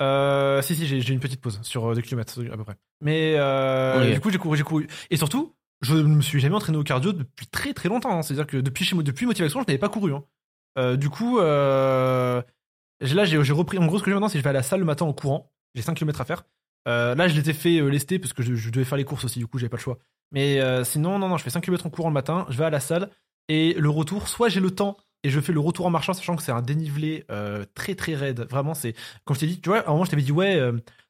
[0.02, 2.74] Euh, si, si, j'ai une petite pause sur 2 km à peu près.
[3.00, 4.86] Mais euh, du coup, j'ai couru, j'ai couru.
[5.10, 5.54] Et surtout,
[5.84, 8.16] je ne me suis jamais entraîné au cardio depuis très très longtemps.
[8.18, 8.22] hein.
[8.22, 10.12] C'est-à-dire que depuis, chez, depuis Motivation, je n'avais pas couru.
[10.14, 10.24] hein.
[10.78, 12.42] Euh, du coup, euh,
[13.00, 13.78] j'ai- là, j'ai j'ai repris.
[13.78, 14.86] En gros, ce que je fais maintenant, c'est que je vais à la salle le
[14.86, 15.52] matin en courant.
[15.74, 16.44] J'ai 5 km à faire.
[16.88, 19.38] Euh, là, je l'étais fait lester parce que je, devais faire les courses aussi.
[19.38, 19.98] Du coup, j'avais pas le choix.
[20.32, 22.46] Mais sinon, non, non, je fais 5 km en courant le matin.
[22.48, 23.10] Je vais à la salle.
[23.48, 26.34] Et le retour, soit j'ai le temps et je fais le retour en marchant, sachant
[26.36, 27.24] que c'est un dénivelé
[27.74, 28.40] très très raide.
[28.50, 30.58] Vraiment, c'est comme je t'ai dit, tu vois, à un moment je t'avais dit ouais,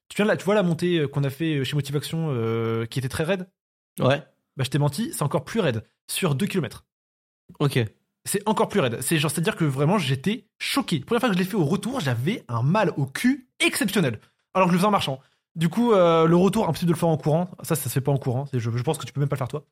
[0.09, 2.29] tu viens la, tu vois la montée qu'on a fait chez Motivation
[2.89, 3.47] qui était très raide?
[3.99, 4.21] Ouais.
[4.57, 6.85] Bah je t'ai menti, c'est encore plus raide sur 2 km.
[7.59, 7.79] Ok.
[8.27, 9.01] C'est encore plus raide.
[9.01, 10.99] C'est genre c'est à dire que vraiment j'étais choqué.
[11.01, 14.19] Première fois que je l'ai fait au retour, j'avais un mal au cul exceptionnel.
[14.53, 15.19] Alors que je le faisais en marchant.
[15.55, 17.49] Du coup, euh, le retour, impossible de le faire en courant.
[17.63, 18.47] Ça, ça se fait pas en courant.
[18.51, 19.65] Je, je pense que tu peux même pas le faire toi.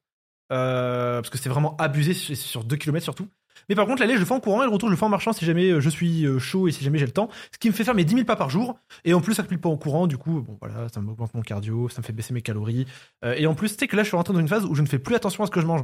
[0.51, 3.27] euh, parce que c'est vraiment abusé sur 2 km surtout.
[3.69, 5.05] Mais par contre, l'aller, je le fais en courant et le retour, je le fais
[5.05, 7.29] en marchant si jamais euh, je suis euh, chaud et si jamais j'ai le temps.
[7.51, 8.77] Ce qui me fait faire mes 10 000 pas par jour.
[9.05, 10.07] Et en plus, ça ne pas en courant.
[10.07, 12.85] Du coup, bon, voilà, ça m'augmente mon cardio, ça me fait baisser mes calories.
[13.23, 14.75] Euh, et en plus, tu sais que là, je suis rentré dans une phase où
[14.75, 15.81] je ne fais plus attention à ce que je mange.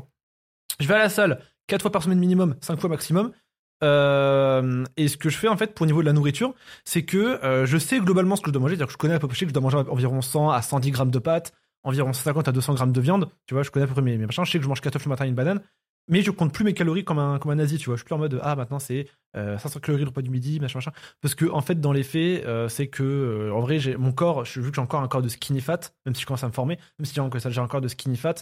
[0.80, 3.32] Je vais à la salle 4 fois par semaine minimum, 5 fois maximum.
[3.82, 6.54] Et ce que je fais en fait pour niveau de la nourriture,
[6.84, 8.76] c'est que je sais globalement ce que je dois manger.
[8.76, 10.92] C'est-à-dire que je connais à peu près que je dois manger environ 100 à 110
[10.92, 11.54] grammes de pâtes,
[11.84, 13.30] environ 150 à 200 grammes de viande.
[13.46, 14.46] Tu vois, je connais à peu près mes, mes machins.
[14.46, 15.62] Je sais que je mange 4 œufs le matin une banane.
[16.10, 17.96] Mais je compte plus mes calories comme un, comme un nazi, tu vois.
[17.96, 20.60] Je suis plus en mode, ah, maintenant c'est euh, 500 calories le repas du midi,
[20.60, 20.92] machin, machin.
[21.22, 24.44] Parce que, en fait, dans les faits, euh, c'est que, euh, en vrai, mon corps,
[24.46, 26.48] je, vu que j'ai encore un corps de skinny fat, même si je commence à
[26.48, 27.22] me former, même si j'ai
[27.62, 28.36] encore, de skinny fat,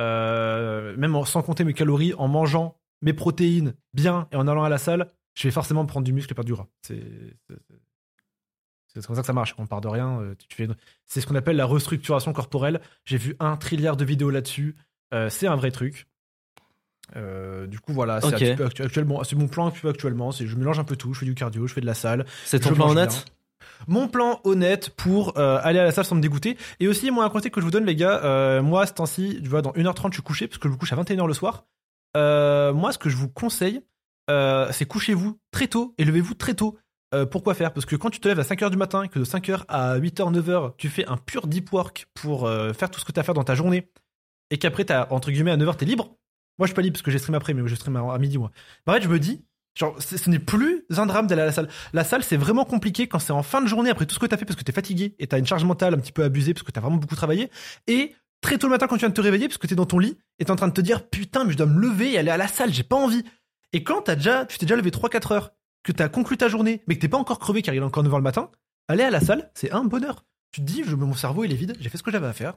[0.00, 4.68] euh, même sans compter mes calories, en mangeant mes protéines bien et en allant à
[4.68, 6.66] la salle, je vais forcément prendre du muscle et perdre du gras.
[9.00, 9.54] C'est comme ça que ça marche.
[9.58, 10.20] On part de rien.
[10.20, 10.68] euh, fais,
[11.04, 12.80] c'est ce qu'on appelle la restructuration corporelle.
[13.04, 14.76] J'ai vu un trilliard de vidéos là-dessus.
[15.12, 16.06] Euh, c'est un vrai truc.
[17.14, 20.32] Euh, du coup, voilà, c'est actuellement, c'est mon plan actuellement.
[20.32, 21.14] C'est je mélange un peu tout.
[21.14, 22.26] Je fais du cardio, je fais de la salle.
[22.44, 23.32] C'est ton plan honnête bien.
[23.88, 26.56] Mon plan honnête pour euh, aller à la salle sans me dégoûter.
[26.80, 29.38] Et aussi, moi, un conseil que je vous donne, les gars, euh, moi, ce temps-ci,
[29.42, 31.34] tu vois, dans 1h30, je suis couché, parce que je me couche à 21h le
[31.34, 31.66] soir.
[32.16, 33.82] Euh, moi, ce que je vous conseille,
[34.28, 36.78] c'est couchez-vous très tôt et levez-vous très tôt.
[37.30, 37.72] Pourquoi faire?
[37.72, 39.98] Parce que quand tu te lèves à 5h du matin et que de 5h à
[39.98, 43.22] 8h, 9h, tu fais un pur deep work pour faire tout ce que tu as
[43.22, 43.88] à faire dans ta journée
[44.50, 46.16] et qu'après, entre guillemets, à 9h, t'es libre.
[46.58, 48.38] Moi, je suis pas libre parce que j'ai stream après, mais je stream à, midi,
[48.38, 48.50] moi.
[48.86, 49.44] Bah, en fait, je me dis,
[49.74, 51.68] genre, ce n'est plus un drame d'aller à la salle.
[51.92, 54.26] La salle, c'est vraiment compliqué quand c'est en fin de journée après tout ce que
[54.26, 56.54] t'as fait parce que t'es fatigué et t'as une charge mentale un petit peu abusée
[56.54, 57.50] parce que t'as vraiment beaucoup travaillé.
[57.86, 59.86] Et très tôt le matin quand tu viens de te réveiller parce que t'es dans
[59.86, 62.12] ton lit et t'es en train de te dire putain, mais je dois me lever
[62.12, 63.24] et aller à la salle, j'ai pas envie.
[63.72, 65.52] Et quand t'as déjà, tu t'es déjà levé 3-4 heures,
[65.82, 68.04] que t'as conclu ta journée, mais que t'es pas encore crevé car il est encore
[68.04, 68.50] 9h le matin,
[68.88, 70.24] aller à la salle, c'est un bonheur.
[70.52, 72.32] Tu te dis, je, mon cerveau il est vide, j'ai fait ce que j'avais à
[72.32, 72.54] faire.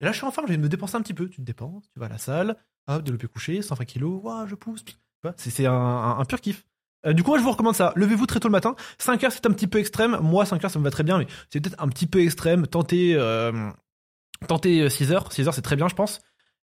[0.00, 1.28] Et là, je suis en forme, je vais me dépenser un petit peu.
[1.28, 2.56] Tu te dépenses, tu vas à la salle,
[2.88, 4.84] hop, développé couché, 120 kilos, ouah, je pousse.
[5.36, 6.64] C'est un, un- un pur kiff.
[7.06, 7.92] Euh, du coup, moi, je vous recommande ça.
[7.96, 8.74] Levez-vous très tôt le matin.
[8.98, 10.18] 5 heures, c'est un petit peu extrême.
[10.22, 12.66] Moi, 5 heures, ça me va très bien, mais c'est peut-être un petit peu extrême.
[12.66, 13.52] Tentez, euh,
[14.48, 15.32] tentez 6 heures.
[15.32, 16.20] 6 heures, c'est très bien, je pense.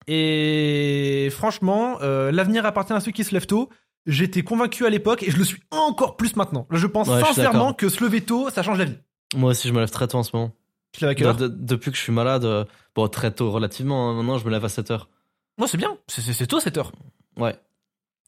[0.06, 3.68] Et franchement, euh, l'avenir appartient à ceux qui se lèvent tôt.
[4.06, 6.66] J'étais convaincu à l'époque et je le suis encore plus maintenant.
[6.70, 8.98] Je pense Ouais, sincèrement que se lever tôt, ça change la vie.
[9.36, 10.52] Moi aussi, je me lève très tôt en ce moment.
[10.92, 12.64] Tu te lèves à quelle heure De- de- depuis que je suis malade, euh,
[12.94, 15.08] bon, très tôt relativement, hein, maintenant je me lève à 7 heures.
[15.58, 15.96] Moi, c'est bien.
[16.08, 16.92] C'est- C'est c'est tôt, 7 heures.
[17.36, 17.58] Ouais.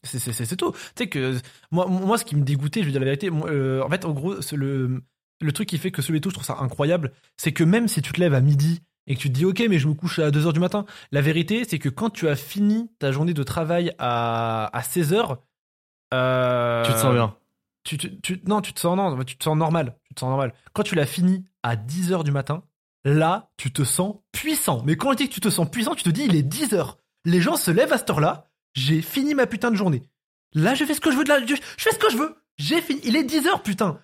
[0.05, 0.73] C'est- C'est c'est- c'est tôt.
[0.73, 1.37] Tu sais que
[1.71, 4.05] moi, moi, ce qui me dégoûtait, je vais dire la vérité, moi, euh, en fait,
[4.05, 5.03] en gros, c'est le,
[5.41, 8.03] le truc qui fait que lever tôt, je trouve ça incroyable, c'est que même si
[8.03, 10.19] tu te lèves à midi et que tu te dis, ok, mais je me couche
[10.19, 13.43] à 2h du matin, la vérité, c'est que quand tu as fini ta journée de
[13.43, 15.37] travail à, à 16h,
[16.15, 17.35] euh, Tu te sens bien.
[17.85, 19.97] tu, tu- tu- non, tu te sens non, tu te sens normal.
[20.09, 20.53] Tu te sens normal.
[20.73, 22.63] Quand tu l'as fini à 10h du matin,
[23.05, 24.83] là, tu te sens puissant.
[24.85, 26.97] Mais quand on dit que tu te sens puissant, tu te dis il est 10h.
[27.25, 28.49] Les gens se lèvent à cette heure-là.
[28.75, 30.03] J'ai fini ma putain de journée.
[30.55, 32.37] Là, je fais ce que je veux de la je, fais ce que je veux.
[32.59, 33.01] J'ai fini.
[33.05, 34.01] Il est 10h putain.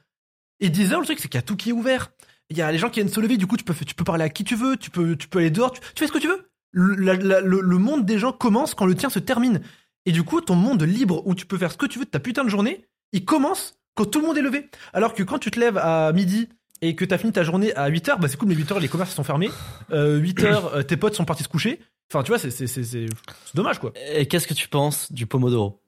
[0.61, 2.11] Et 10h le truc c'est qu'il y a tout qui est ouvert.
[2.51, 4.31] Il y a les gens qui viennent se lever, du coup tu peux parler à
[4.31, 6.51] qui tu veux, tu peux aller dehors, tu, fais ce que tu veux.
[6.73, 9.61] Le- le monde des gens commence quand le tien se termine.
[10.07, 12.11] Et du coup, ton monde libre où tu peux faire ce que tu veux de
[12.11, 14.71] ta putain de journée, il commence quand tout le monde est levé.
[14.95, 16.49] Alors que quand tu te lèves à midi
[16.83, 19.15] et que t'as fini ta journée à 8h, bah c'est cool, mais 8h, les commerces
[19.15, 19.51] sont fermés.
[19.91, 21.81] Euh, 8h, tes potes sont partis se coucher.
[22.11, 23.07] Enfin, tu vois, c'est, c'est, c'est, c'est,
[23.55, 23.93] dommage, quoi.
[24.15, 25.81] Et qu'est-ce que tu penses du Pomodoro?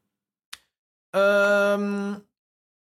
[1.17, 2.15] Euh...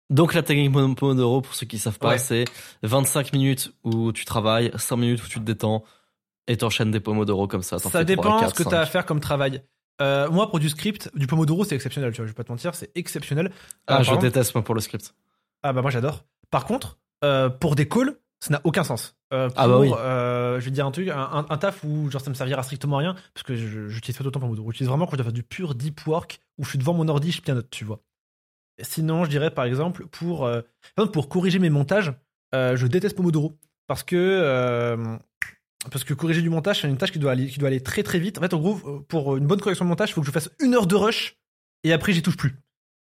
[0.10, 2.18] Donc la technique Pom- Pomodoro, pour ceux qui savent pas, Ouais.
[2.18, 2.46] c'est
[2.84, 5.84] 25 minutes où tu travailles, 5 minutes où tu te détends,
[6.48, 7.80] et t'enchaînes des Pomodoro comme ça.
[7.80, 9.64] Ça dépend trois, quatre, ce que t'as à faire comme travail.
[10.02, 12.52] Euh, moi, pour du script, du Pomodoro, c'est exceptionnel, tu vois, je vais pas te
[12.52, 13.52] mentir, c'est exceptionnel.
[13.88, 15.16] Ah, Euh, je par contre- déteste moi pour le script.
[15.64, 16.26] Ah bah moi j'adore.
[16.52, 19.16] Par contre, euh, pour des calls, ça n'a aucun sens.
[19.34, 19.92] Euh, Ah bah pour, oui.
[19.98, 22.98] euh, je vais te dire un truc, un, taf où genre ça me servira strictement
[22.98, 24.72] à rien, parce que je- j'utilise pas autant Pomodoro.
[24.72, 27.08] J'utilise vraiment quand je dois faire du pur deep work, où je suis devant mon
[27.08, 28.02] ordi, je pianote, tu vois.
[28.82, 30.62] Sinon, je dirais par exemple pour, par
[30.98, 32.12] exemple, pour corriger mes montages,
[32.54, 33.58] je déteste Pomodoro
[33.88, 34.98] parce que
[35.92, 38.04] parce que corriger du montage, c'est une tâche qui doit aller qui doit aller très
[38.04, 38.38] très vite.
[38.38, 38.76] En fait, en gros,
[39.08, 41.38] pour une bonne correction de montage, il faut que je fasse une heure de rush
[41.84, 42.56] et après j'y touche plus.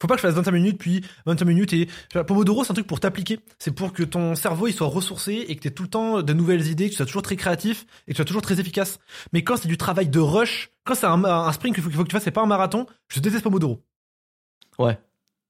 [0.01, 1.88] Faut pas que je fasse 25 minutes puis 25 minutes et
[2.26, 3.40] Pomodoro c'est un truc pour t'appliquer.
[3.59, 6.22] C'est pour que ton cerveau il soit ressourcé et que tu aies tout le temps
[6.22, 8.61] de nouvelles idées, que tu sois toujours très créatif et que tu sois toujours très
[8.61, 8.99] efficace.
[9.32, 12.03] Mais quand c'est du travail de rush, quand c'est un, un sprint qu'il faut, faut
[12.03, 13.82] que tu fasses, c'est pas un marathon, je déteste Pomodoro.
[14.78, 14.99] Ouais.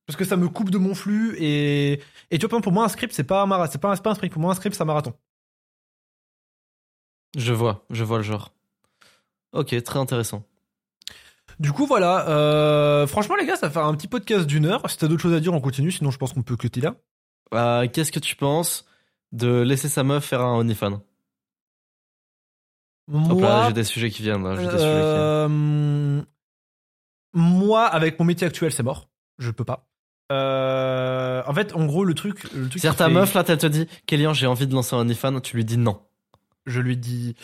[0.06, 2.88] Parce que ça me coupe de mon flux et, et tu vois, pour moi, un
[2.88, 4.32] script, c'est pas un marathon, c'est pas, pas un sprint.
[4.32, 5.14] Pour moi, un script, c'est un marathon.
[7.36, 8.52] Je vois, je vois le genre.
[9.52, 10.44] Ok, très intéressant.
[11.58, 12.28] Du coup, voilà.
[12.28, 14.82] euh, franchement, les gars, ça fait un petit podcast d'une heure.
[14.90, 15.90] Si t'as d'autres choses à dire, on continue.
[15.90, 16.94] Sinon, je pense qu'on peut cutter là.
[17.54, 18.84] Euh, Qu'est-ce que tu penses
[19.32, 21.00] de laisser sa meuf faire un OnlyFans?
[23.12, 24.42] Hop là, Moi, j'ai des sujets qui viennent.
[24.42, 24.90] là, des sujets qui viennent.
[24.90, 26.22] euh,
[27.34, 29.08] moi, avec mon métier actuel, c'est mort.
[29.38, 29.86] Je peux pas.
[30.32, 32.80] Euh, en fait, en gros, le truc, le truc.
[32.82, 35.40] C'est-à-dire ta fait- meuf là, elle te dit, Kélian, j'ai envie de lancer un OnlyFans,
[35.40, 36.00] tu lui dis non.
[36.66, 37.36] je lui dis.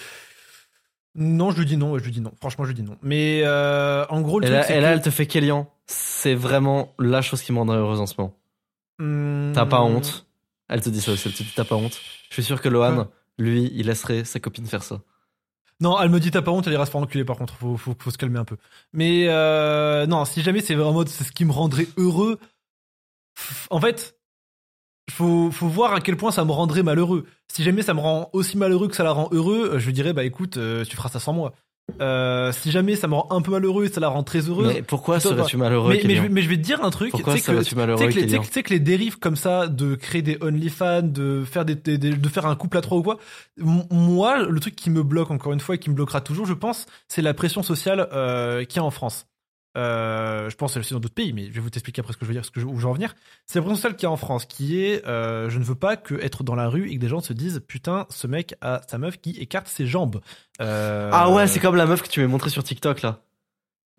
[1.15, 1.99] Non, je lui dis non.
[1.99, 2.33] Je lui dis non.
[2.41, 2.97] Franchement, je lui dis non.
[3.03, 5.71] Mais euh, en gros, le Et truc, là, et là, que- elle te fait Kélian,
[5.87, 8.35] c'est vraiment la chose qui me rendrait heureuse en ce moment.
[8.99, 10.27] Hmm, T'as pas honte
[10.69, 12.01] Elle te dit ça aussi, elle te dit t'as pas honte.
[12.31, 13.05] Je suis sûr que Lohan, Ouais.
[13.39, 15.01] lui, il laisserait sa copine faire ça.
[15.81, 17.77] Non, elle me dit t'as pas honte, elle ira se faire enculer par contre, faut,
[17.77, 18.57] faut, faut se calmer un peu.
[18.93, 22.39] Mais euh, non, si jamais c'est vraiment c'est ce qui me rendrait heureux,
[23.71, 24.17] en fait,
[25.13, 27.25] faut, faut voir à quel point ça me rendrait malheureux.
[27.49, 29.93] Si jamais ça me rend aussi malheureux que ça la rend heureux, euh, je lui
[29.93, 31.53] dirais bah écoute, euh, tu feras ça sans moi.
[32.01, 34.73] Euh, si jamais ça me rend un peu malheureux et ça la rend très heureuse,
[34.73, 37.37] Mais pourquoi serais-tu malheureux, mais, mais, je, mais je vais te dire un truc, Pourquoi
[37.37, 41.45] serais-tu tu malheureux, tu sais que- les dérives comme ça de créer des OnlyFans, de
[41.45, 43.19] faire des, des- de faire un couple à trois ou quoi,
[43.91, 46.55] moi le truc qui me bloque encore une fois et qui me bloquera toujours, je
[46.55, 49.27] pense, c'est la pression sociale euh, qu'il y a en France.
[49.77, 52.25] Euh, je pense aussi dans d'autres pays, mais je vais vous t'expliquer après ce que
[52.25, 53.15] je veux dire, que où je veux en venir.
[53.47, 55.97] C'est la pression qu'il y a en France, qui est, euh, je ne veux pas
[55.97, 58.83] que être dans la rue et que des gens se disent, putain, ce mec a
[58.89, 60.21] sa meuf qui écarte ses jambes.
[60.61, 63.21] Euh, Ah ouais, c'est comme la meuf que tu m'as montré sur TikTok là.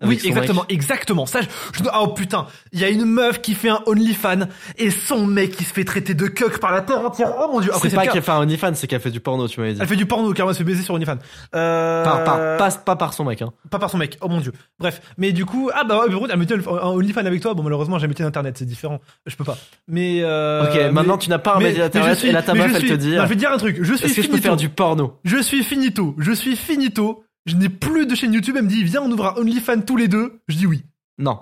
[0.02, 0.72] Oui, exactement, mec.
[0.74, 1.26] exactement.
[1.26, 4.90] Ça, je, je- oh putain, il y a une meuf qui fait un OnlyFans et
[4.90, 7.34] son mec qui se fait traiter de cuck par la terre entière.
[7.40, 7.72] Oh mon dieu.
[7.74, 9.80] Après, C'est pas qu'elle fait un OnlyFans, c'est qu'elle fait du porno, tu m'avais dit.
[9.82, 11.20] Elle fait du porno car elle se fait baiser sur OnlyFans.
[11.56, 12.04] Euh...
[12.04, 13.52] Par, par- pas, pas par son mec, hein.
[13.70, 14.18] pas par son mec.
[14.22, 14.52] Oh mon dieu.
[14.80, 17.54] Bref, mais du coup, ah bah ouais, elle me dit un OnlyFans avec toi.
[17.54, 19.00] Bon, malheureusement, j'ai mis internet, c'est différent.
[19.26, 19.58] Je peux pas.
[19.88, 22.28] Mais euh, Ok, mais- maintenant tu n'as pas un mais- média mais je internet suis-
[22.30, 23.78] et là ta meuf elle suis- te dit Non, je vais te dire un truc.
[23.82, 25.20] Je suis Est-ce que je peux faire du porno?
[25.24, 26.16] Je suis finito.
[26.18, 27.24] Je suis finito.
[27.46, 28.56] Je n'ai plus de chaîne YouTube.
[28.58, 30.42] Elle me dit, viens, on ouvre OnlyFans tous les deux.
[30.48, 30.84] Je dis oui.
[31.18, 31.42] Non.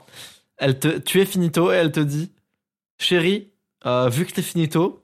[0.58, 2.32] Elle te, tu es finito et elle te dit
[2.97, 3.52] Chérie,
[3.86, 5.04] euh, vu que t'es finito,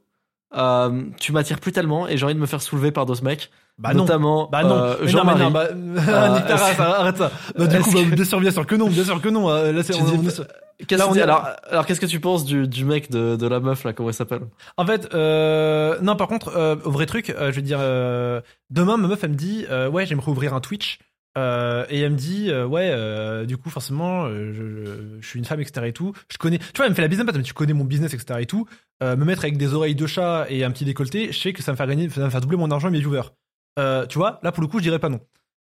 [0.56, 3.50] euh, tu m'attires plus tellement et j'ai envie de me faire soulever par d'autres mecs.
[3.80, 4.04] Bah non.
[4.04, 5.44] notamment Bah non, euh, mais non, mais Jean-Marie.
[5.44, 7.32] non, bah, nique ta race, arrête ça.
[7.58, 9.50] Bah, du coup, bah, bien sûr, bien sûr que non, bien sûr que non.
[9.50, 10.44] euh, Là, c'est, on- dis on
[10.88, 13.48] Qu'est-ce Là, on est- alors, alors qu'est-ce que tu penses du, du mec de, de
[13.48, 14.42] la meuf là Comment elle s'appelle?
[14.78, 18.42] En fait, euh, non, par contre, euh, au vrai truc, euh, je veux dire, euh,
[18.70, 21.00] demain, ma meuf, elle me dit, euh, ouais, j'aimerais ouvrir un Twitch.
[21.38, 25.28] Euh, et elle me dit, euh, ouais, euh, du coup, forcément, euh, je, je- je
[25.28, 25.86] suis une femme, etc.
[25.88, 26.14] et tout.
[26.32, 28.40] Je connais, tu vois, elle me fait la business, dit, tu connais mon business, etc.
[28.42, 28.68] et tout.
[29.04, 31.62] Euh, me mettre avec des oreilles de chat et un petit décolleté, je sais que
[31.64, 33.30] ça me fait gagner, ça me faire doubler mon argent et mes viewers.
[33.78, 35.20] Euh, tu vois, là, pour le coup, je dirais pas non.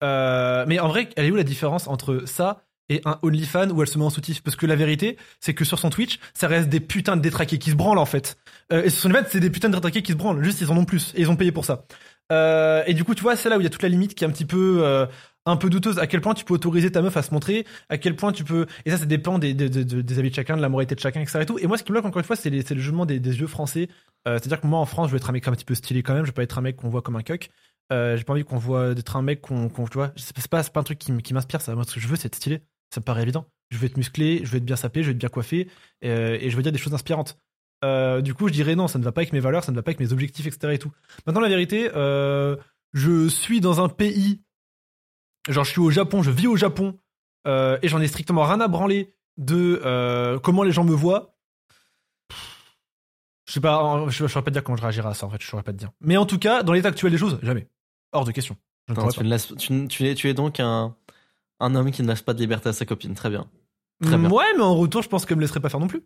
[0.04, 3.82] Euh, mais en vrai, elle est où la différence entre ça et un OnlyFans où
[3.82, 4.44] elle se met en soutif?
[4.44, 7.58] Parce que la vérité, c'est que sur son Twitch, ça reste des putains de détraqués
[7.58, 8.38] qui se branlent en fait.
[8.72, 10.44] Euh, et sur son OnlyFans, c'est des putains de détraqués qui se branlent.
[10.44, 11.86] Juste, ils en ont plus et ils ont payé pour ça.
[12.32, 14.24] Et du coup, tu vois, c'est là où il y a toute la limite qui
[14.24, 15.08] est un petit peu,
[15.46, 16.00] un peu douteuse.
[16.00, 17.66] À quel point tu peux autoriser ta meuf à se montrer?
[17.90, 20.62] À quel point tu peux Et ça, ça dépend des, des, avis de chacun, de
[20.62, 21.40] la moralité de chacun, etc.
[21.42, 21.60] Et, tout.
[21.60, 23.90] et moi, ce qui me bloque encore une fois, c'est le jugement des, yeux français.
[24.26, 26.16] C'est-à-dire que moi, en France, je veux être un mec un petit peu stylé quand
[26.16, 26.24] même.
[26.24, 27.50] Je veux pas être un mec qu'on voit comme un cuck.
[27.92, 30.12] Euh, j'ai pas envie qu'on voit d'être un mec qu'on, tu vois.
[30.16, 31.62] C'est pas, c'est pas un truc qui, m'inspire.
[31.62, 32.62] Ça, moi, ce que je veux, c'est être stylé.
[32.94, 33.46] Ça me paraît évident.
[33.70, 35.70] Je veux être musclé, je veux être bien sapé, je veux être bien coiffé,
[36.04, 37.38] euh, et je veux dire des choses inspirantes.
[37.84, 39.76] Euh, du coup, je dirais non, ça ne va pas avec mes valeurs, ça ne
[39.76, 40.74] va pas avec mes objectifs, etc.
[40.74, 40.92] Et tout.
[41.26, 42.56] Maintenant, la vérité, euh,
[42.94, 44.42] je suis dans un pays,
[45.50, 46.98] genre je suis au Japon, je vis au Japon,
[47.48, 51.36] euh, et j'en ai strictement rien à branler de euh, comment les gens me voient.
[53.48, 55.42] Je sais pas, je, je saurais pas dire comment je réagirais à ça en fait,
[55.42, 55.92] je saurais pas te dire.
[56.02, 57.68] Mais en tout cas, dans l'état actuel des choses, jamais.
[58.16, 58.56] Hors de question.
[58.90, 59.24] Non, tu, pas.
[59.24, 60.96] ne laisses- tu, tu es, tu es donc un,
[61.60, 63.14] un homme qui ne laisse pas de liberté à sa copine.
[63.16, 63.48] Très bien.
[64.04, 64.30] Très bien.
[64.30, 66.04] Ouais, mais en retour, je pense qu'elle me laisserait pas faire non plus.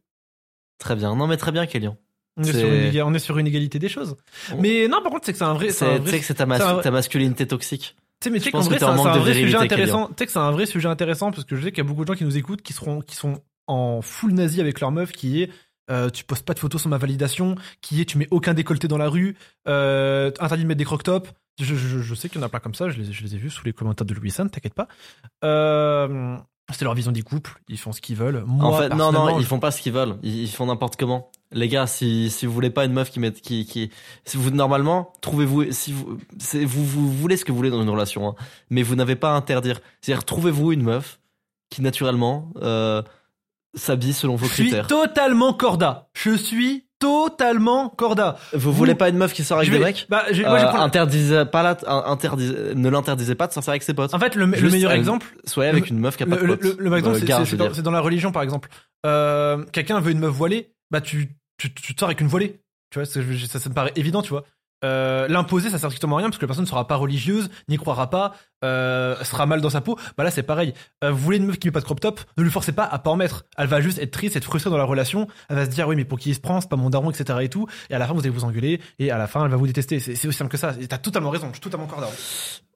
[0.78, 1.16] Très bien.
[1.16, 1.98] Non, mais très bien, Kélian.
[2.38, 4.16] On est, sur une, éga- on est sur une égalité des choses.
[4.54, 5.68] On- Mais non, par contre, c'est que c'est un vrai.
[5.68, 7.96] Tu sais que c'est ta, mas- c'est un vrai- ta masculinité toxique.
[8.22, 10.08] Tu sais, mais tu sais qu'en vrai, c'est un, vrai sujet intéressant.
[10.08, 11.90] Tu sais que c'est un vrai sujet intéressant parce que je sais qu'il y a
[11.90, 14.92] beaucoup de gens qui nous écoutent qui seront, qui sont en full nazi avec leur
[14.92, 15.50] meuf, qui est
[15.92, 18.88] euh, tu postes pas de photos sur ma validation, qui est tu mets aucun décolleté
[18.88, 19.36] dans la rue,
[19.68, 21.30] euh, interdit de mettre des croc-tops.
[21.60, 23.36] Je, je, je sais qu'il y en a plein comme ça, je les, je les
[23.36, 24.88] ai vus sous les commentaires de Louis Saint, t'inquiète pas.
[25.44, 26.38] Euh,
[26.72, 28.44] c'est leur vision du couple, ils font ce qu'ils veulent.
[28.46, 30.18] Moi, en fait, non, non, ils font pas ce qu'ils veulent.
[30.24, 31.32] Ils, ils font n'importe comment.
[31.52, 33.90] Les gars, si, si vous voulez pas une meuf qui met, qui, qui,
[34.24, 37.90] si vous, normalement, trouvez-vous, si vous, vous, vous voulez ce que vous voulez dans une
[37.90, 38.36] relation, hein,
[38.70, 39.80] mais vous n'avez pas à interdire.
[40.00, 41.20] C'est-à-dire, trouvez-vous une meuf
[41.72, 43.02] qui, naturellement, euh,
[43.74, 44.88] s'habille selon vos je suis critères.
[44.88, 46.10] totalement corda.
[46.14, 48.38] Je suis totalement corda.
[48.54, 50.06] Vous vous- voulez pas une meuf qui sort avec Je des mecs?
[50.10, 51.78] bah, je- moi, je Euh, prends- interdisez pas la,
[52.10, 54.14] interdisez, ne l'interdisez pas de sortir avec ses potes.
[54.14, 56.62] En fait, le, meilleur exemple, Soyez avec une meuf qui a pas de potes.
[56.64, 58.70] le- le meilleur exemple, c'est- dans, la religion, par exemple.
[59.06, 62.60] Euh, Quelqu'un veut une meuf voilée, bah tu, tu, tu te sors avec une voilée.
[62.92, 64.44] Tu vois, ça me paraît évident, tu vois.
[64.86, 67.50] Euh, l'imposer, ça sert strictement à rien parce que la personne ne sera pas religieuse,
[67.68, 68.34] n'y croira pas,
[68.64, 69.98] euh, sera mal dans sa peau.
[70.18, 70.74] Bah là, c'est pareil.
[71.04, 72.86] Euh, vous voulez une meuf qui met pas de crop top, ne lui forcez pas
[72.86, 73.46] à pas en mettre.
[73.58, 75.28] Elle va juste être triste, être frustrée dans la relation.
[75.50, 77.12] Elle va se dire oui, mais pour qui il se prend, c'est pas mon daron,
[77.12, 77.40] etc.
[77.42, 77.68] et tout.
[77.90, 79.68] Et à la fin, vous allez vous engueuler et à la fin, elle va vous
[79.68, 80.00] détester.
[80.00, 80.74] C'est aussi simple que ça.
[80.74, 81.48] T'as totalement raison.
[81.50, 82.14] Je suis totalement d'accord.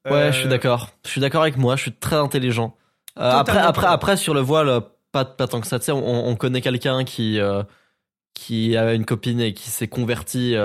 [0.10, 0.90] Ouais, je suis d'accord.
[1.06, 1.78] Je suis d'accord avec moi.
[1.78, 2.76] Je suis très intelligent.
[3.16, 4.82] Après, après, après, sur le voile,
[5.14, 5.80] pas, pas tant que ça.
[5.80, 7.40] Tu sais, on, on connaît quelqu'un qui,
[8.34, 10.56] qui avait une copine et qui s'est converti,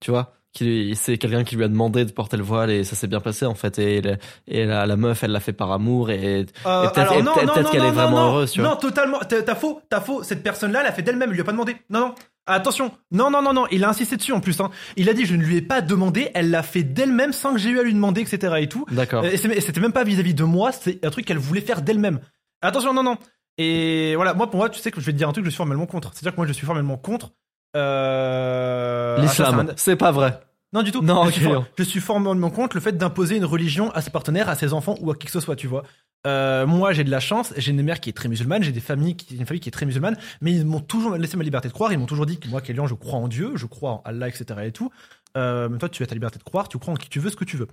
[0.00, 0.34] tu vois.
[0.54, 3.20] Qui, c'est quelqu'un qui lui a demandé de porter le voile et ça s'est bien
[3.20, 3.78] passé en fait.
[3.78, 4.02] Et,
[4.46, 8.26] et la, la meuf, elle l'a fait par amour et, et peut-être qu'elle est vraiment
[8.26, 8.68] heureuse, tu vois.
[8.68, 9.18] Non, totalement.
[9.20, 10.22] T'as faux, t'as faux.
[10.22, 11.30] Cette personne-là, elle a fait d'elle-même.
[11.30, 11.76] Il lui a pas demandé.
[11.88, 12.14] Non, non.
[12.44, 12.90] Attention.
[13.12, 13.66] Non, non, non, non.
[13.70, 14.60] Il a insisté dessus en plus.
[14.60, 14.70] Hein.
[14.96, 16.30] Il a dit, je ne lui ai pas demandé.
[16.34, 18.56] Elle l'a fait d'elle-même sans que j'ai eu à lui demander, etc.
[18.58, 18.84] Et tout.
[18.90, 19.24] D'accord.
[19.24, 20.70] Et c'était même pas vis-à-vis de moi.
[20.72, 22.20] C'est un truc qu'elle voulait faire d'elle-même.
[22.60, 23.16] Attention, non, non.
[23.56, 25.50] Et voilà, moi, pour moi, tu sais que je vais te dire un truc, je
[25.50, 26.10] suis formellement contre.
[26.12, 27.32] C'est-à-dire que moi, je suis formellement contre.
[27.76, 29.16] Euh...
[29.18, 30.40] ah, L'islam, c'est pas vrai.
[30.72, 31.02] non, du tout.
[31.02, 34.48] Non, je, suis je suis formellement contre le fait d'imposer une religion à ses partenaires,
[34.48, 35.84] à ses enfants ou à qui que ce soit, tu vois.
[36.26, 38.80] Euh, moi, j'ai de la chance, j'ai une mère qui est très musulmane, j'ai des
[38.80, 41.68] familles qui, une famille qui est très musulmane, mais ils m'ont toujours laissé ma liberté
[41.68, 43.90] de croire, ils m'ont toujours dit que moi, Kélian, je crois en Dieu, je crois
[43.90, 44.60] en Allah, etc.
[44.64, 44.90] et tout.
[45.36, 47.30] Euh, mais toi, tu as ta liberté de croire, tu crois en qui tu veux,
[47.30, 47.66] ce que tu veux.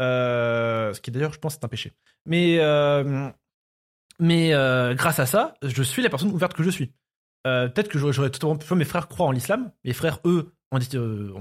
[0.00, 1.94] Euh, ce qui d'ailleurs, je pense, est un péché.
[2.26, 2.58] Mais,
[4.20, 4.50] mais
[4.94, 6.92] grâce à ça, je suis la personne ouverte que je suis.
[7.46, 8.74] Euh, Peut-être que j'aurais totalement pu.
[8.74, 9.70] Mes frères croient en l'islam.
[9.84, 11.32] Mes frères, eux, ont, dit, euh,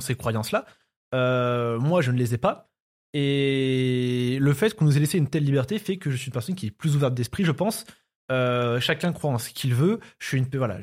[0.00, 0.66] ces croyances-là.
[1.14, 2.70] Euh, moi, je ne les ai pas.
[3.12, 6.32] Et le fait qu'on nous ait laissé une telle liberté fait que je suis une
[6.32, 7.84] personne qui est plus ouverte d'esprit, je pense.
[8.28, 10.00] Chacun croit en ce qu'il veut.
[10.18, 10.46] Je suis une.
[10.52, 10.78] Voilà,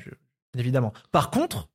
[0.58, 0.94] évidemment.
[1.12, 1.70] Par contre,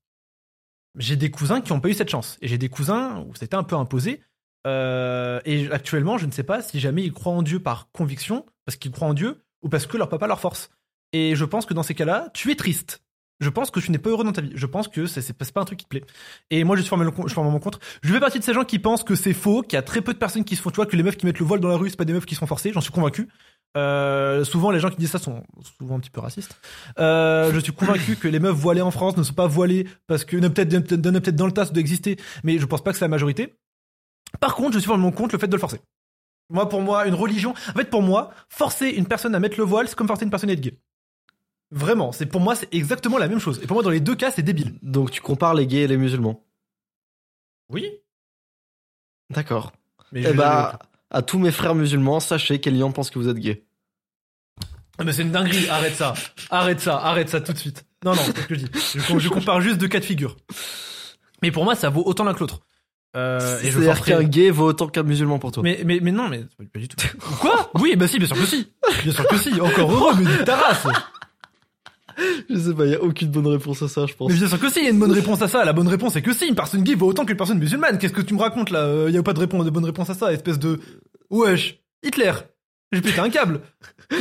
[0.96, 2.38] j'ai des cousins qui n'ont pas eu cette chance.
[2.40, 4.22] Et j'ai des cousins où c'était un peu imposé.
[4.64, 8.76] Et actuellement, je ne sais pas si jamais ils croient en Dieu par conviction, parce
[8.76, 10.70] qu'ils croient en Dieu, ou parce que leur papa leur force.
[11.12, 13.02] Et je pense que dans ces cas-là, tu es triste.
[13.40, 14.50] Je pense que tu n'es pas heureux dans ta vie.
[14.54, 16.04] Je pense que c'est pas un truc qui te plaît.
[16.50, 17.78] Et moi, je suis formellement, je suis formellement contre.
[18.02, 20.00] Je fais partie de ces gens qui pensent que c'est faux, qu'il y a très
[20.00, 21.60] peu de personnes qui se font, tu vois, que les meufs qui mettent le voile
[21.60, 22.72] dans la rue, c'est pas des meufs qui se font forcer.
[22.72, 23.28] J'en suis convaincu.
[23.76, 25.44] Euh, souvent, les gens qui disent ça sont
[25.78, 26.58] souvent un petit peu racistes.
[26.98, 30.24] Euh, je suis convaincu que les meufs voilées en France ne sont pas voilées parce
[30.24, 33.56] que peut-être peut-être dans le tas d'exister, mais je pense pas que c'est la majorité.
[34.40, 35.80] Par contre, je suis vraiment contre le fait de le forcer.
[36.50, 37.50] Moi, pour moi, une religion.
[37.50, 40.30] En fait, pour moi, forcer une personne à mettre le voile, c'est comme forcer une
[40.30, 40.78] personne à être gay.
[41.70, 43.60] Vraiment, c'est pour moi, c'est exactement la même chose.
[43.62, 44.74] Et pour moi, dans les deux cas, c'est débile.
[44.82, 46.44] Donc tu compares les gays et les musulmans.
[47.68, 47.90] Oui.
[49.30, 49.72] D'accord.
[50.12, 50.78] Mais Eh bah,
[51.10, 53.66] à tous mes frères musulmans, sachez qu'Elian pense que vous êtes gay.
[54.98, 55.68] Ah, mais c'est une dinguerie.
[55.68, 56.14] Arrête ça.
[56.50, 56.96] Arrête ça.
[56.98, 57.84] Arrête ça tout de suite.
[58.04, 58.70] Non, non, c'est ce que je dis.
[58.94, 60.36] Je, je compare juste deux cas de figure.
[61.42, 62.60] Mais pour moi, ça vaut autant l'un que l'autre.
[63.16, 65.62] Euh, C'est-à-dire qu'un gay vaut autant qu'un musulman pour toi.
[65.62, 66.96] Mais, mais, mais non, mais pas du tout.
[67.40, 67.70] Quoi?
[67.74, 68.72] Oui, bah si, bien sûr que si.
[69.02, 69.60] Bien sûr que si.
[69.60, 70.86] Encore heureux, mais ta race.
[72.50, 74.30] Je sais pas, y a aucune bonne réponse à ça, je pense.
[74.30, 75.64] Mais bien sûr que si, il y a une bonne réponse à ça.
[75.64, 77.98] La bonne réponse c'est que si, une personne gay vaut autant qu'une personne musulmane.
[77.98, 79.06] Qu'est-ce que tu me racontes là?
[79.08, 80.80] Il y a pas de, réponse, de bonne réponse à ça, espèce de...
[81.30, 82.32] Wesh, Hitler.
[82.92, 83.60] J'ai pété un câble.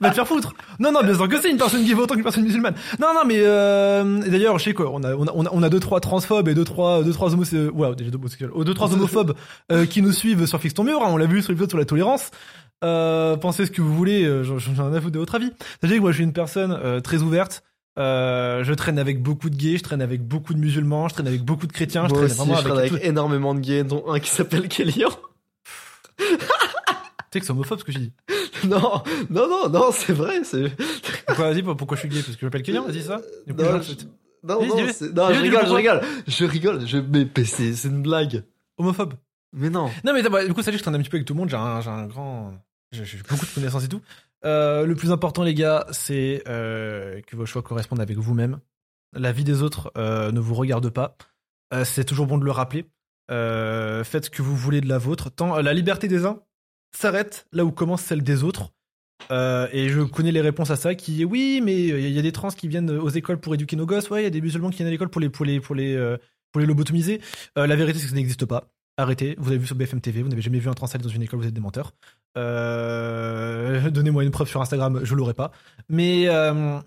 [0.00, 0.52] Va te faire foutre.
[0.78, 2.74] Non, non, bien sûr que si, une personne gay vaut autant qu'une personne musulmane.
[3.00, 5.80] Non, non, mais euh, d'ailleurs, je sais quoi, on a, on a, on a, deux
[5.80, 8.92] trois transphobes et deux trois, deux trois homosexuels, wow, déjà deux homosexuels, oh, deux trois
[8.94, 9.34] homophobes
[9.72, 11.02] euh, qui nous suivent sur Fixe ton mur.
[11.02, 12.30] hein, on l'a vu sur l'épisode sur la tolérance.
[12.84, 15.50] Euh, pensez ce que vous voulez, euh, j'en ai à foutre de votre avis.
[15.80, 17.62] Sachez que moi, je suis une personne euh, très ouverte.
[17.98, 21.26] Euh, je traîne avec beaucoup de gays, je traîne avec beaucoup de musulmans, je traîne
[21.28, 23.60] avec beaucoup de chrétiens, je traîne aussi, vraiment je traîne avec tout- Tu énormément de
[23.60, 25.08] gays, dont un qui s'appelle Kélian.
[27.32, 28.12] sais que c'est homophobe ce que j'ai dit.
[28.68, 30.40] non, non, non, non, c'est vrai.
[31.26, 32.20] Pourquoi, vas-y, pourquoi je suis gay?
[32.22, 33.20] Parce que je m'appelle Kélian, vas-y ça.
[33.46, 33.92] Du coup, Non, je-
[34.42, 36.00] Non, non, je rigole, je rigole.
[36.26, 36.98] Je rigole, je...
[36.98, 38.44] mais mais c'est une blague.
[38.78, 39.14] homophobe.
[39.52, 39.90] Mais non.
[40.04, 41.38] Non, mais bah, du coup, sachez que je traîne un petit peu avec tout le
[41.40, 41.48] monde.
[41.48, 42.52] J'ai un, j'ai un grand.
[42.92, 44.00] J'ai beaucoup de connaissances et tout.
[44.44, 48.60] Euh, le plus important, les gars, c'est euh, que vos choix correspondent avec vous-même.
[49.12, 51.16] La vie des autres euh, ne vous regarde pas.
[51.84, 52.84] C'est toujours bon de le rappeler.
[53.28, 55.30] Faites ce que vous voulez de la vôtre.
[55.30, 56.40] Tant la liberté des uns
[56.94, 58.70] s'arrête là où commence celle des autres.
[59.30, 62.30] Et je connais les réponses à ça qui est oui, mais il y a des
[62.30, 64.10] trans qui viennent aux écoles pour éduquer nos gosses.
[64.10, 65.74] Ouais, il y a des musulmans qui viennent à l'école pour les pour les pour
[65.74, 66.16] les
[66.52, 67.20] pour les lobotomiser.
[67.56, 68.70] La vérité, c'est que ça n'existe pas.
[68.96, 69.34] Arrêtez.
[69.38, 71.22] Vous avez vu sur BFM TV, vous n'avez jamais vu un trans aller dans une
[71.22, 71.92] école, vous êtes des menteurs.
[72.38, 75.52] Euh, Donnez-moi une preuve sur Instagram, je l'aurai pas.
[75.88, 76.78] Mais euh,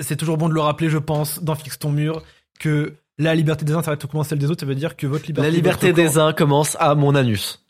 [0.00, 2.22] c'est toujours bon de le rappeler, je pense, dans Fixe ton mur,
[2.58, 4.60] que la liberté des uns s'arrête où commence celle des autres.
[4.60, 5.48] Ça veut dire que votre liberté.
[5.50, 7.64] La liberté corps- des uns commence à mon anus.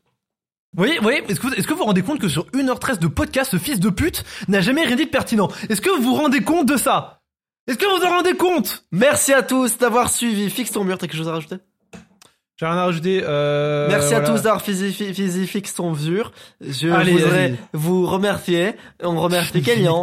[0.73, 2.47] vous voyez, vous voyez, est-ce que, vous- est-ce que vous vous rendez compte que sur
[2.53, 5.49] 1h13 de podcast, ce fils de pute n'a jamais rien dit de pertinent?
[5.69, 7.21] Est-ce que vous vous rendez compte de ça?
[7.67, 8.87] Est-ce que vous vous en rendez compte?
[8.93, 10.49] Merci à tous d'avoir suivi.
[10.51, 11.57] Fixe ton mur, t'as quelque chose à rajouter?
[12.63, 13.25] J'ai rien à rajouter.
[13.27, 16.31] Euh, Merci à tous d'avoir Physifix ton vur.
[16.61, 18.75] Je Allez, voudrais vous remercier.
[19.03, 20.03] On remercie Kélian.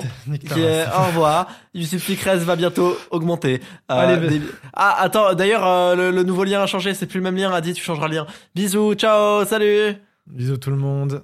[0.53, 1.47] Qui est au revoir.
[1.73, 3.61] YouTube Secrets va bientôt augmenter.
[3.89, 4.41] Euh, Allez, des-
[4.73, 6.93] Ah, attends, d'ailleurs, euh, le, le nouveau lien a changé.
[6.93, 7.49] C'est plus le même lien.
[7.53, 8.27] A dit, tu changeras le lien.
[8.55, 9.95] Bisous, ciao, salut.
[10.27, 11.23] Bisous tout le monde.